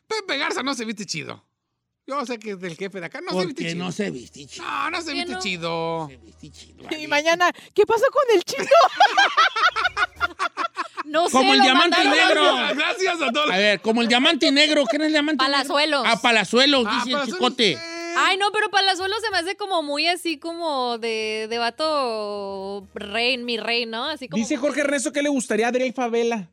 Pepe 0.07 0.37
Garza 0.37 0.61
no 0.63 0.73
se 0.73 0.85
viste 0.85 1.05
chido. 1.05 1.43
Yo 2.07 2.25
sé 2.25 2.39
que 2.39 2.51
es 2.51 2.59
del 2.59 2.75
jefe 2.75 2.99
de 2.99 3.05
acá, 3.05 3.21
no 3.21 3.29
se 3.31 3.45
viste 3.45 3.61
Porque 3.63 3.71
chido. 3.73 3.85
no 3.85 3.91
se 3.91 4.09
viste 4.09 4.45
chido. 4.47 4.65
No, 4.65 4.89
no 4.89 5.01
se 5.01 5.07
¿Qué 5.11 5.13
viste 5.13 5.33
no? 5.33 5.39
chido. 5.39 6.07
Se 6.09 6.17
viste 6.17 6.49
chido, 6.51 6.87
Y 6.97 7.07
mañana, 7.07 7.51
¿qué 7.73 7.85
pasó 7.85 8.05
con 8.11 8.23
el 8.35 8.43
chino? 8.43 8.63
No 11.05 11.25
sé, 11.25 11.31
Como 11.31 11.53
el 11.55 11.61
diamante 11.61 11.97
mandaron- 11.97 12.27
negro. 12.27 12.75
Gracias 12.75 13.21
a 13.21 13.31
todos. 13.31 13.49
A 13.51 13.57
ver, 13.57 13.81
como 13.81 14.01
el 14.03 14.07
diamante 14.07 14.51
negro. 14.51 14.83
¿Quién 14.89 15.01
es 15.01 15.07
el 15.07 15.13
diamante 15.13 15.43
Palazuelos. 15.43 16.03
negro? 16.03 16.15
Ah, 16.17 16.21
Palazuelos, 16.21 16.85
Ah, 16.87 16.91
dice 16.97 17.09
el 17.09 17.13
Palazuelos, 17.13 17.37
chicote. 17.39 17.77
Ay, 18.17 18.37
no, 18.37 18.51
pero 18.51 18.69
Palazuelo 18.69 19.15
se 19.19 19.29
me 19.31 19.37
hace 19.37 19.55
como 19.55 19.81
muy 19.81 20.07
así 20.07 20.37
como 20.37 20.97
de, 20.99 21.47
de 21.49 21.57
vato 21.57 22.87
rey, 22.93 23.37
mi 23.37 23.57
rey, 23.57 23.85
¿no? 23.85 24.05
Así 24.05 24.27
como 24.27 24.39
Dice 24.41 24.57
Jorge 24.57 24.81
Ernesto 24.81 25.11
que 25.11 25.21
le 25.23 25.29
gustaría 25.29 25.65
a 25.67 25.69
Adriel 25.69 25.93
Favela. 25.93 26.47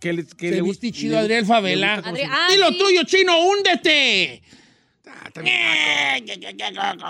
Que 0.00 0.12
le, 0.12 0.26
que 0.26 0.50
Se 0.50 0.60
le 0.62 0.92
chido 0.92 1.12
le- 1.14 1.18
Adriel 1.20 1.46
Favela. 1.46 2.02
Adri- 2.02 2.28
ah, 2.30 2.48
Y 2.52 2.58
lo 2.58 2.68
sí. 2.68 2.78
tuyo, 2.78 3.02
chino, 3.04 3.38
húndete. 3.40 4.42
Ah. 5.06 5.30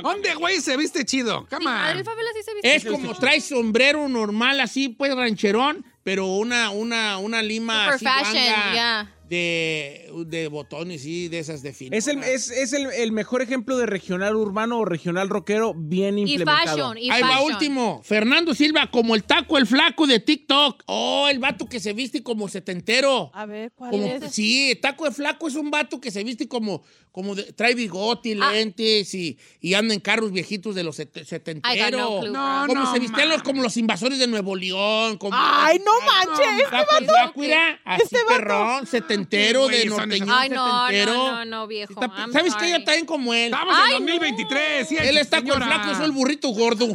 ¿Dónde, 0.03 0.35
güey, 0.35 0.61
se 0.61 0.77
viste 0.77 1.05
chido? 1.05 1.47
Come 1.49 1.63
Sí, 1.65 1.67
on. 1.67 1.73
Adriel 1.75 2.05
Favela 2.05 2.31
sí 2.35 2.43
se 2.45 2.55
viste 2.55 2.75
Es 2.77 2.85
como 2.85 3.15
traes 3.15 3.45
sombrero 3.45 4.09
normal, 4.09 4.61
así, 4.61 4.89
pues, 4.91 5.15
rancherón, 5.15 5.85
pero 6.03 6.26
una, 6.26 6.70
una, 6.70 7.18
una 7.18 7.42
lima 7.42 7.92
Super 7.92 7.94
así 7.94 8.05
fashion, 8.24 8.74
ya. 8.74 9.12
De, 9.37 10.11
de 10.26 10.49
botones, 10.49 11.03
sí, 11.03 11.28
de 11.28 11.39
esas 11.39 11.62
de 11.62 11.72
fino. 11.72 11.97
Es, 11.97 12.07
el, 12.07 12.22
es, 12.22 12.51
es 12.51 12.74
el, 12.74 12.87
el 12.93 13.12
mejor 13.12 13.41
ejemplo 13.41 13.78
de 13.78 13.87
regional 13.87 14.37
urbano 14.37 14.78
o 14.80 14.85
regional 14.85 15.30
rockero 15.30 15.72
bien 15.74 16.18
Y 16.18 16.22
implementado. 16.35 16.66
fashion, 16.76 16.99
y 16.99 17.11
Ahí 17.11 17.22
va 17.22 17.28
fashion. 17.28 17.53
último. 17.53 18.01
Fernando 18.05 18.55
Silva, 18.55 18.91
como 18.91 19.14
el 19.14 19.24
taco, 19.24 19.57
el 19.57 19.66
flaco 19.66 20.07
de 20.07 20.20
TikTok. 20.20 20.83
Oh, 20.87 21.28
el 21.30 21.39
vato 21.39 21.66
que 21.66 21.80
se 21.80 21.95
viste 21.95 22.22
como 22.22 22.47
setentero. 22.49 23.30
A 23.33 23.47
ver, 23.47 23.72
¿cuál 23.74 23.91
Como, 23.91 24.07
es? 24.07 24.35
sí, 24.35 24.78
taco 24.83 25.07
de 25.07 25.12
flaco 25.12 25.49
es 25.49 25.55
un 25.55 25.70
vato 25.70 25.99
que 25.99 26.11
se 26.11 26.22
viste 26.22 26.47
como, 26.47 26.83
como 27.11 27.35
de- 27.35 27.53
trae 27.55 27.74
bigote, 27.74 28.37
Ah. 28.41 28.53
lentes 28.53 29.14
y, 29.14 29.39
y 29.61 29.72
anda 29.74 29.95
en 29.95 30.01
carros 30.01 30.30
viejitos 30.33 30.74
de 30.74 30.83
los 30.85 30.97
set- 30.97 31.24
setenteros. 31.24 32.26
no 32.30 32.62
No, 32.62 32.66
como 32.66 32.83
no, 32.85 32.93
se 32.93 32.99
vistían 32.99 33.28
los, 33.30 33.43
como 33.43 33.62
los 33.62 33.76
invasores 33.78 34.18
de 34.18 34.26
Nuevo 34.26 34.55
León. 34.57 35.16
Como, 35.16 35.35
Ay, 35.35 35.78
no 35.78 35.93
manches. 36.07 36.70
Taco 36.70 37.01
de 37.01 37.07
flaco, 37.07 37.41
mira, 37.41 37.80
así 37.85 38.03
este 38.05 38.18
vato. 38.24 38.28
perrón, 38.37 38.87
setentero, 38.87 39.22
Güey, 39.31 39.53
de 39.53 39.79
Ay, 39.79 39.89
no, 39.89 39.97
setentero. 39.97 41.14
no, 41.14 41.33
no, 41.33 41.45
no, 41.45 41.66
viejo. 41.66 41.93
Está- 41.93 42.07
I'm 42.16 42.33
¿Sabes 42.33 42.55
qué? 42.55 42.61
sorry. 42.61 42.70
Yo 42.73 42.85
también 42.85 43.07
como 43.07 43.35
él. 43.35 43.45
Estamos 43.53 43.75
Ay, 43.79 43.95
en 43.95 44.07
2023. 44.07 44.89
sí, 44.89 44.97
Él 44.99 45.18
está 45.18 45.39
con 45.39 45.47
señora. 45.53 45.66
flaco, 45.66 45.95
soy 45.97 46.05
el 46.07 46.12
burrito 46.12 46.49
gordo. 46.51 46.89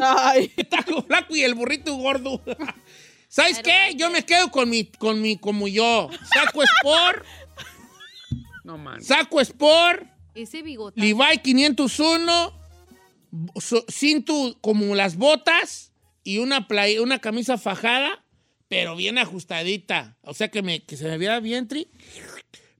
Ay. 0.00 0.52
Está 0.56 0.82
con 0.82 1.04
flaco 1.04 1.34
y 1.36 1.42
el 1.42 1.54
burrito 1.54 1.94
gordo. 1.96 2.42
¿Sabes 3.28 3.58
qué? 3.64 3.94
Yo 3.96 4.10
me 4.10 4.24
quedo 4.24 4.50
con 4.50 4.70
mi, 4.70 4.84
con 4.84 5.20
mi, 5.20 5.36
como 5.36 5.66
yo. 5.68 6.08
Saco 6.32 6.62
Sport, 6.62 7.24
No, 8.64 8.78
man. 8.78 9.02
saco 9.02 9.40
Sport, 9.40 10.04
Ese 10.34 10.62
bigote. 10.62 11.00
Levi 11.00 11.38
501, 11.42 12.52
so- 13.60 13.84
cinto 13.88 14.56
como 14.60 14.94
las 14.94 15.16
botas 15.16 15.92
y 16.22 16.38
una, 16.38 16.66
play- 16.68 16.98
una 16.98 17.18
camisa 17.18 17.58
fajada, 17.58 18.23
pero 18.68 18.96
bien 18.96 19.18
ajustadita. 19.18 20.16
O 20.22 20.34
sea 20.34 20.48
que, 20.50 20.62
me, 20.62 20.82
que 20.84 20.96
se 20.96 21.04
me 21.08 21.18
viera 21.18 21.40
vientre 21.40 21.86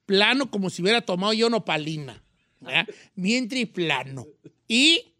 plano 0.06 0.50
como 0.50 0.70
si 0.70 0.82
hubiera 0.82 1.00
tomado 1.02 1.32
yo 1.32 1.48
nopalina. 1.50 2.22
¿verdad? 2.60 2.86
Vientre 3.14 3.66
plano. 3.66 4.26
Y 4.68 5.14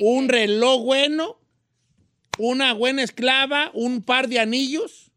un 0.00 0.28
reloj 0.28 0.82
bueno, 0.84 1.38
una 2.38 2.72
buena 2.72 3.02
esclava, 3.02 3.70
un 3.74 4.02
par 4.02 4.28
de 4.28 4.38
anillos, 4.38 5.10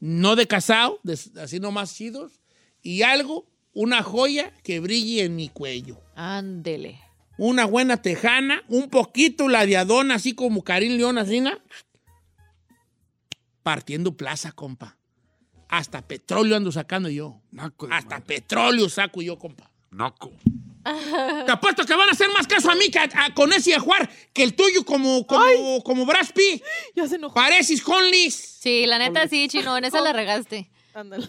no 0.00 0.36
de 0.36 0.46
casado, 0.46 0.98
de- 1.02 1.18
así 1.40 1.60
nomás 1.60 1.94
chidos, 1.94 2.40
y 2.82 3.02
algo, 3.02 3.46
una 3.74 4.02
joya 4.02 4.52
que 4.62 4.80
brille 4.80 5.22
en 5.24 5.36
mi 5.36 5.48
cuello. 5.50 6.00
Ándele. 6.14 6.98
Una 7.38 7.64
buena 7.64 7.96
tejana, 8.02 8.62
un 8.68 8.88
poquito 8.90 9.48
ladeadona, 9.48 10.14
así 10.16 10.34
como 10.34 10.62
Karim 10.62 10.96
León, 10.96 11.18
así, 11.18 11.40
¿no? 11.40 11.52
partiendo 13.62 14.16
plaza, 14.16 14.52
compa. 14.52 14.96
Hasta 15.68 16.02
petróleo 16.02 16.56
ando 16.56 16.72
sacando 16.72 17.08
yo. 17.08 17.40
Naco 17.52 17.86
de 17.86 17.94
Hasta 17.94 18.16
madre. 18.16 18.26
petróleo 18.26 18.88
saco 18.88 19.22
yo, 19.22 19.38
compa. 19.38 19.70
Naco. 19.90 20.32
Te 21.46 21.52
apuesto 21.52 21.84
que 21.86 21.94
van 21.94 22.08
a 22.08 22.12
hacer 22.12 22.28
más 22.36 22.46
caso 22.48 22.70
a 22.70 22.74
mí 22.74 22.90
que 22.90 22.98
a, 22.98 23.08
a- 23.14 23.34
con 23.34 23.52
ese 23.52 23.72
Jaguar 23.72 24.10
que 24.32 24.42
el 24.42 24.54
tuyo 24.54 24.84
como, 24.84 25.24
como, 25.26 25.82
como 25.84 26.04
Brad 26.04 26.26
Pitt. 26.34 26.62
Ya 26.96 27.06
se 27.06 27.14
enojó. 27.16 27.34
Pareces 27.34 27.80
Conlis. 27.82 28.34
Sí, 28.34 28.84
la 28.86 28.98
neta 28.98 29.28
sí, 29.28 29.46
chino, 29.48 29.76
en 29.78 29.84
esa 29.84 30.00
la 30.00 30.12
regaste. 30.12 30.68
Ándale. 30.92 31.28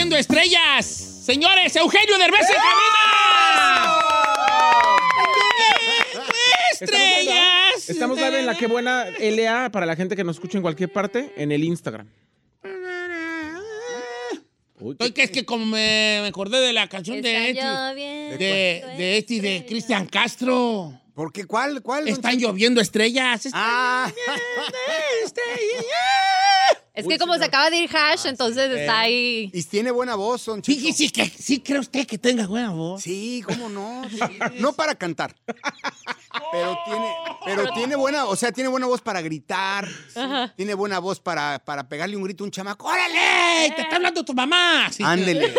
Estrellas. 0.00 0.86
Señores, 0.86 1.76
Eugenio 1.76 2.16
Derbez 2.18 2.40
en 2.40 2.56
cabina. 2.56 4.00
Estrellas. 6.72 7.90
Estamos 7.90 8.18
live 8.18 8.40
en 8.40 8.46
la 8.46 8.56
que 8.56 8.66
buena 8.66 9.06
LA 9.20 9.70
para 9.70 9.84
la 9.84 9.96
gente 9.96 10.16
que 10.16 10.24
nos 10.24 10.36
escucha 10.36 10.56
en 10.56 10.62
cualquier 10.62 10.90
parte 10.90 11.34
en 11.36 11.52
el 11.52 11.62
Instagram. 11.64 12.08
Estoy 14.90 15.12
que 15.12 15.22
es 15.24 15.30
que 15.30 15.44
como 15.44 15.66
me, 15.66 16.20
me 16.22 16.28
acordé 16.28 16.60
de 16.60 16.72
la 16.72 16.88
canción 16.88 17.20
de 17.20 17.50
este, 17.50 17.62
de, 17.62 18.84
de 18.96 19.18
este 19.18 19.40
de 19.42 19.66
Cristian 19.68 20.06
Castro. 20.06 20.98
¿Por 21.14 21.30
qué? 21.30 21.44
¿Cuál? 21.44 21.82
¿Cuál? 21.82 22.08
Están 22.08 22.38
lloviendo 22.38 22.80
estrellas. 22.80 23.44
están 23.44 23.60
Ah, 23.62 24.10
Es 26.92 27.06
que 27.06 27.18
como 27.18 27.36
se 27.38 27.44
acaba 27.44 27.70
de 27.70 27.76
ir 27.78 27.96
Hash, 27.96 28.26
entonces 28.26 28.70
está 28.70 29.00
ahí. 29.00 29.50
y 29.52 29.62
tiene 29.62 29.90
buena 29.90 30.16
voz, 30.16 30.44
Don 30.44 30.60
Cheto. 30.60 30.78
Sí, 30.80 30.92
sí, 30.92 31.10
que, 31.10 31.26
sí, 31.28 31.60
cree 31.60 31.78
usted 31.78 32.06
que 32.06 32.18
tenga 32.18 32.46
buena 32.46 32.70
voz. 32.70 33.02
Sí, 33.02 33.42
cómo 33.46 33.68
no. 33.68 34.02
Sí. 34.10 34.18
No 34.58 34.72
para 34.72 34.94
cantar. 34.94 35.34
Pero 36.52 36.78
tiene, 36.84 37.14
pero 37.44 37.72
tiene 37.72 37.96
buena, 37.96 38.24
o 38.26 38.34
sea, 38.36 38.50
tiene 38.52 38.68
buena 38.68 38.86
voz 38.86 39.00
para 39.00 39.20
gritar. 39.20 39.86
sí. 39.88 40.20
Tiene 40.56 40.74
buena 40.74 40.98
voz 40.98 41.20
para, 41.20 41.58
para 41.64 41.88
pegarle 41.88 42.16
un 42.16 42.24
grito 42.24 42.44
a 42.44 42.46
un 42.46 42.50
chamaco. 42.50 42.86
¡Órale! 42.88 43.72
Te 43.76 43.82
está 43.82 43.96
hablando 43.96 44.24
tu 44.24 44.34
mamá. 44.34 44.88
Sí. 44.90 45.02
Ándele. 45.04 45.52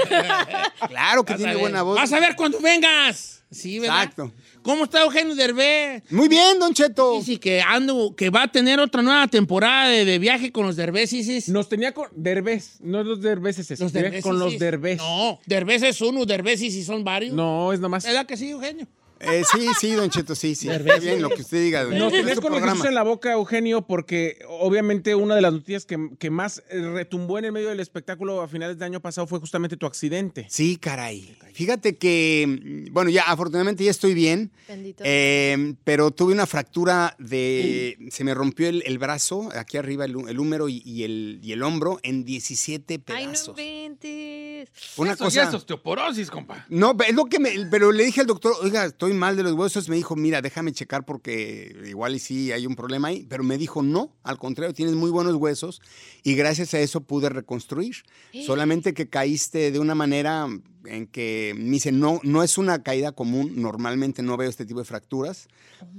Claro 0.87 1.23
que 1.23 1.33
Vas 1.33 1.37
tiene 1.41 1.55
buena 1.55 1.81
voz. 1.81 1.95
Vas 1.95 2.11
a 2.11 2.19
ver 2.19 2.35
cuando 2.35 2.59
vengas. 2.59 3.40
Sí, 3.51 3.79
¿verdad? 3.79 4.03
Exacto. 4.03 4.31
¿Cómo 4.61 4.85
está 4.85 5.03
Eugenio 5.03 5.35
Derbez? 5.35 6.03
Muy 6.09 6.29
bien, 6.29 6.57
Don 6.57 6.73
Cheto. 6.73 7.17
Dice 7.17 7.37
que 7.37 7.61
ando, 7.61 8.15
que 8.15 8.29
va 8.29 8.43
a 8.43 8.47
tener 8.47 8.79
otra 8.79 9.01
nueva 9.01 9.27
temporada 9.27 9.89
de, 9.89 10.05
de 10.05 10.19
viaje 10.19 10.53
con 10.53 10.65
los 10.65 10.77
Derbesis. 10.77 11.49
Nos 11.49 11.67
tenía 11.67 11.91
con 11.93 12.07
Derbez, 12.15 12.77
no 12.79 13.03
los 13.03 13.21
Derbeces, 13.21 13.69
Los 13.79 13.91
tenía 13.91 14.03
Derbesis. 14.05 14.23
con 14.23 14.39
los 14.39 14.57
Derbez. 14.57 14.97
No, 14.99 15.39
Derbez 15.45 15.83
es 15.83 15.99
uno, 16.01 16.25
Derbesis 16.25 16.73
y 16.75 16.83
son 16.83 17.03
varios. 17.03 17.33
No, 17.33 17.73
es 17.73 17.79
nomás. 17.81 18.05
¿Verdad 18.05 18.25
que 18.25 18.37
sí, 18.37 18.51
Eugenio? 18.51 18.87
Eh, 19.23 19.43
sí, 19.51 19.67
sí, 19.79 19.91
Don 19.93 20.09
Cheto, 20.09 20.35
sí, 20.35 20.55
sí. 20.55 20.69
Está 20.69 20.97
bien 20.97 21.21
lo 21.21 21.29
que 21.29 21.41
usted 21.41 21.61
diga. 21.61 21.83
Nos 21.83 22.11
Es 22.11 22.19
tenías 22.19 22.35
su 22.35 22.41
con 22.41 22.51
programa. 22.53 22.87
En 22.87 22.95
la 22.95 23.03
boca, 23.03 23.31
Eugenio, 23.33 23.83
porque 23.83 24.39
obviamente 24.47 25.13
una 25.15 25.35
de 25.35 25.41
las 25.41 25.53
noticias 25.53 25.85
que, 25.85 26.09
que 26.19 26.29
más 26.29 26.63
eh, 26.69 26.81
retumbó 26.93 27.37
en 27.37 27.45
el 27.45 27.51
medio 27.51 27.69
del 27.69 27.79
espectáculo 27.79 28.41
a 28.41 28.47
finales 28.47 28.77
de 28.79 28.85
año 28.85 28.99
pasado 28.99 29.27
fue 29.27 29.39
justamente 29.39 29.77
tu 29.77 29.85
accidente. 29.85 30.47
Sí, 30.49 30.77
caray. 30.77 31.37
Fíjate 31.53 31.97
que, 31.97 32.45
mm, 32.89 32.93
bueno, 32.93 33.09
ya 33.09 33.23
afortunadamente 33.23 33.83
ya 33.83 33.91
estoy 33.91 34.13
bien, 34.13 34.51
Bendito. 34.67 35.03
eh, 35.05 35.75
pero 35.83 36.11
tuve 36.11 36.33
una 36.33 36.47
fractura 36.47 37.15
de, 37.19 37.97
se 38.09 38.23
me 38.23 38.33
rompió 38.33 38.67
el, 38.69 38.83
el 38.85 38.97
brazo, 38.97 39.49
aquí 39.53 39.77
arriba 39.77 40.05
el, 40.05 40.15
hú- 40.15 40.27
el 40.29 40.39
húmero 40.39 40.67
y, 40.69 40.81
y 40.85 41.03
el, 41.03 41.39
y 41.43 41.51
el 41.51 41.61
hombro 41.63 41.99
en 42.03 42.23
17 42.25 43.01
Ay, 43.07 43.25
no 43.27 43.31
pedazos. 43.31 43.59
inventes. 43.59 44.69
Una 44.97 45.13
Eso 45.13 45.29
ya 45.29 45.43
cosa... 45.45 45.49
es 45.49 45.53
osteoporosis, 45.55 46.29
compa. 46.29 46.65
No, 46.69 46.95
es 47.07 47.13
lo 47.15 47.25
que 47.25 47.39
me, 47.39 47.51
pero 47.69 47.91
le 47.91 48.03
dije 48.05 48.21
al 48.21 48.27
doctor, 48.27 48.53
oiga, 48.61 48.85
estoy 48.85 49.10
mal 49.13 49.35
de 49.35 49.43
los 49.43 49.53
huesos. 49.53 49.89
Me 49.89 49.95
dijo, 49.95 50.15
mira, 50.15 50.41
déjame 50.41 50.71
checar 50.71 51.05
porque 51.05 51.75
igual 51.85 52.15
y 52.15 52.19
sí 52.19 52.51
hay 52.51 52.65
un 52.65 52.75
problema 52.75 53.09
ahí. 53.09 53.25
Pero 53.29 53.43
me 53.43 53.57
dijo, 53.57 53.81
no, 53.83 54.15
al 54.23 54.37
contrario, 54.37 54.73
tienes 54.73 54.95
muy 54.95 55.09
buenos 55.09 55.35
huesos 55.35 55.81
y 56.23 56.35
gracias 56.35 56.73
a 56.73 56.79
eso 56.79 57.01
pude 57.01 57.29
reconstruir. 57.29 57.97
Solamente 58.45 58.93
que 58.93 59.09
caíste 59.09 59.71
de 59.71 59.79
una 59.79 59.95
manera 59.95 60.47
en 60.85 61.07
que 61.07 61.53
me 61.57 61.71
dice, 61.71 61.91
no, 61.91 62.19
no 62.23 62.43
es 62.43 62.57
una 62.57 62.83
caída 62.83 63.11
común. 63.11 63.53
Normalmente 63.55 64.23
no 64.23 64.37
veo 64.37 64.49
este 64.49 64.65
tipo 64.65 64.79
de 64.79 64.85
fracturas, 64.85 65.47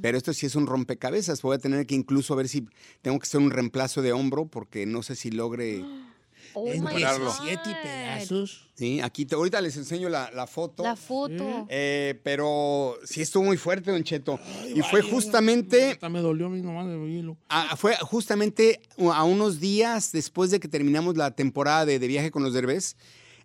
pero 0.01 0.19
esto 0.19 0.33
sí 0.33 0.47
es 0.47 0.55
un 0.55 0.67
rompecabezas. 0.67 1.43
Voy 1.43 1.57
a 1.57 1.59
tener 1.59 1.87
que 1.87 1.95
incluso 1.95 2.37
ver 2.37 2.49
si 2.49 2.67
tengo 3.01 3.19
que 3.19 3.25
hacer 3.25 3.41
un 3.41 3.51
reemplazo 3.51 4.03
de 4.03 4.13
hombro 4.13 4.47
porque 4.47 4.87
no 4.87 5.03
sé 5.03 5.17
si 5.17 5.31
logre. 5.31 5.77
En 5.77 6.12
17 6.55 7.57
God. 7.57 7.83
pedazos. 7.83 8.69
Sí, 8.75 9.01
aquí 9.01 9.25
te- 9.27 9.35
ahorita 9.35 9.61
les 9.61 9.77
enseño 9.77 10.09
la, 10.09 10.31
la 10.33 10.47
foto. 10.47 10.83
La 10.83 10.97
foto. 10.97 11.67
Eh, 11.69 12.21
pero 12.25 12.97
sí 13.05 13.21
estuvo 13.23 13.45
muy 13.45 13.57
fuerte, 13.57 13.91
Don 13.91 14.03
Cheto. 14.03 14.39
y 14.75 14.81
fue 14.83 15.03
justamente, 15.03 15.91
Hasta 15.93 16.09
me 16.09 16.21
dolió 16.21 16.47
a 16.47 16.51
mí 16.51 16.61
nomás 16.63 16.87
de 16.89 16.95
oírlo. 16.97 17.37
a- 17.49 17.77
fue 17.77 17.97
justamente 18.01 18.81
a 19.13 19.25
unos 19.25 19.61
días 19.61 20.13
después 20.13 20.51
de 20.51 20.59
que 20.61 20.69
terminamos 20.69 21.17
la 21.17 21.31
temporada 21.33 21.87
de, 21.87 21.99
de 21.99 22.07
viaje 22.09 22.31
con 22.31 22.43
los 22.43 22.53
Derbez, 22.55 22.97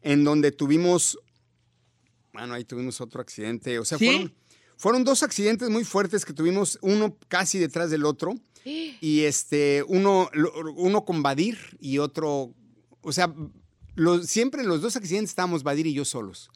en 0.02 0.24
donde 0.24 0.52
tuvimos, 0.52 1.20
bueno, 2.34 2.54
ahí 2.54 2.64
tuvimos 2.64 3.02
otro 3.02 3.22
accidente. 3.22 3.80
O 3.80 3.86
sea, 3.86 3.98
¿Sí? 3.98 4.06
fueron, 4.08 4.34
fueron 4.78 5.04
dos 5.04 5.24
accidentes 5.24 5.70
muy 5.70 5.84
fuertes 5.84 6.24
que 6.26 6.34
tuvimos, 6.34 6.78
uno 6.82 7.16
casi 7.28 7.58
detrás 7.60 7.90
del 7.90 8.06
otro. 8.06 8.36
Y 9.00 9.22
este, 9.22 9.84
uno, 9.88 10.30
uno 10.76 11.06
con 11.06 11.24
Badir 11.24 11.58
y 11.80 12.00
otro, 12.00 12.54
o 13.08 13.12
sea, 13.14 13.34
lo- 13.96 14.22
siempre 14.24 14.62
en 14.62 14.68
los 14.68 14.82
dos 14.82 14.96
accidentes 14.96 15.32
estábamos 15.32 15.64
Badir 15.64 15.88
y 15.88 15.94
yo 15.94 16.06
solos. 16.06 16.50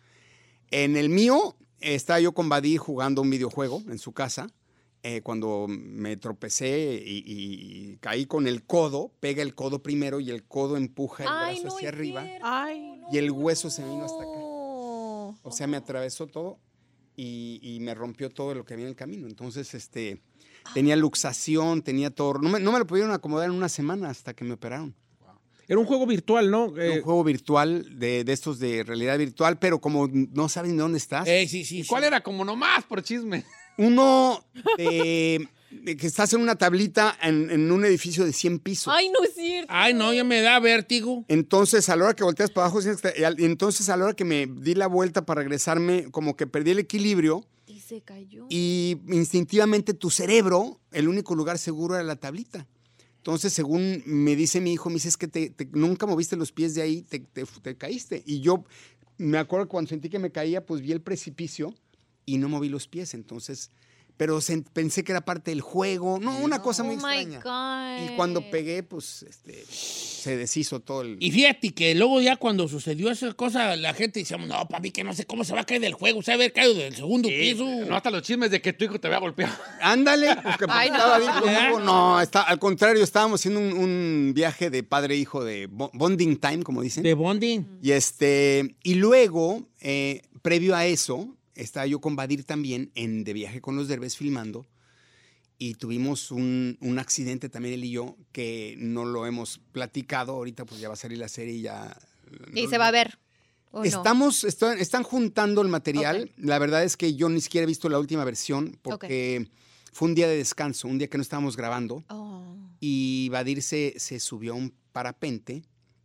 En 0.70 0.96
el 0.98 1.10
mío, 1.10 1.56
estaba 1.80 2.20
yo 2.20 2.34
con 2.34 2.50
Badir 2.50 2.78
jugando 2.78 3.22
un 3.22 3.30
videojuego 3.30 3.82
en 3.90 3.98
su 4.00 4.12
casa. 4.14 4.48
eh, 5.04 5.22
cuando 5.24 5.66
me 5.68 6.16
tropecé 6.16 7.02
y, 7.04 7.24
y- 7.26 7.92
y 7.94 7.98
caí 7.98 8.28
con 8.28 8.46
el 8.46 8.64
codo, 8.64 9.12
pega 9.20 9.42
el 9.42 9.56
codo 9.56 9.82
primero 9.82 10.20
y 10.20 10.30
el 10.30 10.44
codo 10.44 10.78
empuja 10.78 11.24
el 11.24 11.30
Ay, 11.32 11.56
brazo 11.56 11.68
no 11.70 11.76
hacia 11.76 11.90
arriba 11.90 12.24
Ay, 12.44 13.02
y 13.12 13.18
el 13.18 13.32
hueso 13.32 13.72
se 13.72 13.84
vino 13.84 14.06
hasta 14.06 14.22
acá. 14.22 14.30
O 15.44 15.52
sea, 15.52 15.66
me 15.66 15.78
atravesó 15.78 16.28
todo 16.28 16.60
y, 17.16 17.60
y 17.64 17.80
me 17.80 17.96
rompió 17.96 18.30
todo 18.30 18.54
lo 18.54 18.64
que 18.64 18.76
había 18.76 18.86
en 18.86 18.90
el 18.92 18.96
camino. 18.96 19.26
Entonces, 19.26 19.74
este, 19.74 20.22
tenía 20.76 20.96
luxación, 20.96 21.82
tenía 21.82 22.12
todo. 22.12 22.36
No 22.36 22.50
me, 22.50 22.60
no 22.60 22.72
me 22.72 22.78
lo 22.78 22.86
pudieron 22.86 23.12
acomodar 23.12 23.50
en 23.50 23.56
una 23.56 23.70
semana 23.70 24.08
hasta 24.12 24.36
que 24.36 24.44
me 24.44 24.54
operaron. 24.54 24.94
Era 25.68 25.80
un 25.80 25.86
juego 25.86 26.06
virtual, 26.06 26.50
¿no? 26.52 26.76
Era 26.76 26.86
Eh, 26.96 26.98
un 26.98 27.02
juego 27.04 27.24
virtual 27.24 27.98
de, 28.00 28.24
de 28.24 28.34
estos 28.34 28.60
de 28.60 28.84
realidad 28.84 29.18
virtual, 29.18 29.58
pero 29.60 29.80
como 29.80 30.08
no 30.12 30.50
saben 30.50 30.72
de 30.76 30.82
dónde 30.84 30.98
estás, 30.98 31.28
Eh, 31.28 31.48
sí, 31.48 31.64
sí. 31.66 31.80
¿Y 31.82 31.86
cuál 31.86 32.04
era? 32.04 32.22
Como 32.22 32.44
nomás 32.46 32.84
por 32.86 33.02
chisme. 33.04 33.46
uno 33.78 34.44
de, 34.78 35.48
de 35.72 35.96
que 35.98 36.08
estás 36.08 36.34
en 36.34 36.42
una 36.42 36.56
tablita 36.56 37.18
en, 37.22 37.50
en 37.50 37.72
un 37.72 37.86
edificio 37.86 38.26
de 38.26 38.34
100 38.34 38.60
pisos. 38.60 38.94
Ay, 38.96 39.10
no 39.10 39.24
es 39.24 39.34
cierto. 39.34 39.72
Ay, 39.74 39.94
no, 39.94 40.14
ya 40.14 40.24
me 40.26 40.42
da 40.42 40.60
vértigo. 40.60 41.24
Entonces, 41.30 41.88
a 41.90 41.96
la 41.96 42.06
hora 42.06 42.14
que 42.16 42.24
volteas 42.26 42.52
para 42.52 42.68
abajo, 42.68 42.82
y 42.82 43.44
entonces 43.46 43.88
a 43.90 43.96
la 43.98 44.06
hora 44.06 44.14
que 44.14 44.26
me 44.26 44.46
di 44.48 44.76
la 44.76 44.88
vuelta 44.88 45.26
para 45.26 45.40
regresarme, 45.42 46.12
como 46.12 46.36
que 46.36 46.48
perdí 46.48 46.72
el 46.72 46.80
equilibrio 46.80 47.46
Y 47.66 47.80
se 47.80 48.02
cayó. 48.02 48.46
y 48.50 48.98
instintivamente 49.10 49.94
tu 49.94 50.10
cerebro, 50.10 50.80
el 50.92 51.08
único 51.08 51.34
lugar 51.36 51.58
seguro 51.58 51.96
era 51.96 52.04
la 52.04 52.18
tablita. 52.18 52.68
Entonces, 53.22 53.54
según 53.54 54.02
me 54.08 54.36
dice 54.36 54.60
mi 54.62 54.74
hijo, 54.74 54.90
me 54.90 54.96
dice, 54.96 55.10
es 55.10 55.16
que 55.18 55.28
te, 55.28 55.54
nunca 55.74 56.08
moviste 56.08 56.36
los 56.36 56.52
pies 56.52 56.74
de 56.74 56.82
ahí, 56.82 57.04
te, 57.04 57.20
te- 57.20 57.46
te 57.46 57.78
caíste. 57.78 58.24
Y 58.26 58.42
yo 58.42 58.64
me 59.20 59.38
acuerdo 59.38 59.68
cuando 59.68 59.90
sentí 59.90 60.10
que 60.10 60.18
me 60.18 60.32
caía, 60.32 60.66
pues 60.66 60.82
vi 60.82 60.92
el 60.92 61.02
precipicio 61.02 61.76
y 62.26 62.40
no 62.40 62.50
moví 62.50 62.68
los 62.68 62.88
pies. 62.88 63.14
Entonces, 63.14 63.70
pero 64.18 64.40
pensé 64.74 65.04
que 65.04 65.12
era 65.12 65.22
parte 65.22 65.52
del 65.52 65.62
juego. 65.62 66.20
No, 66.20 66.38
una 66.40 66.62
cosa 66.62 66.84
muy 66.84 66.96
oh 66.96 67.08
my 67.08 67.18
extraña. 67.20 67.42
God. 67.42 68.06
Y 68.14 68.16
cuando 68.16 68.50
pegué, 68.52 68.84
pues 68.84 69.24
este, 69.24 69.66
se 69.66 70.38
deshizo 70.38 70.80
todo 70.80 71.02
el... 71.02 71.18
Y 71.20 71.32
fíjate 71.32 71.74
que 71.74 71.96
luego 71.96 72.22
ya 72.22 72.36
cuando 72.36 72.68
sucedió 72.68 73.10
esa 73.10 73.34
cosa, 73.34 73.76
la 73.76 73.94
gente 73.96 74.20
decía, 74.20 74.38
no, 74.38 74.68
papi, 74.68 74.92
que 74.92 75.04
no 75.04 75.14
sé 75.14 75.26
cómo 75.26 75.44
se 75.44 75.54
va 75.54 75.62
a 75.62 75.64
caer 75.66 75.82
del 75.82 75.94
juego, 75.94 76.22
se 76.22 76.32
va 76.32 76.34
a 76.34 76.36
haber 76.36 76.54
caído 76.54 76.76
del 76.76 76.96
segundo 76.96 77.30
piso. 77.30 77.66
No 77.66 77.96
hasta 77.96 78.12
los 78.12 78.22
chismes 78.22 78.52
de 78.52 78.62
que 78.62 78.74
tu 78.74 78.86
hijo 78.86 79.00
te 79.00 79.08
había 79.08 79.20
golpeado. 79.20 79.54
Ándale, 79.82 80.36
porque 80.44 80.66
Ay, 80.70 80.90
no. 80.90 80.96
estaba 80.98 81.18
bien 81.20 81.32
conmigo. 81.40 81.80
No, 81.80 82.22
está, 82.22 82.44
al 82.44 82.60
contrario, 82.60 83.04
estábamos 83.04 83.42
haciendo 83.42 83.60
un, 83.60 83.74
un 83.74 84.32
viaje 84.36 84.70
de 84.70 84.84
padre 84.84 85.16
e 85.16 85.18
hijo 85.18 85.44
de 85.44 85.66
bo- 85.68 85.90
bonding 85.94 86.38
time, 86.38 86.64
como 86.64 86.82
dicen. 86.84 87.02
De 87.04 87.14
bonding. 87.16 87.66
Y 87.82 87.92
este, 87.92 88.76
y 88.84 88.96
luego, 88.96 89.68
eh, 89.80 90.22
previo 90.44 90.76
a 90.76 90.86
eso, 90.86 91.36
estaba 91.56 91.86
yo 91.86 92.00
con 92.02 92.16
Badir 92.16 92.44
también 92.44 92.92
en 92.96 93.24
De 93.24 93.34
Viaje 93.34 93.62
con 93.62 93.76
los 93.76 93.88
Derbez 93.88 94.16
filmando. 94.16 94.66
Y 95.58 95.76
tuvimos 95.76 96.32
un, 96.32 96.78
un 96.82 96.98
accidente 96.98 97.48
también 97.48 97.76
él 97.76 97.86
y 97.86 97.92
yo, 97.92 98.18
que 98.32 98.76
no 98.80 99.06
lo 99.06 99.28
hemos 99.28 99.60
platicado. 99.72 100.34
Ahorita 100.34 100.66
pues 100.66 100.82
ya 100.82 100.88
va 100.88 100.96
a 100.96 100.98
salir 100.98 101.20
la 101.20 101.28
serie 101.28 101.54
y 101.56 101.62
ya... 101.62 101.96
Y 102.56 102.68
se 102.68 102.80
va 102.80 102.88
a 102.88 102.92
ver. 102.92 103.20
¿o 103.70 103.80
no? 103.80 103.86
Estamos, 103.86 104.44
están, 104.44 104.80
están 104.80 105.04
juntando 105.04 105.62
el 105.62 105.68
material. 105.68 106.32
La 106.38 106.58
verdad 106.58 106.84
es 106.84 106.98
que 106.98 107.14
yo 107.14 107.30
ni 107.30 107.42
siquiera 107.42 107.64
he 107.64 107.68
visto 107.68 107.90
la 107.90 108.00
última 108.00 108.26
versión 108.26 108.80
porque 108.82 109.48
fue 109.94 110.08
un 110.08 110.16
día 110.16 110.28
de 110.28 110.38
descanso, 110.38 110.88
un 110.88 110.98
día 110.98 111.08
que 111.08 111.18
no 111.18 111.22
estábamos 111.22 111.56
grabando. 111.56 112.04
Oh, 112.10 112.56
Y 112.80 113.30
Badir 113.30 113.62
se, 113.62 113.94
se 113.98 114.20
subió 114.20 114.54
a 114.54 114.56
un 114.56 114.74
parapente, 114.92 115.64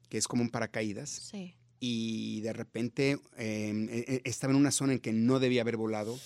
que 0.09 0.19
es 0.19 0.29
como 0.29 0.43
un 0.43 0.51
paracaídas, 0.51 1.09
sí. 1.09 1.56
Y 1.81 2.41
de 2.41 2.53
repente 2.53 3.13
eh, 3.13 3.19
eh, 3.37 4.05
eh, 4.09 4.21
estaba 4.25 4.53
en 4.53 4.59
una 4.59 4.71
zona 4.71 4.95
en 4.95 4.99
que 4.99 5.13
no 5.13 5.39
debía 5.39 5.63
haber 5.63 5.77
volado, 5.77 6.19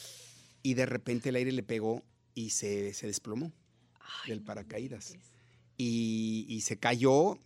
y 0.62 0.74
de 0.74 0.86
repente 0.86 1.30
el 1.30 1.36
aire 1.36 1.53
le 1.53 1.62
pegó 1.62 2.03
y 2.34 2.51
se, 2.51 2.92
se 2.94 3.07
desplomó 3.07 3.53
del 4.26 4.42
paracaídas. 4.42 5.16
Y, 5.76 6.46
y 6.48 6.61
se 6.61 6.78
cayó, 6.78 7.38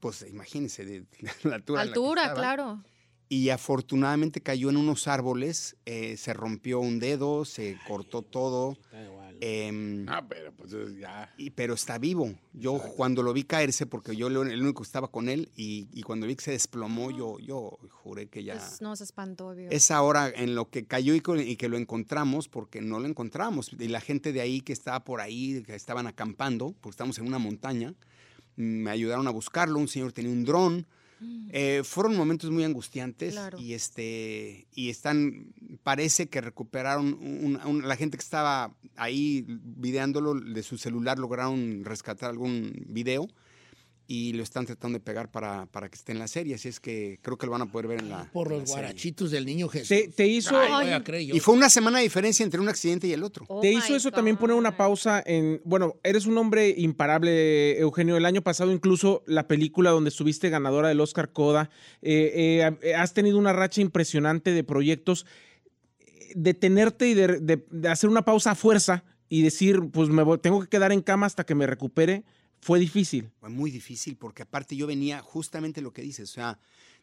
pues 0.00 0.24
imagínense, 0.28 0.84
de 0.84 1.04
la 1.42 1.56
altura. 1.56 1.82
en 1.82 1.88
la 1.88 1.92
que 1.92 1.98
Altura, 1.98 2.34
claro. 2.34 2.82
Y 3.28 3.48
afortunadamente 3.48 4.40
cayó 4.40 4.70
en 4.70 4.76
unos 4.76 5.08
árboles, 5.08 5.76
eh, 5.86 6.16
se 6.16 6.34
rompió 6.34 6.80
un 6.80 6.98
dedo, 6.98 7.44
se 7.44 7.78
cortó 7.86 8.22
todo. 8.22 8.76
Em, 9.40 10.06
Ah, 10.08 10.24
pero 10.28 10.52
pues 10.52 10.72
ya. 10.98 11.32
y- 11.36 11.50
pero 11.50 11.74
está 11.74 11.98
vivo. 11.98 12.34
Yo 12.52 12.78
cuando 12.96 13.22
lo 13.22 13.32
vi 13.32 13.44
caerse, 13.44 13.86
porque 13.86 14.14
yo 14.16 14.28
lo- 14.28 14.42
el 14.42 14.60
único 14.62 14.82
que 14.82 14.86
estaba 14.86 15.08
con 15.08 15.28
él, 15.28 15.50
y, 15.56 15.88
y 15.92 16.02
cuando 16.02 16.26
vi 16.26 16.36
que 16.36 16.44
se 16.44 16.50
desplomó, 16.52 17.10
yo, 17.10 17.38
yo 17.40 17.78
juré 17.90 18.26
que 18.28 18.44
ya... 18.44 18.54
Pues 18.54 18.80
no 18.80 18.94
se 18.96 19.04
espantó, 19.04 19.48
obvio. 19.48 19.68
Es 19.70 19.90
ahora 19.90 20.28
en 20.28 20.54
lo 20.54 20.68
que 20.70 20.84
cayó 20.84 21.14
y, 21.14 21.22
y 21.40 21.56
que 21.56 21.68
lo 21.68 21.76
encontramos, 21.76 22.48
porque 22.48 22.80
no 22.80 23.00
lo 23.00 23.06
encontramos. 23.08 23.70
Y 23.78 23.88
la 23.88 24.00
gente 24.00 24.32
de 24.32 24.40
ahí 24.40 24.60
que 24.60 24.72
estaba 24.72 25.04
por 25.04 25.20
ahí, 25.20 25.62
que 25.64 25.74
estaban 25.74 26.06
acampando, 26.06 26.74
porque 26.80 26.94
estamos 26.94 27.18
en 27.18 27.26
una 27.26 27.38
montaña, 27.38 27.94
me 28.56 28.90
ayudaron 28.90 29.26
a 29.26 29.30
buscarlo. 29.30 29.78
Un 29.78 29.88
señor 29.88 30.12
tenía 30.12 30.30
un 30.32 30.44
dron. 30.44 30.86
Eh, 31.56 31.82
fueron 31.84 32.16
momentos 32.16 32.50
muy 32.50 32.64
angustiantes 32.64 33.32
Claro. 33.34 33.58
y 33.60 33.74
este 33.74 34.66
y 34.74 34.90
están 34.90 35.52
parece 35.82 36.28
que 36.28 36.40
recuperaron 36.40 37.14
un- 37.14 37.60
un- 37.64 37.86
la 37.86 37.96
gente 37.96 38.16
que 38.16 38.22
estaba 38.24 38.74
ahí 38.96 39.44
videándolo 39.48 40.34
de 40.34 40.62
su 40.62 40.78
celular 40.78 41.18
lograron 41.18 41.84
rescatar 41.84 42.30
algún 42.30 42.72
video 42.88 43.28
y 44.06 44.34
lo 44.34 44.42
están 44.42 44.66
tratando 44.66 44.98
de 44.98 45.02
pegar 45.04 45.30
para, 45.30 45.64
para 45.66 45.88
que 45.88 45.94
esté 45.96 46.12
en 46.12 46.18
la 46.18 46.28
serie 46.28 46.56
así 46.56 46.68
es 46.68 46.78
que 46.78 47.18
creo 47.22 47.38
que 47.38 47.46
lo 47.46 47.52
van 47.52 47.62
a 47.62 47.66
poder 47.72 47.86
ver 47.88 48.00
en 48.00 48.10
la 48.10 48.30
Por 48.32 48.48
en 48.48 48.52
los 48.52 48.60
la 48.62 48.66
serie. 48.66 48.82
guarachitos 48.82 49.30
del 49.30 49.46
niño 49.46 49.66
Jesús. 49.68 49.88
Te, 49.88 50.08
te 50.08 50.26
hizo, 50.26 50.54
Ay, 50.58 50.90
y 51.32 51.40
fue 51.40 51.54
una 51.54 51.70
semana 51.70 51.98
de 51.98 52.04
diferencia 52.04 52.44
entre 52.44 52.60
un 52.60 52.68
accidente 52.68 53.06
y 53.06 53.12
el 53.14 53.22
otro 53.22 53.46
Oh 53.48 53.60
te 53.62 53.72
hizo 53.72 53.96
eso 53.96 54.10
también 54.10 54.36
poner 54.36 54.56
una 54.56 54.76
pausa 54.76 55.22
en. 55.24 55.62
Bueno, 55.64 55.96
eres 56.02 56.26
un 56.26 56.36
hombre 56.36 56.74
imparable, 56.76 57.78
Eugenio. 57.78 58.16
El 58.18 58.26
año 58.26 58.42
pasado, 58.42 58.72
incluso 58.72 59.22
la 59.26 59.48
película 59.48 59.90
donde 59.90 60.08
estuviste 60.10 60.50
ganadora 60.50 60.88
del 60.88 61.00
Oscar 61.00 61.32
Coda, 61.32 61.70
eh, 62.02 62.68
eh, 62.82 62.94
has 62.94 63.14
tenido 63.14 63.38
una 63.38 63.52
racha 63.54 63.80
impresionante 63.80 64.52
de 64.52 64.64
proyectos. 64.64 65.24
Detenerte 66.34 67.08
y 67.08 67.14
de, 67.14 67.40
de- 67.40 67.64
de 67.70 67.88
hacer 67.88 68.10
una 68.10 68.24
pausa 68.24 68.50
a 68.52 68.54
fuerza 68.54 69.04
y 69.28 69.42
decir, 69.42 69.80
pues 69.92 70.08
me 70.08 70.22
voy- 70.22 70.38
tengo 70.38 70.60
que 70.60 70.68
quedar 70.68 70.90
en 70.92 71.00
cama 71.00 71.26
hasta 71.26 71.44
que 71.44 71.54
me 71.54 71.66
recupere, 71.66 72.24
fue 72.64 72.80
difícil. 72.80 73.30
Fue 73.40 73.50
muy 73.50 73.70
difícil 73.70 74.16
porque 74.16 74.42
aparte 74.42 74.74
yo 74.74 74.86
venía 74.86 75.20
justamente 75.20 75.82
lo 75.82 75.92
que 75.92 76.00
dices, 76.00 76.30
o 76.30 76.32
sea, 76.32 76.58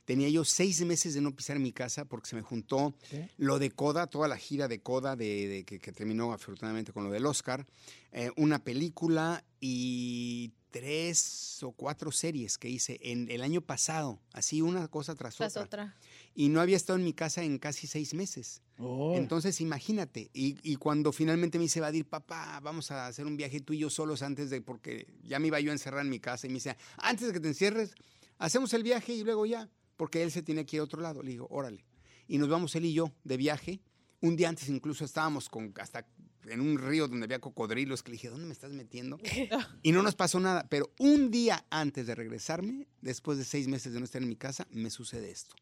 tenía 0.05 0.28
yo 0.28 0.43
seis 0.43 0.84
meses 0.84 1.14
de 1.14 1.22
no 1.22 1.36
pisar 1.36 1.59
mi 1.59 1.72
casa 1.72 2.05
porque 2.05 2.30
se 2.30 2.36
me 2.36 2.41
juntó 2.41 2.95
lo 3.38 3.59
de 3.59 3.70
Coda, 3.70 4.07
toda 4.07 4.28
la 4.28 4.38
gira 4.38 4.68
de 4.68 4.82
Coda 4.82 5.16
de, 5.16 5.47
de 5.47 5.64
que, 5.64 5.78
que 5.78 5.91
terminó 5.91 6.34
afortunadamente 6.34 6.91
con 6.91 7.03
lo 7.03 7.12
del 7.12 7.28
Oscar, 7.28 7.68
eh, 8.12 8.32
una 8.38 8.64
película 8.64 9.43
y 9.59 10.51
tres 10.72 11.62
o 11.62 11.74
cuatro 11.74 12.12
series 12.12 12.57
que 12.57 12.70
hice 12.70 12.97
en 13.03 13.30
el 13.30 13.43
año 13.43 13.62
pasado, 13.62 14.20
así 14.34 14.62
una 14.62 14.88
cosa 14.88 15.14
tras 15.14 15.36
Tras 15.36 15.57
otra. 15.57 15.66
otra. 15.66 15.95
Y 16.34 16.50
no 16.50 16.62
había 16.62 16.78
estado 16.78 16.98
en 16.98 17.06
mi 17.06 17.14
casa 17.14 17.44
en 17.44 17.60
casi 17.60 17.88
seis 17.88 18.14
meses. 18.14 18.62
Oh. 18.78 19.14
Entonces, 19.16 19.62
imagínate, 19.62 20.30
y, 20.34 20.58
y 20.64 20.76
cuando 20.78 21.12
finalmente 21.12 21.58
me 21.58 21.64
dice 21.64 21.82
Vadir, 21.82 22.06
papá, 22.06 22.60
vamos 22.62 22.90
a 22.92 23.08
hacer 23.08 23.28
un 23.28 23.38
viaje 23.38 23.60
tú 23.60 23.74
y 23.74 23.80
yo 23.80 23.90
solos 23.90 24.22
antes 24.22 24.50
de, 24.50 24.62
porque 24.62 25.08
ya 25.24 25.40
me 25.40 25.48
iba 25.48 25.60
yo 25.60 25.72
a 25.72 25.74
encerrar 25.74 26.02
en 26.02 26.10
mi 26.10 26.20
casa, 26.20 26.48
y 26.48 26.50
me 26.50 26.56
dice, 26.56 26.78
antes 26.98 27.28
de 27.28 27.34
que 27.34 27.40
te 27.40 27.50
encierres, 27.50 27.94
hacemos 28.38 28.74
el 28.74 28.84
viaje 28.84 29.14
y 29.14 29.24
luego 29.24 29.46
ya, 29.46 29.70
porque 29.98 30.24
él 30.24 30.32
se 30.32 30.42
tiene 30.42 30.66
que 30.66 30.78
ir 30.78 30.80
a 30.82 30.84
otro 30.86 31.02
lado. 31.02 31.22
Le 31.22 31.32
digo, 31.32 31.48
órale. 31.52 31.86
Y 32.28 32.38
nos 32.38 32.50
vamos 32.50 32.76
él 32.76 32.86
y 32.86 32.94
yo 32.94 33.12
de 33.24 33.38
viaje. 33.38 33.82
Un 34.20 34.36
día 34.36 34.50
antes 34.50 34.70
incluso 34.70 35.06
estábamos 35.06 35.50
con, 35.50 35.74
hasta 35.80 36.08
en 36.48 36.60
un 36.60 36.78
río 36.78 37.08
donde 37.08 37.26
había 37.26 37.40
cocodrilos, 37.40 38.02
que 38.04 38.12
le 38.12 38.14
dije, 38.14 38.30
¿dónde 38.30 38.46
me 38.48 38.54
estás 38.54 38.72
metiendo? 38.72 39.20
Y 39.84 39.92
no 39.92 40.02
nos 40.02 40.16
pasó 40.16 40.40
nada, 40.40 40.68
pero 40.70 40.92
un 40.98 41.30
día 41.32 41.66
antes 41.70 42.08
de 42.08 42.16
regresarme, 42.16 42.88
después 43.02 43.38
de 43.38 43.46
seis 43.46 43.68
meses 43.68 43.94
de 43.94 44.00
no 44.00 44.06
estar 44.06 44.22
en 44.22 44.30
mi 44.30 44.36
casa, 44.36 44.68
me 44.72 44.90
sucede 44.90 45.30
esto. 45.32 45.56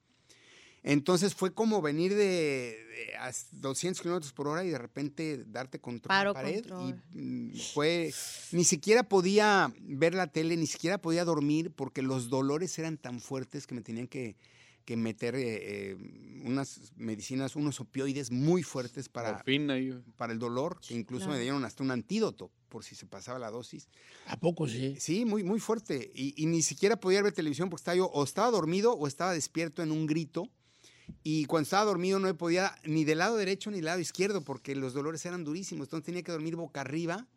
Entonces 0.84 1.36
fue 1.36 1.54
como 1.54 1.82
venir 1.82 2.12
de, 2.16 2.18
de 2.18 3.16
a 3.20 3.32
200 3.52 4.02
kilómetros 4.02 4.32
por 4.34 4.48
hora 4.48 4.64
y 4.64 4.70
de 4.70 4.78
repente 4.78 5.44
darte 5.46 5.80
contra 5.80 6.08
Paro, 6.08 6.30
la 6.30 6.34
pared. 6.42 6.62
control. 6.62 7.02
Y 7.14 7.18
mm, 7.20 7.56
fue. 7.74 8.14
Ni 8.52 8.64
siquiera 8.64 9.04
podía 9.04 9.74
ver 9.82 10.14
la 10.14 10.28
tele, 10.28 10.56
ni 10.58 10.68
siquiera 10.68 10.98
podía 11.00 11.26
dormir 11.26 11.72
porque 11.72 12.02
los 12.02 12.30
dolores 12.30 12.78
eran 12.80 12.98
tan 12.98 13.20
fuertes 13.20 13.68
que 13.68 13.76
me 13.76 13.82
tenían 13.82 14.08
que, 14.08 14.38
que 14.86 14.96
meter 14.96 15.36
eh, 15.36 15.42
eh, 15.92 15.98
unas 16.46 16.94
medicinas, 16.96 17.56
unos 17.58 17.80
opioides 17.82 18.32
muy 18.32 18.64
fuertes 18.64 19.10
para, 19.10 19.34
Morfina 19.34 19.76
para 20.16 20.32
el 20.34 20.40
dolor, 20.40 20.80
que 20.80 20.94
incluso 20.96 21.26
Claro. 21.26 21.38
me 21.38 21.44
dieron 21.44 21.66
hasta 21.66 21.84
un 21.84 21.92
antídoto 21.92 22.52
por 22.70 22.86
si 22.86 22.96
se 22.96 23.06
pasaba 23.06 23.38
la 23.40 23.50
dosis. 23.52 23.90
¿A 24.28 24.40
poco 24.40 24.68
sí? 24.68 24.96
Sí, 25.00 25.26
muy, 25.26 25.44
muy 25.44 25.60
fuerte. 25.60 26.12
Y, 26.16 26.42
y 26.42 26.46
ni 26.46 26.62
siquiera 26.62 27.00
podía 27.00 27.22
ver 27.22 27.34
televisión 27.34 27.70
porque 27.70 27.82
estaba 27.82 27.96
yo 27.98 28.06
o 28.06 28.24
estaba 28.24 28.50
dormido 28.52 28.94
o 28.94 29.08
estaba 29.08 29.34
despierto 29.34 29.84
en 29.84 29.92
un 29.92 30.06
grito. 30.08 30.48
Y 31.24 31.46
cuando 31.46 31.64
estaba 31.64 31.86
dormido 31.86 32.20
no 32.20 32.28
me 32.28 32.34
podía 32.34 32.76
ni 32.84 33.04
del 33.04 33.20
lado 33.20 33.38
derecho 33.38 33.72
ni 33.72 33.78
del 33.78 33.86
lado 33.86 34.00
izquierdo 34.00 34.42
porque 34.42 34.76
los 34.76 34.94
dolores 34.94 35.26
eran 35.26 35.44
durísimos. 35.44 35.88
Entonces 35.88 36.06
tenía 36.06 36.24
que 36.24 36.32
dormir 36.32 36.56
boca 36.56 36.82
arriba 36.82 37.28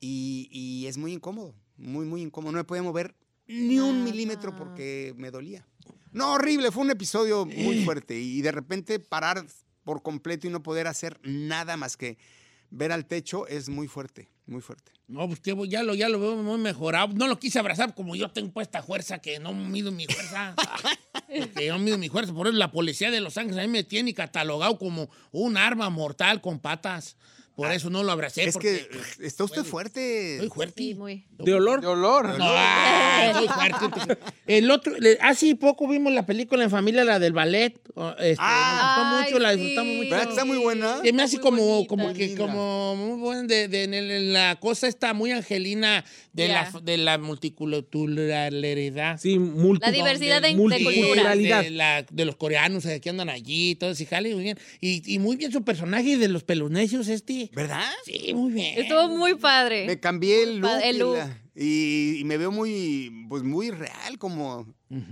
y, 0.00 0.48
y 0.50 0.86
es 0.86 0.98
muy 0.98 1.12
incómodo, 1.12 1.54
muy, 1.76 2.04
muy 2.04 2.22
incómodo. 2.22 2.52
No 2.52 2.58
me 2.58 2.64
podía 2.64 2.82
mover 2.82 3.14
ni 3.46 3.78
un 3.78 4.04
milímetro 4.04 4.54
porque 4.56 5.14
me 5.16 5.30
dolía. 5.30 5.66
No, 6.12 6.32
horrible, 6.32 6.70
fue 6.70 6.82
un 6.82 6.90
episodio 6.90 7.44
muy 7.44 7.84
fuerte. 7.84 8.18
Y 8.18 8.42
de 8.42 8.52
repente 8.52 8.98
parar 8.98 9.44
por 9.84 10.02
completo 10.02 10.46
y 10.46 10.50
no 10.50 10.62
poder 10.62 10.86
hacer 10.86 11.20
nada 11.22 11.76
más 11.76 11.96
que 11.96 12.18
ver 12.70 12.92
al 12.92 13.06
techo 13.06 13.46
es 13.46 13.68
muy 13.68 13.86
fuerte, 13.86 14.28
muy 14.46 14.60
fuerte. 14.60 14.92
No, 15.08 15.26
pues 15.28 15.38
que 15.40 15.54
ya 15.68 15.84
lo, 15.84 15.94
ya 15.94 16.08
lo 16.08 16.18
veo 16.18 16.36
muy 16.36 16.58
mejorado. 16.58 17.14
No 17.14 17.28
lo 17.28 17.38
quise 17.38 17.58
abrazar 17.60 17.94
como 17.94 18.16
yo 18.16 18.30
tengo 18.30 18.60
esta 18.60 18.82
fuerza, 18.82 19.18
que 19.20 19.38
no 19.38 19.54
mido 19.54 19.92
mi 19.92 20.06
fuerza. 20.06 20.54
que 21.28 21.66
yo 21.66 21.78
mido 21.78 21.98
mi 21.98 22.08
fuerza. 22.08 22.32
Por 22.32 22.46
eso 22.46 22.56
la 22.56 22.70
policía 22.70 23.10
de 23.10 23.20
Los 23.20 23.36
Ángeles 23.36 23.62
a 23.62 23.66
mí 23.66 23.72
me 23.72 23.84
tiene 23.84 24.14
catalogado 24.14 24.78
como 24.78 25.10
un 25.32 25.56
arma 25.56 25.90
mortal 25.90 26.40
con 26.40 26.58
patas. 26.58 27.16
Por 27.56 27.72
eso 27.72 27.88
no 27.88 28.02
lo 28.02 28.12
abracé. 28.12 28.44
Es 28.44 28.52
porque 28.52 28.86
que 29.18 29.26
está 29.26 29.44
usted 29.44 29.64
fuerte. 29.64 30.34
Estoy 30.34 30.50
fuerte. 30.50 30.74
Sí, 30.82 30.94
muy. 30.94 31.24
¿De 31.38 31.54
olor? 31.54 31.80
De 31.80 31.86
olor. 31.86 32.36
No, 32.38 32.44
ah, 32.48 33.30
estoy 33.32 33.48
fuerte. 33.48 34.18
El 34.46 34.70
otro, 34.70 34.92
hace 35.22 35.56
poco 35.56 35.88
vimos 35.88 36.12
la 36.12 36.26
película 36.26 36.64
en 36.64 36.70
familia, 36.70 37.02
la 37.04 37.18
del 37.18 37.32
ballet. 37.32 37.74
Este, 38.20 38.36
Ah. 38.38 38.96
nos 38.98 39.06
gustó 39.22 39.30
mucho, 39.30 39.38
la 39.42 39.56
disfrutamos 39.56 39.90
sí. 39.92 39.96
mucho. 39.96 40.10
¿Verdad 40.10 40.24
que 40.24 40.30
está 40.32 40.44
muy 40.44 40.58
buena? 40.58 41.00
Se 41.02 41.12
me 41.14 41.22
hace 41.22 41.36
Muy 41.36 41.42
como, 41.42 41.62
bonita. 41.66 41.88
como 41.88 42.04
Muy 42.04 42.14
que, 42.14 42.34
como 42.36 42.94
muy 42.96 43.18
buena 43.20 43.42
de, 43.44 44.20
la 44.20 44.56
cosa 44.60 44.86
está 44.86 45.14
muy 45.14 45.30
angelina 45.32 46.04
de, 46.34 46.48
la, 46.48 46.70
de 46.82 46.98
la 46.98 47.16
multiculturalidad. 47.16 49.18
Sí, 49.20 49.38
multi- 49.38 49.84
La 49.84 49.92
diversidad 49.92 50.42
de, 50.42 50.48
de 50.48 50.54
multiculturalidad. 50.56 51.64
la- 51.70 52.02
de 52.02 52.24
los 52.24 52.36
coreanos 52.36 52.84
eh, 52.86 53.00
que 53.00 53.10
andan 53.10 53.28
allí, 53.30 53.74
todo 53.76 53.90
ese 53.90 54.06
jale, 54.06 54.34
muy 54.34 54.44
bien. 54.44 54.58
Y, 54.80 55.02
y 55.12 55.18
muy 55.18 55.36
bien 55.36 55.52
su 55.52 55.62
personaje 55.64 56.16
de 56.18 56.28
los 56.28 56.44
pelonesios, 56.44 57.08
este. 57.08 57.45
¿Verdad? 57.54 57.90
Sí, 58.04 58.32
muy 58.34 58.52
bien. 58.52 58.78
Estuvo 58.78 59.08
muy 59.08 59.34
padre. 59.34 59.86
Me 59.86 59.98
cambié 60.00 60.42
el 60.42 60.58
look, 60.58 60.70
y, 60.92 60.98
look. 60.98 61.16
la- 61.16 61.42
y- 61.54 62.18
y 62.20 62.24
me 62.24 62.36
veo 62.36 62.50
muy, 62.50 63.26
pues 63.28 63.42
muy 63.42 63.70
real, 63.70 64.18
como 64.18 64.66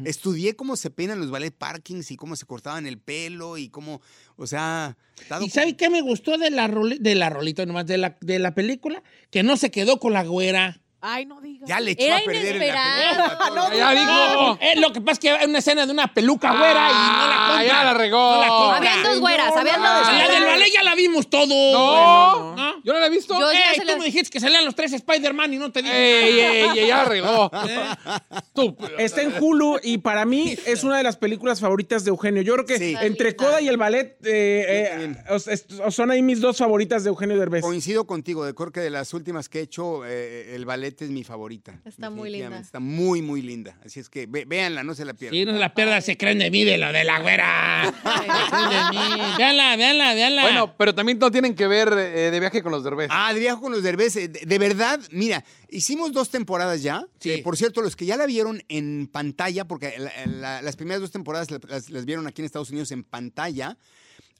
estudié 0.05 0.55
cómo 0.55 0.77
se 0.77 0.89
peinan 0.91 1.19
los 1.21 1.31
ballet 1.31 1.51
parkings 1.57 2.11
y 2.13 2.17
cómo 2.17 2.37
se 2.37 2.47
cortaban 2.47 2.87
el 2.87 2.99
pelo 2.99 3.59
y 3.59 3.69
cómo, 3.71 4.01
o 4.37 4.47
sea, 4.47 4.97
¿Y 5.41 5.49
sabe 5.51 5.77
qué 5.77 5.91
me 5.91 6.01
gustó 6.03 6.39
de 6.39 6.51
la, 6.51 6.69
roli- 6.69 6.99
de 6.99 7.15
la 7.15 7.29
rolita 7.31 7.67
nomás, 7.67 7.87
de 7.87 7.99
la, 7.99 8.17
de 8.21 8.39
la 8.39 8.55
película? 8.55 9.03
Que 9.31 9.43
no 9.43 9.57
se 9.57 9.71
quedó 9.71 9.99
con 9.99 10.13
la 10.13 10.23
güera. 10.25 10.81
Ay, 11.07 11.27
no 11.27 11.39
digas. 11.41 11.69
ya 11.69 11.81
le 11.81 11.91
echó 11.91 12.03
Era 12.05 12.17
a 12.17 12.21
perder 12.25 12.57
inesperado. 12.57 13.15
película 13.15 13.39
todo. 13.49 13.55
No, 13.71 13.77
Ya 13.77 13.91
dijo. 13.91 14.59
Eh, 14.61 14.81
lo 14.81 14.93
que 14.93 15.01
pasa 15.03 15.13
es 15.13 15.19
que 15.19 15.31
hay 15.31 15.47
una 15.47 15.59
escena 15.59 15.85
de 15.85 15.93
una 15.93 16.07
peluca 16.15 16.51
güera 16.57 16.89
y 16.91 16.93
no 16.93 17.29
la 17.29 17.35
Ah, 17.37 17.47
compra. 17.49 17.65
ya 17.67 17.85
la 17.85 17.95
regó. 17.95 18.35
No 18.37 18.41
la 18.41 18.49
compra. 18.49 18.77
Habían 18.79 19.03
dos 19.03 19.21
güeras, 19.21 19.57
habían 19.57 19.81
dos. 19.83 19.91
Ah, 20.07 20.13
la 20.27 20.29
del 20.35 20.45
ballet 20.45 20.73
ya 20.73 20.83
la 20.83 20.95
vimos 20.95 21.29
todo. 21.29 21.47
No, 21.73 22.57
¿No? 22.57 22.83
yo 22.83 22.93
no 22.95 22.99
la 23.01 23.07
he 23.07 23.11
visto. 23.11 23.39
Yo 23.39 23.51
Ey, 23.51 23.59
tú 23.77 23.85
la- 23.85 23.97
me 23.99 24.05
dijiste 24.07 24.31
que 24.31 24.41
salían 24.41 24.65
los 24.65 24.75
tres 24.75 24.93
Spider-Man 24.95 25.53
y 25.53 25.59
no 25.59 25.71
te 25.71 25.83
dije. 25.83 25.95
Ey, 25.95 26.41
ey, 26.41 26.79
ey, 26.79 26.87
ya 26.89 26.97
la 26.99 27.05
regó. 27.05 27.51
Está 28.99 29.23
en 29.23 29.35
Hulu 29.43 29.79
y 29.83 29.99
para 29.99 30.25
mí 30.25 30.57
es 30.67 30.85
una 30.85 30.97
de 30.99 31.03
las 31.03 31.17
películas 31.17 31.61
favoritas 31.61 32.05
de 32.05 32.11
Eugenio. 32.11 32.43
Yo 32.43 32.55
creo 32.55 32.67
que 32.67 32.79
Sí. 32.79 32.95
entre 33.01 33.37
Coda 33.37 33.61
y 33.61 33.69
el 33.69 33.77
ballet 33.77 34.17
eh, 34.25 34.65
eh, 35.07 35.17
os- 35.31 35.49
est- 35.49 35.73
os- 35.85 35.95
son 35.95 36.11
ahí 36.11 36.23
mis 36.23 36.41
dos 36.41 36.57
favoritas 36.59 37.05
de 37.05 37.11
Eugenio 37.11 37.39
Derbez. 37.39 37.63
Coincido 37.63 38.07
contigo, 38.07 38.45
de 38.45 38.55
creo 38.55 38.73
que 38.73 38.81
de 38.81 38.91
las 38.91 39.13
últimas 39.15 39.49
que 39.49 39.59
he 39.61 39.63
hecho, 39.63 40.05
eh, 40.07 40.55
el 40.55 40.65
ballet 40.65 40.94
es 41.03 41.11
mi 41.11 41.25
favorita. 41.25 41.81
Está 41.85 42.11
muy 42.11 42.31
linda. 42.31 42.59
Está 42.59 42.79
muy, 42.79 43.23
muy 43.23 43.43
linda. 43.43 43.77
Así 43.85 43.99
es 44.01 44.09
que 44.09 44.27
ve- 44.27 44.45
véanla, 44.45 44.85
no 44.85 44.95
se 44.95 45.05
la 45.05 45.15
pierdan. 45.15 45.39
Sí, 45.39 45.45
no 45.45 45.53
se 45.53 45.59
la 45.59 45.75
pierda, 45.75 46.01
se 46.01 46.17
creen 46.17 46.39
de 46.39 46.51
mí, 46.51 46.63
de 46.65 46.79
lo 46.79 46.93
de 46.93 47.03
la 47.05 47.21
güera. 47.21 47.85
Se 47.87 48.51
creen 48.51 48.69
de 48.71 48.99
mí. 49.17 49.23
Véanla, 49.39 49.77
véanla, 49.77 50.15
véanla. 50.15 50.43
Bueno, 50.43 50.75
pero 50.77 50.95
también 50.95 51.19
no 51.19 51.31
tienen 51.31 51.55
que 51.55 51.67
ver 51.67 51.89
eh, 51.93 52.31
de 52.31 52.41
viaje 52.41 52.63
con 52.63 52.71
los 52.71 52.85
derbés. 52.85 53.09
Ah, 53.11 53.33
de 53.35 53.41
viaje 53.41 53.61
con 53.61 53.73
los 53.73 53.83
Derbez. 53.83 54.15
eh, 54.17 54.29
De, 54.29 54.41
de 54.47 54.59
verdad, 54.59 55.01
mira, 55.11 55.45
hicimos 55.71 56.13
dos 56.13 56.31
temporadas 56.31 56.83
ya. 56.83 57.05
Sí. 57.19 57.31
Eh, 57.33 57.39
por 57.43 57.57
cierto, 57.57 57.81
los 57.83 57.97
que 57.97 58.07
ya 58.07 58.17
la 58.17 58.27
vieron 58.27 58.63
en 58.69 59.09
pantalla, 59.11 59.65
porque 59.67 59.95
la- 59.99 60.13
la- 60.27 60.63
las 60.63 60.77
primeras 60.77 61.01
dos 61.01 61.11
temporadas 61.11 61.51
la- 61.51 61.61
las, 61.69 61.91
las 61.91 62.05
vieron 62.05 62.27
aquí 62.27 62.43
en 62.43 62.47
Estados 62.47 62.71
Unidos 62.71 62.91
en 62.93 63.03
pantalla, 63.05 63.77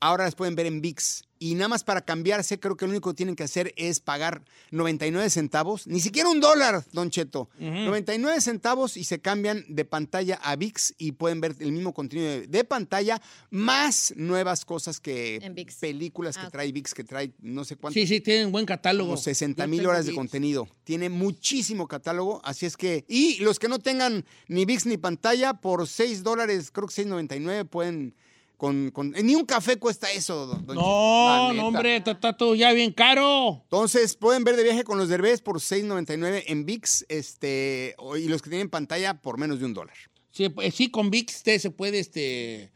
ahora 0.05 0.25
las 0.25 0.35
pueden 0.35 0.55
ver 0.55 0.67
en 0.67 0.81
VIX. 0.81 1.23
Y 1.41 1.57
nada 1.57 1.69
más 1.69 1.85
para 1.85 2.01
cambiarse, 2.03 2.59
creo 2.59 2.77
que 2.77 2.87
lo 2.87 2.93
único 2.93 3.11
que 3.11 3.17
tienen 3.17 3.37
que 3.37 3.43
hacer 3.43 3.75
es 3.77 4.01
pagar 4.01 4.45
99 4.71 5.29
centavos, 5.29 5.87
ni 5.87 6.01
siquiera 6.01 6.29
un 6.31 6.41
dólar, 6.41 6.85
Don 6.93 7.11
Cheto. 7.11 7.51
99 7.59 8.41
centavos 8.41 8.97
y 8.97 9.05
se 9.05 9.19
cambian 9.19 9.65
de 9.69 9.85
pantalla 9.85 10.37
a 10.43 10.57
VIX 10.57 10.95
y 10.97 11.13
pueden 11.13 11.41
ver 11.43 11.55
el 11.59 11.73
mismo 11.73 11.93
contenido 11.93 12.29
de, 12.31 12.47
de 12.47 12.65
pantalla, 12.65 13.21
más 13.51 14.15
nuevas 14.17 14.65
cosas 14.65 15.01
que 15.01 15.37
En 15.37 15.55
ViX. 15.55 15.75
películas 15.77 16.37
que 16.39 16.47
Ah, 16.47 16.51
trae 16.51 16.71
VIX, 16.73 16.95
que 16.95 17.05
trae 17.05 17.33
no 17.41 17.65
sé 17.65 17.77
cuántas. 17.77 18.01
Sí, 18.01 18.07
sí, 18.07 18.21
tienen 18.21 18.51
buen 18.53 18.65
catálogo. 18.65 19.11
Como 19.11 19.21
60 19.23 19.65
Yo 19.65 19.69
mil 19.69 19.87
horas 19.87 20.05
de 20.07 20.13
ViX. 20.13 20.17
contenido. 20.19 20.69
Tiene 20.85 21.09
muchísimo 21.11 21.89
catálogo, 21.89 22.41
así 22.45 22.65
es 22.65 22.77
que... 22.77 23.05
Y 23.09 23.39
los 23.41 23.59
que 23.59 23.69
no 23.69 23.81
tengan 23.81 24.25
ni 24.49 24.65
VIX 24.65 24.87
ni 24.87 24.97
pantalla, 24.99 25.55
por 25.55 25.87
6 25.87 26.23
dólares, 26.23 26.71
creo 26.71 26.87
que 26.89 26.95
6.99, 27.05 27.67
pueden... 27.69 28.15
Con, 28.57 28.91
con- 28.93 29.11
ni 29.11 29.35
un 29.35 29.45
café 29.45 29.77
cuesta 29.79 30.11
eso, 30.13 30.47
don, 30.47 30.65
don 30.65 30.77
No, 30.77 31.53
no, 31.53 31.67
hombre, 31.67 31.97
está, 31.97 32.13
está 32.13 32.37
todo 32.37 32.55
ya 32.55 32.73
bien 32.73 32.93
caro. 32.93 33.61
Entonces, 33.65 34.15
pueden 34.17 34.45
ver 34.45 34.57
de 34.57 34.63
viaje 34.63 34.85
con 34.85 34.97
los 34.97 35.09
derbés 35.09 35.41
por 35.43 35.57
6.99 35.61 36.45
en 36.47 36.65
VIX, 36.65 37.05
este, 37.09 37.97
y 38.19 38.29
los 38.29 38.43
que 38.43 38.51
tienen 38.51 38.71
pantalla 38.71 39.15
por 39.21 39.39
menos 39.39 39.59
de 39.59 39.65
un 39.67 39.75
dólar. 39.75 39.97
Sí, 40.31 40.49
pues, 40.49 40.75
sí, 40.75 40.89
con 40.91 41.11
VIX 41.11 41.35
usted 41.35 41.59
se 41.59 41.71
puede 41.71 41.99
este, 41.99 42.71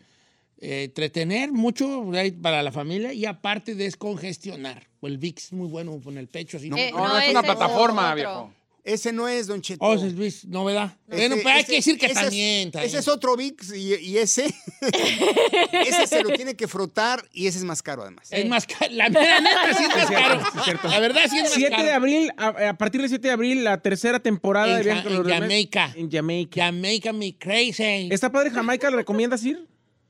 eh, 0.58 0.84
entretener 0.84 1.52
mucho 1.52 2.10
para 2.42 2.62
la 2.62 2.72
familia 2.72 3.12
y 3.12 3.24
aparte 3.24 3.74
descongestionar. 3.74 4.88
El 5.02 5.18
VIX 5.18 5.44
es 5.44 5.52
muy 5.52 5.68
bueno 5.68 6.00
con 6.02 6.18
el 6.18 6.26
pecho 6.28 6.56
así. 6.56 6.70
No, 6.70 6.76
Eh, 6.76 6.90
no, 6.92 7.06
no, 7.06 7.18
es 7.20 7.30
una 7.30 7.42
plataforma, 7.42 8.14
viejo. 8.14 8.52
Ese 8.84 9.12
no 9.12 9.28
es, 9.28 9.46
Don 9.46 9.60
Cheto. 9.60 9.84
Oh, 9.84 9.94
ese 9.94 10.06
es 10.06 10.14
VIX, 10.14 10.46
novedad. 10.46 10.96
Ese- 11.08 11.28
bueno, 11.28 11.42
pues 11.42 11.54
hay 11.54 11.60
ese- 11.60 11.70
que 11.70 11.76
decir 11.76 11.98
que 11.98 12.06
ese 12.06 12.14
es- 12.14 12.20
también, 12.22 12.70
también. 12.70 12.88
Ese 12.88 12.98
es 12.98 13.08
otro 13.08 13.36
VIX 13.36 13.74
y, 13.74 13.94
y 13.96 14.18
ese, 14.18 14.46
ese 15.86 16.06
se 16.06 16.22
lo 16.22 16.30
tiene 16.30 16.54
que 16.56 16.66
frotar 16.68 17.22
y 17.32 17.46
ese 17.46 17.58
es 17.58 17.64
más 17.64 17.82
caro 17.82 18.02
además. 18.02 18.28
Es 18.30 18.46
más 18.46 18.66
caro. 18.66 18.92
La 18.92 19.08
mera 19.10 19.40
neta 19.40 19.74
sí 19.76 19.84
es 19.84 19.88
más 19.96 20.06
caro. 20.10 20.40
La 20.88 21.00
verdad 21.00 21.22
sí 21.28 21.36
es 21.38 21.42
más 21.44 21.52
7 21.54 21.70
caro. 21.70 21.82
de 21.84 21.92
abril, 21.92 22.30
a, 22.36 22.46
a 22.70 22.74
partir 22.78 23.00
del 23.00 23.10
7 23.10 23.28
de 23.28 23.32
abril, 23.34 23.64
la 23.64 23.80
tercera 23.82 24.20
temporada 24.20 24.66
de 24.68 24.76
En, 24.80 24.84
Viaje 24.84 25.10
los 25.10 25.26
en. 25.26 25.32
Jamaica. 25.34 25.92
En 25.96 26.10
Jamaica. 26.10 26.64
Jamaica 26.66 27.12
me 27.12 27.36
crazy. 27.36 28.08
¿Está 28.10 28.30
padre 28.32 28.50
Jamaica? 28.50 28.90
¿Le 28.90 28.96
recomiendas 28.96 29.44
ir? 29.44 29.66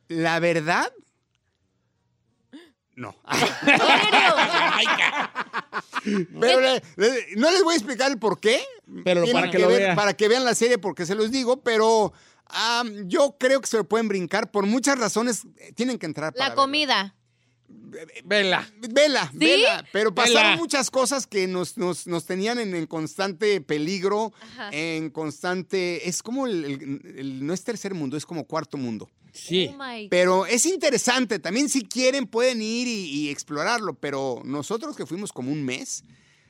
La 0.09 0.39
verdad, 0.41 0.91
no. 2.99 3.15
Pero 6.41 6.61
le- 6.61 6.83
le- 6.97 7.27
no 7.37 7.51
les 7.51 7.63
voy 7.63 7.75
a 7.75 7.77
explicar 7.77 8.11
el 8.11 8.19
por 8.19 8.41
qué. 8.41 8.61
Pero 9.05 9.25
Tienen 9.25 9.43
para 9.43 9.51
que 9.53 9.59
lo 9.59 9.69
ver- 9.69 9.79
vea. 9.81 9.95
Para 9.95 10.15
que 10.15 10.29
vean 10.29 10.45
la 10.45 10.55
serie, 10.55 10.79
porque 10.79 11.07
se 11.07 11.15
los 11.15 11.31
digo, 11.31 11.63
pero 11.63 12.13
am, 12.47 13.09
yo 13.09 13.37
creo 13.39 13.61
que 13.61 13.67
se 13.67 13.77
lo 13.77 13.85
pueden 13.85 14.09
brincar 14.09 14.51
por 14.51 14.67
muchas 14.67 14.99
razones. 14.99 15.43
eh, 15.59 15.73
Tienen 15.75 15.99
que 15.99 16.07
entrar 16.07 16.33
para 16.33 16.51
La 16.51 16.55
comida. 16.55 17.15
Vela. 18.25 18.67
Vela, 18.91 19.29
¿Sí? 19.33 19.39
vela. 19.39 19.85
Pero 19.93 20.15
pasaron 20.15 20.43
Vela. 20.53 20.57
muchas 20.57 20.91
cosas 20.91 21.27
que 21.27 21.47
nos, 21.47 21.77
nos, 21.77 22.07
nos 22.07 22.25
tenían 22.27 22.59
en, 22.59 22.75
en 22.75 22.87
constante 22.87 23.61
peligro, 23.61 24.33
Ajá. 24.41 24.71
en 24.73 25.11
constante. 25.11 26.09
Es 26.09 26.23
como 26.23 26.47
el, 26.47 26.65
el- 26.65 27.19
el- 27.19 27.47
No 27.47 27.53
es 27.53 27.65
tercer 27.65 27.95
mundo, 27.95 28.17
es 28.17 28.25
como 28.27 28.45
cuarto 28.45 28.77
mundo. 28.79 29.11
Sí. 29.33 29.71
Oh 29.73 29.79
Pero 30.11 30.47
es 30.47 30.67
interesante, 30.67 31.39
también 31.39 31.69
si 31.69 31.83
quieren 31.83 32.27
pueden 32.27 32.61
ir 32.63 32.87
y, 32.89 33.05
y 33.11 33.29
explorarlo, 33.31 33.95
pero 33.95 34.43
nosotros 34.45 34.97
que 34.97 35.07
fuimos 35.07 35.33
como 35.33 35.53
un 35.53 35.65
mes, 35.65 36.03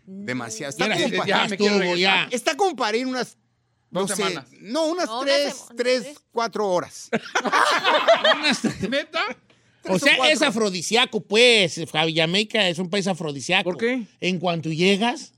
demasiado. 0.06 0.70
Está, 0.70 0.84
Mira, 0.84 0.96
como, 0.96 1.08
ya, 1.10 1.18
pa- 1.18 1.26
ya 1.26 1.48
me 1.48 1.56
quiero 1.56 1.74
estuvo, 1.76 1.96
ya. 1.96 2.28
está 2.30 2.56
como 2.56 2.74
para 2.76 2.96
ir 2.96 3.06
unas, 3.06 3.36
no 3.90 4.00
Dos 4.00 4.10
sé, 4.10 4.16
semanas. 4.16 4.46
no, 4.60 4.86
unas 4.86 5.06
No, 5.06 5.20
tres, 5.20 5.54
tres, 5.76 6.06
cuatro 6.32 6.68
horas. 6.68 7.10
¿Neta? 8.88 9.24
O 9.88 9.98
sea, 9.98 10.30
es 10.30 10.42
afrodisíaco, 10.42 11.20
pues. 11.20 11.80
Jamaica 12.14 12.68
es 12.68 12.78
un 12.78 12.90
país 12.90 13.06
afrodisíaco. 13.06 13.70
¿Por 13.70 13.78
qué? 13.78 14.02
En 14.20 14.38
cuanto 14.38 14.70
llegas, 14.70 15.32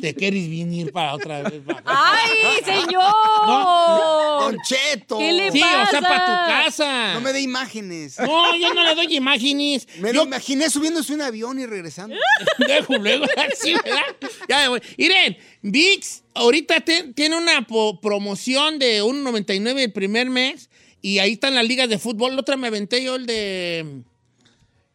te 0.00 0.14
quieres 0.14 0.48
venir 0.48 0.92
para 0.92 1.14
otra 1.14 1.42
vez. 1.42 1.60
para- 1.66 1.82
¡Ay, 1.84 2.62
señor! 2.64 4.40
Don 4.40 4.56
Cheto. 4.62 5.18
¿Qué 5.18 5.32
le 5.32 5.52
Sí, 5.52 5.58
o 5.62 5.64
sea, 5.64 5.84
pasa? 5.84 6.00
para 6.00 6.26
tu 6.26 6.32
casa. 6.64 7.14
No 7.14 7.20
me 7.20 7.32
dé 7.32 7.40
imágenes. 7.40 8.18
No, 8.18 8.56
yo 8.56 8.74
no 8.74 8.84
le 8.84 8.94
doy 8.94 9.14
imágenes. 9.16 9.86
Me 9.98 10.08
yo 10.08 10.14
lo 10.14 10.22
imaginé 10.24 10.68
subiéndose 10.70 11.12
un 11.14 11.22
avión 11.22 11.58
y 11.60 11.66
regresando. 11.66 12.16
Dejo 12.58 12.94
luego, 12.98 13.24
sí, 13.60 13.74
¿verdad? 13.74 14.02
Ya 14.48 14.58
me 14.62 14.68
voy. 14.68 14.82
Miren, 14.96 15.36
VIX 15.62 16.22
ahorita 16.34 16.80
te- 16.80 17.12
tiene 17.14 17.36
una 17.36 17.66
promoción 18.00 18.78
de 18.78 19.02
1.99 19.02 19.80
el 19.82 19.92
primer 19.92 20.30
mes 20.30 20.70
y 21.00 21.18
ahí 21.18 21.32
están 21.32 21.54
las 21.54 21.66
ligas 21.66 21.88
de 21.88 21.98
fútbol. 21.98 22.34
La 22.34 22.40
otra 22.40 22.56
me 22.56 22.68
aventé 22.68 23.02
yo 23.04 23.16
el 23.16 23.26
de 23.26 24.02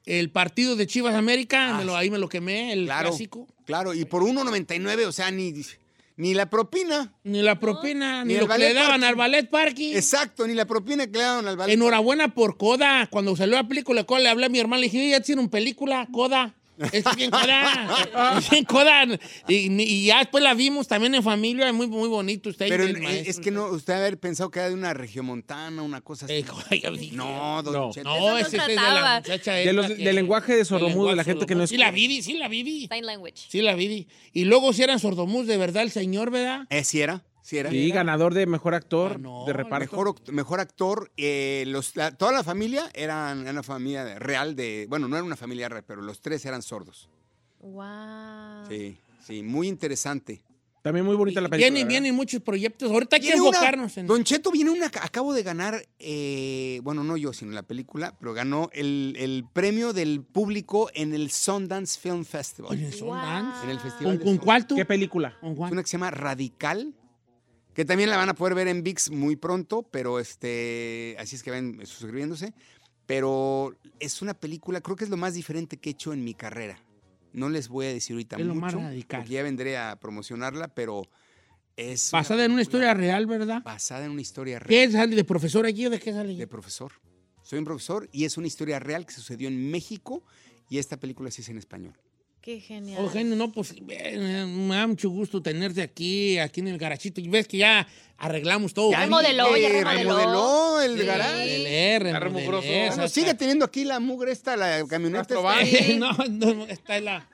el 0.07 0.29
partido 0.31 0.75
de 0.75 0.87
Chivas 0.87 1.13
América, 1.15 1.75
me 1.77 1.85
lo- 1.85 1.95
ahí 1.95 2.09
me 2.09 2.17
lo 2.17 2.29
quemé, 2.29 2.73
el 2.73 2.85
Claro. 2.85 3.09
clásico. 3.09 3.47
Claro, 3.65 3.93
y 3.93 4.05
por 4.05 4.23
1.99, 4.23 5.05
o 5.05 5.11
sea, 5.11 5.29
ni, 5.31 5.53
ni 6.15 6.33
la 6.33 6.49
propina. 6.49 7.13
Ni 7.23 7.41
la 7.41 7.59
propina, 7.59 8.23
Ni 8.23 8.35
lo 8.37 8.47
que 8.47 8.57
le 8.57 8.73
daban 8.73 8.91
parking. 9.01 9.05
al 9.07 9.15
ballet 9.15 9.49
parking. 9.49 9.95
Exacto, 9.95 10.47
ni 10.47 10.53
la 10.53 10.65
propina 10.65 11.05
que 11.07 11.17
le 11.17 11.23
daban 11.23 11.47
al 11.47 11.57
ballet. 11.57 11.73
Enhorabuena 11.73 12.33
por 12.33 12.57
Coda. 12.57 13.07
Cuando 13.11 13.35
salió 13.35 13.55
la 13.55 13.67
película, 13.67 14.05
le 14.07 14.29
hablé 14.29 14.45
a 14.45 14.49
mi 14.49 14.59
hermano, 14.59 14.79
le 14.79 14.85
dije, 14.87 14.99
"Oye, 14.99 15.09
ya 15.11 15.17
hicieron 15.17 15.49
película, 15.49 16.07
Coda. 16.11 16.55
Es 16.91 17.03
bien 17.15 17.31
Coda. 17.31 18.37
Es 18.39 18.49
bien 18.49 18.63
Coda. 18.65 19.05
Y, 19.47 19.81
y 19.81 20.05
ya 20.05 20.19
después 20.19 20.43
la 20.43 20.53
vimos 20.53 20.87
también 20.87 21.15
en 21.15 21.23
familia, 21.23 21.71
muy, 21.73 21.87
muy 21.87 22.07
bonito. 22.07 22.49
Ahí 22.49 22.55
Pero 22.69 22.83
el 22.83 23.01
maestro. 23.01 23.29
es 23.31 23.39
que 23.39 23.51
no, 23.51 23.65
usted 23.67 23.93
haber 23.93 24.19
pensado 24.19 24.51
que 24.51 24.59
era 24.59 24.69
de 24.69 24.73
una 24.75 24.93
regiomontana, 24.93 25.81
una 25.81 26.01
cosa 26.01 26.25
así. 26.25 26.33
Eh, 26.71 27.11
No, 27.13 27.61
don 27.63 27.73
No. 27.73 27.91
Cheto. 27.91 28.03
No, 28.09 28.37
ese 28.37 28.57
es 28.57 28.67
de 28.67 28.75
la 28.75 29.21
muchacha 29.23 29.53
De 29.53 29.61
esta 29.63 29.73
los- 29.73 29.87
que- 29.87 29.95
del 29.95 30.15
lenguaje 30.15 30.55
de 30.55 30.65
sordomudo, 30.65 31.09
de 31.09 31.15
la 31.15 31.23
gente 31.23 31.45
que 31.45 31.55
no 31.55 31.65
sordomudo. 31.65 31.67
Sí 31.67 31.77
la 31.77 31.85
escucha. 31.87 32.07
vi, 32.07 32.21
sí 32.21 32.33
la 32.33 32.47
vi. 32.47 32.87
Sign 32.91 33.05
language. 33.05 33.37
Sí 33.49 33.61
la 33.61 33.75
vi. 33.75 34.07
Y 34.33 34.45
luego 34.45 34.73
si 34.73 34.83
eran 34.83 34.99
sordomus 34.99 35.47
de 35.47 35.57
verdad 35.57 35.83
el 35.83 35.91
señor, 35.91 36.31
¿verdad? 36.31 36.65
Eh, 36.69 36.83
sí 36.83 37.01
era, 37.01 37.23
sí 37.47 37.57
era. 37.57 37.69
Sí, 37.69 37.89
ganador 37.91 38.33
de 38.33 38.45
mejor 38.45 38.73
actor 38.73 39.13
Ah, 39.15 39.17
no, 39.19 39.45
de 39.45 39.53
reparto. 39.53 39.95
Mejor, 39.95 40.15
mejor 40.33 40.59
actor, 40.59 41.11
eh, 41.15 41.63
los, 41.67 41.95
la- 41.95 42.11
toda 42.11 42.31
la 42.33 42.43
familia 42.43 42.89
eran 42.93 43.41
era 43.43 43.51
una 43.51 43.63
familia 43.63 44.19
real 44.19 44.55
de, 44.55 44.85
bueno, 44.89 45.07
no 45.07 45.15
era 45.15 45.23
una 45.23 45.37
familia 45.37 45.69
real, 45.69 45.83
pero 45.87 46.01
los 46.01 46.19
tres 46.21 46.45
eran 46.45 46.61
sordos. 46.61 47.09
Wow. 47.61 48.67
Sí, 48.69 48.97
sí, 49.25 49.43
muy 49.43 49.67
interesante. 49.67 50.41
También 50.83 51.05
muy 51.05 51.15
bonita 51.17 51.41
la 51.41 51.49
película. 51.49 51.85
Vienen, 51.85 52.15
muchos 52.15 52.41
proyectos. 52.41 52.89
Ahorita 52.89 53.17
hay 53.17 53.21
que 53.21 53.27
Viene 53.27 53.41
una- 53.41 53.49
enfocarnos 53.49 53.97
en... 53.97 54.07
Don 54.07 54.23
Cheto 54.23 54.51
viene 54.51 54.71
una, 54.71 54.85
acabo 54.85 55.33
de 55.33 55.43
ganar, 55.43 55.85
eh, 55.99 56.79
bueno, 56.83 57.03
no 57.03 57.17
yo, 57.17 57.33
sino 57.33 57.51
la 57.51 57.63
película, 57.63 58.15
pero 58.19 58.33
ganó 58.33 58.69
el, 58.71 59.15
el 59.19 59.43
premio 59.51 59.91
del 59.91 60.21
público 60.23 60.89
en 60.93 61.13
el 61.13 61.29
Sundance 61.29 61.99
Film 61.99 62.23
Festival. 62.23 62.71
Oye, 62.71 62.91
Sundance. 62.93 63.65
En 63.65 63.69
el 63.71 63.79
festival. 63.81 64.03
¿Con, 64.03 64.11
de 64.13 64.17
con 64.19 64.25
Sundance. 64.27 64.45
cuál 64.45 64.67
tú? 64.67 64.75
¿Qué 64.75 64.85
película? 64.85 65.37
¿Con 65.41 65.55
cuál? 65.55 65.73
una 65.73 65.81
que 65.81 65.89
se 65.89 65.97
llama 65.97 66.11
Radical, 66.11 66.93
que 67.77 67.85
también 67.85 68.09
la 68.09 68.17
van 68.17 68.27
a 68.27 68.33
poder 68.33 68.55
ver 68.55 68.67
en 68.69 68.81
VIX 68.81 69.11
muy 69.11 69.35
pronto, 69.35 69.83
pero 69.83 70.19
este, 70.19 71.15
así 71.19 71.35
es 71.35 71.43
que 71.43 71.51
ven 71.51 71.79
suscribiéndose. 71.85 72.55
Pero 73.05 73.75
es 73.99 74.23
una 74.23 74.33
película, 74.33 74.81
creo 74.81 74.95
que 74.95 75.03
es 75.03 75.11
lo 75.11 75.15
más 75.15 75.35
diferente 75.35 75.77
que 75.77 75.89
he 75.89 75.93
hecho 75.93 76.11
en 76.11 76.23
mi 76.23 76.33
carrera. 76.33 76.83
No 77.33 77.49
les 77.49 77.67
voy 77.67 77.85
a 77.85 77.93
decir 77.93 78.15
ahorita 78.15 78.37
Es 78.37 78.45
lo 78.47 78.55
más 78.55 78.73
mucho, 78.73 78.83
radical. 78.83 79.19
porque 79.19 79.33
ya 79.35 79.43
vendré 79.43 79.77
a 79.77 79.95
promocionarla, 79.95 80.69
pero 80.69 81.03
es 81.75 82.09
Basada 82.09 82.45
en 82.45 82.51
una 82.51 82.63
historia 82.63 82.95
real, 82.95 83.27
¿verdad? 83.27 83.61
basada 83.63 84.05
en 84.05 84.11
una 84.11 84.21
historia 84.21 84.57
real 84.57 84.69
¿Qué 84.87 84.91
sale 84.91 85.15
de 85.15 85.23
profesor 85.23 85.67
aquí 85.67 85.85
o 85.85 85.91
de 85.91 85.99
qué 85.99 86.11
sale? 86.13 86.33
de 86.35 86.47
profesor. 86.47 86.93
Soy 87.43 87.59
un 87.59 87.65
profesor 87.65 88.09
y 88.11 88.25
es 88.25 88.37
una 88.37 88.47
historia 88.47 88.79
real 88.79 89.05
que 89.05 89.13
sucedió 89.13 89.47
en 89.49 89.69
México 89.69 90.23
y 90.67 90.79
esta 90.79 90.97
película 90.97 91.29
se 91.29 91.41
hizo 91.43 91.51
en 91.51 91.59
español. 91.59 91.93
Qué 92.47 92.61
genial. 92.61 93.03
Oh, 93.03 93.09
genio, 93.09 93.35
no, 93.35 93.51
pues 93.51 93.75
eh, 93.89 94.45
me 94.47 94.73
da 94.77 94.87
mucho 94.87 95.09
gusto 95.09 95.41
tenerte 95.41 95.81
aquí, 95.81 96.39
aquí 96.39 96.61
en 96.61 96.69
el 96.69 96.77
garachito. 96.77 97.19
Y 97.19 97.27
ves 97.27 97.45
que 97.45 97.57
ya 97.57 97.85
arreglamos 98.17 98.73
todo. 98.73 98.91
Ya 98.91 98.99
¿eh? 98.99 99.01
remodeló, 99.01 99.57
ya 99.57 99.69
que 99.69 99.83
remodeló. 99.83 100.17
remodeló 100.17 100.81
el 100.81 100.97
Sí. 100.97 101.05
garaje. 101.05 101.99
Remodelé, 101.99 101.99
remodelé, 101.99 102.87
Bueno, 102.87 103.09
sigue 103.09 103.33
teniendo 103.33 103.65
aquí 103.65 103.83
la 103.83 103.99
mugre 103.99 104.31
esta, 104.31 104.55
la 104.55 104.81
camioneta. 104.87 105.35
Esta. 105.61 105.93
no, 105.99 106.13
no, 106.29 106.65
está 106.67 106.95
en 106.95 107.03
la... 107.03 107.29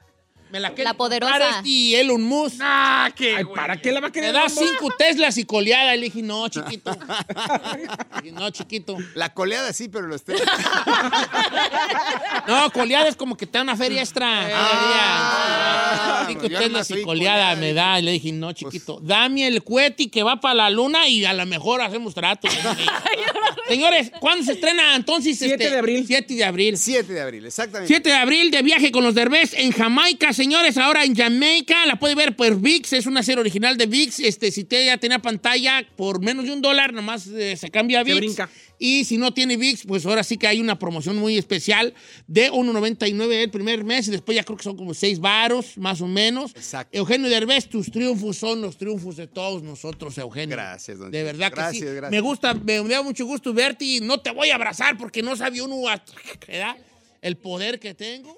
Me 0.53 0.59
la, 0.59 0.69
quiere 0.69 0.83
La 0.83 0.93
poderosa. 0.93 1.31
comprar 1.31 1.55
este 1.55 1.67
y 1.67 1.95
Elon 1.95 2.21
Musk. 2.21 2.57
Ah, 2.61 3.09
qué 3.15 3.37
Ay, 3.37 3.43
güey. 3.43 3.55
¿para 3.55 3.75
qué 3.81 3.91
la 3.91 4.01
va 4.01 4.05
a 4.05 4.09
Me 4.09 4.13
querer? 4.13 4.33
da 4.33 4.41
Rambo? 4.41 4.61
cinco 4.61 4.93
Teslas 4.95 5.35
y 5.39 5.45
coleada. 5.45 5.95
Le 5.95 6.03
dije, 6.03 6.21
no, 6.21 6.47
chiquito. 6.47 6.95
Dije, 8.21 8.31
no, 8.33 8.51
chiquito. 8.51 8.95
La 9.15 9.33
coleada 9.33 9.73
sí, 9.73 9.89
pero 9.89 10.05
los 10.05 10.23
tres. 10.23 10.43
No, 12.45 12.69
coleada 12.71 13.07
es 13.07 13.15
como 13.15 13.37
que 13.37 13.45
te 13.47 13.57
da 13.57 13.61
una 13.61 13.77
feria 13.77 14.01
extra. 14.01 14.49
Ah, 14.53 16.25
Cinco 16.27 16.47
yo 16.47 16.59
Teslas 16.59 16.89
y 16.91 17.01
coleada 17.01 17.05
coleada, 17.05 17.55
me 17.55 17.73
da. 17.73 17.99
Y 17.99 18.03
le 18.03 18.11
dije, 18.11 18.31
no, 18.31 18.51
chiquito. 18.51 18.99
Dame 19.01 19.47
el 19.47 19.63
cohete 19.63 20.09
que 20.09 20.23
va 20.23 20.39
para 20.39 20.53
la 20.55 20.69
luna 20.69 21.07
y 21.07 21.23
a 21.25 21.33
lo 21.33 21.45
mejor 21.45 21.81
hacemos 21.81 22.13
trato. 22.13 22.47
Señores, 23.67 24.11
¿cuándo 24.19 24.43
se 24.45 24.53
estrena 24.53 24.95
entonces? 24.95 25.37
7 25.39 25.53
este, 25.53 25.69
de 25.69 25.77
abril. 25.77 26.03
7 26.05 26.33
de 26.33 26.43
abril. 26.43 26.77
7 26.77 27.13
de 27.13 27.21
abril, 27.21 27.45
exactamente. 27.45 27.87
7 27.87 28.09
de 28.09 28.15
abril 28.15 28.51
de 28.51 28.61
viaje 28.61 28.91
con 28.91 29.03
los 29.03 29.15
Derbez 29.15 29.53
en 29.53 29.71
Jamaica, 29.71 30.33
señores, 30.33 30.42
ahora 30.77 31.03
en 31.05 31.15
Jamaica, 31.15 31.85
la 31.85 31.97
puede 31.97 32.15
ver 32.15 32.35
por 32.35 32.59
VIX, 32.59 32.93
es 32.93 33.05
una 33.05 33.23
serie 33.23 33.41
original 33.41 33.77
de 33.77 33.85
VIX. 33.85 34.19
Este, 34.21 34.51
si 34.51 34.61
usted 34.61 34.85
ya 34.85 34.97
tenía 34.97 35.19
pantalla 35.19 35.85
por 35.95 36.19
menos 36.21 36.45
de 36.45 36.51
un 36.51 36.61
dólar, 36.61 36.93
nomás 36.93 37.27
eh, 37.27 37.55
se 37.55 37.69
cambia 37.69 38.01
a 38.01 38.03
Se 38.03 38.11
VIX. 38.13 38.19
brinca. 38.19 38.49
Y 38.79 39.05
si 39.05 39.17
no 39.17 39.33
tiene 39.33 39.55
VIX, 39.55 39.85
pues 39.87 40.05
ahora 40.05 40.23
sí 40.23 40.37
que 40.37 40.47
hay 40.47 40.59
una 40.59 40.77
promoción 40.77 41.15
muy 41.17 41.37
especial 41.37 41.93
de 42.27 42.51
1.99 42.51 43.31
el 43.43 43.49
primer 43.49 43.83
mes 43.85 44.07
y 44.07 44.11
después 44.11 44.35
ya 44.35 44.43
creo 44.43 44.57
que 44.57 44.63
son 44.63 44.75
como 44.75 44.93
6 44.93 45.19
varos, 45.19 45.77
más 45.77 46.01
o 46.01 46.07
menos. 46.07 46.51
Exacto. 46.51 46.97
Eugenio 46.97 47.29
Derbez, 47.29 47.69
tus 47.69 47.89
triunfos 47.91 48.37
son 48.37 48.61
los 48.61 48.77
triunfos 48.77 49.15
de 49.15 49.27
todos 49.27 49.63
nosotros, 49.63 50.17
Eugenio. 50.17 50.55
Gracias, 50.55 50.99
don 50.99 51.11
De 51.11 51.23
verdad 51.23 51.49
que 51.49 51.55
Gracias, 51.55 51.89
sí. 51.89 51.95
gracias. 51.95 52.11
Me 52.11 52.19
gusta, 52.19 52.53
me, 52.53 52.81
me 52.83 52.93
da 52.93 53.01
mucho 53.01 53.25
gusto 53.25 53.53
verte 53.53 53.85
y 53.85 53.99
no 54.01 54.19
te 54.19 54.31
voy 54.31 54.49
a 54.49 54.55
abrazar 54.55 54.97
porque 54.97 55.21
no 55.21 55.35
sabía 55.35 55.63
uno 55.63 55.81
¿verdad? 56.47 56.75
el 57.21 57.37
poder 57.37 57.79
que 57.79 57.93
tengo. 57.93 58.37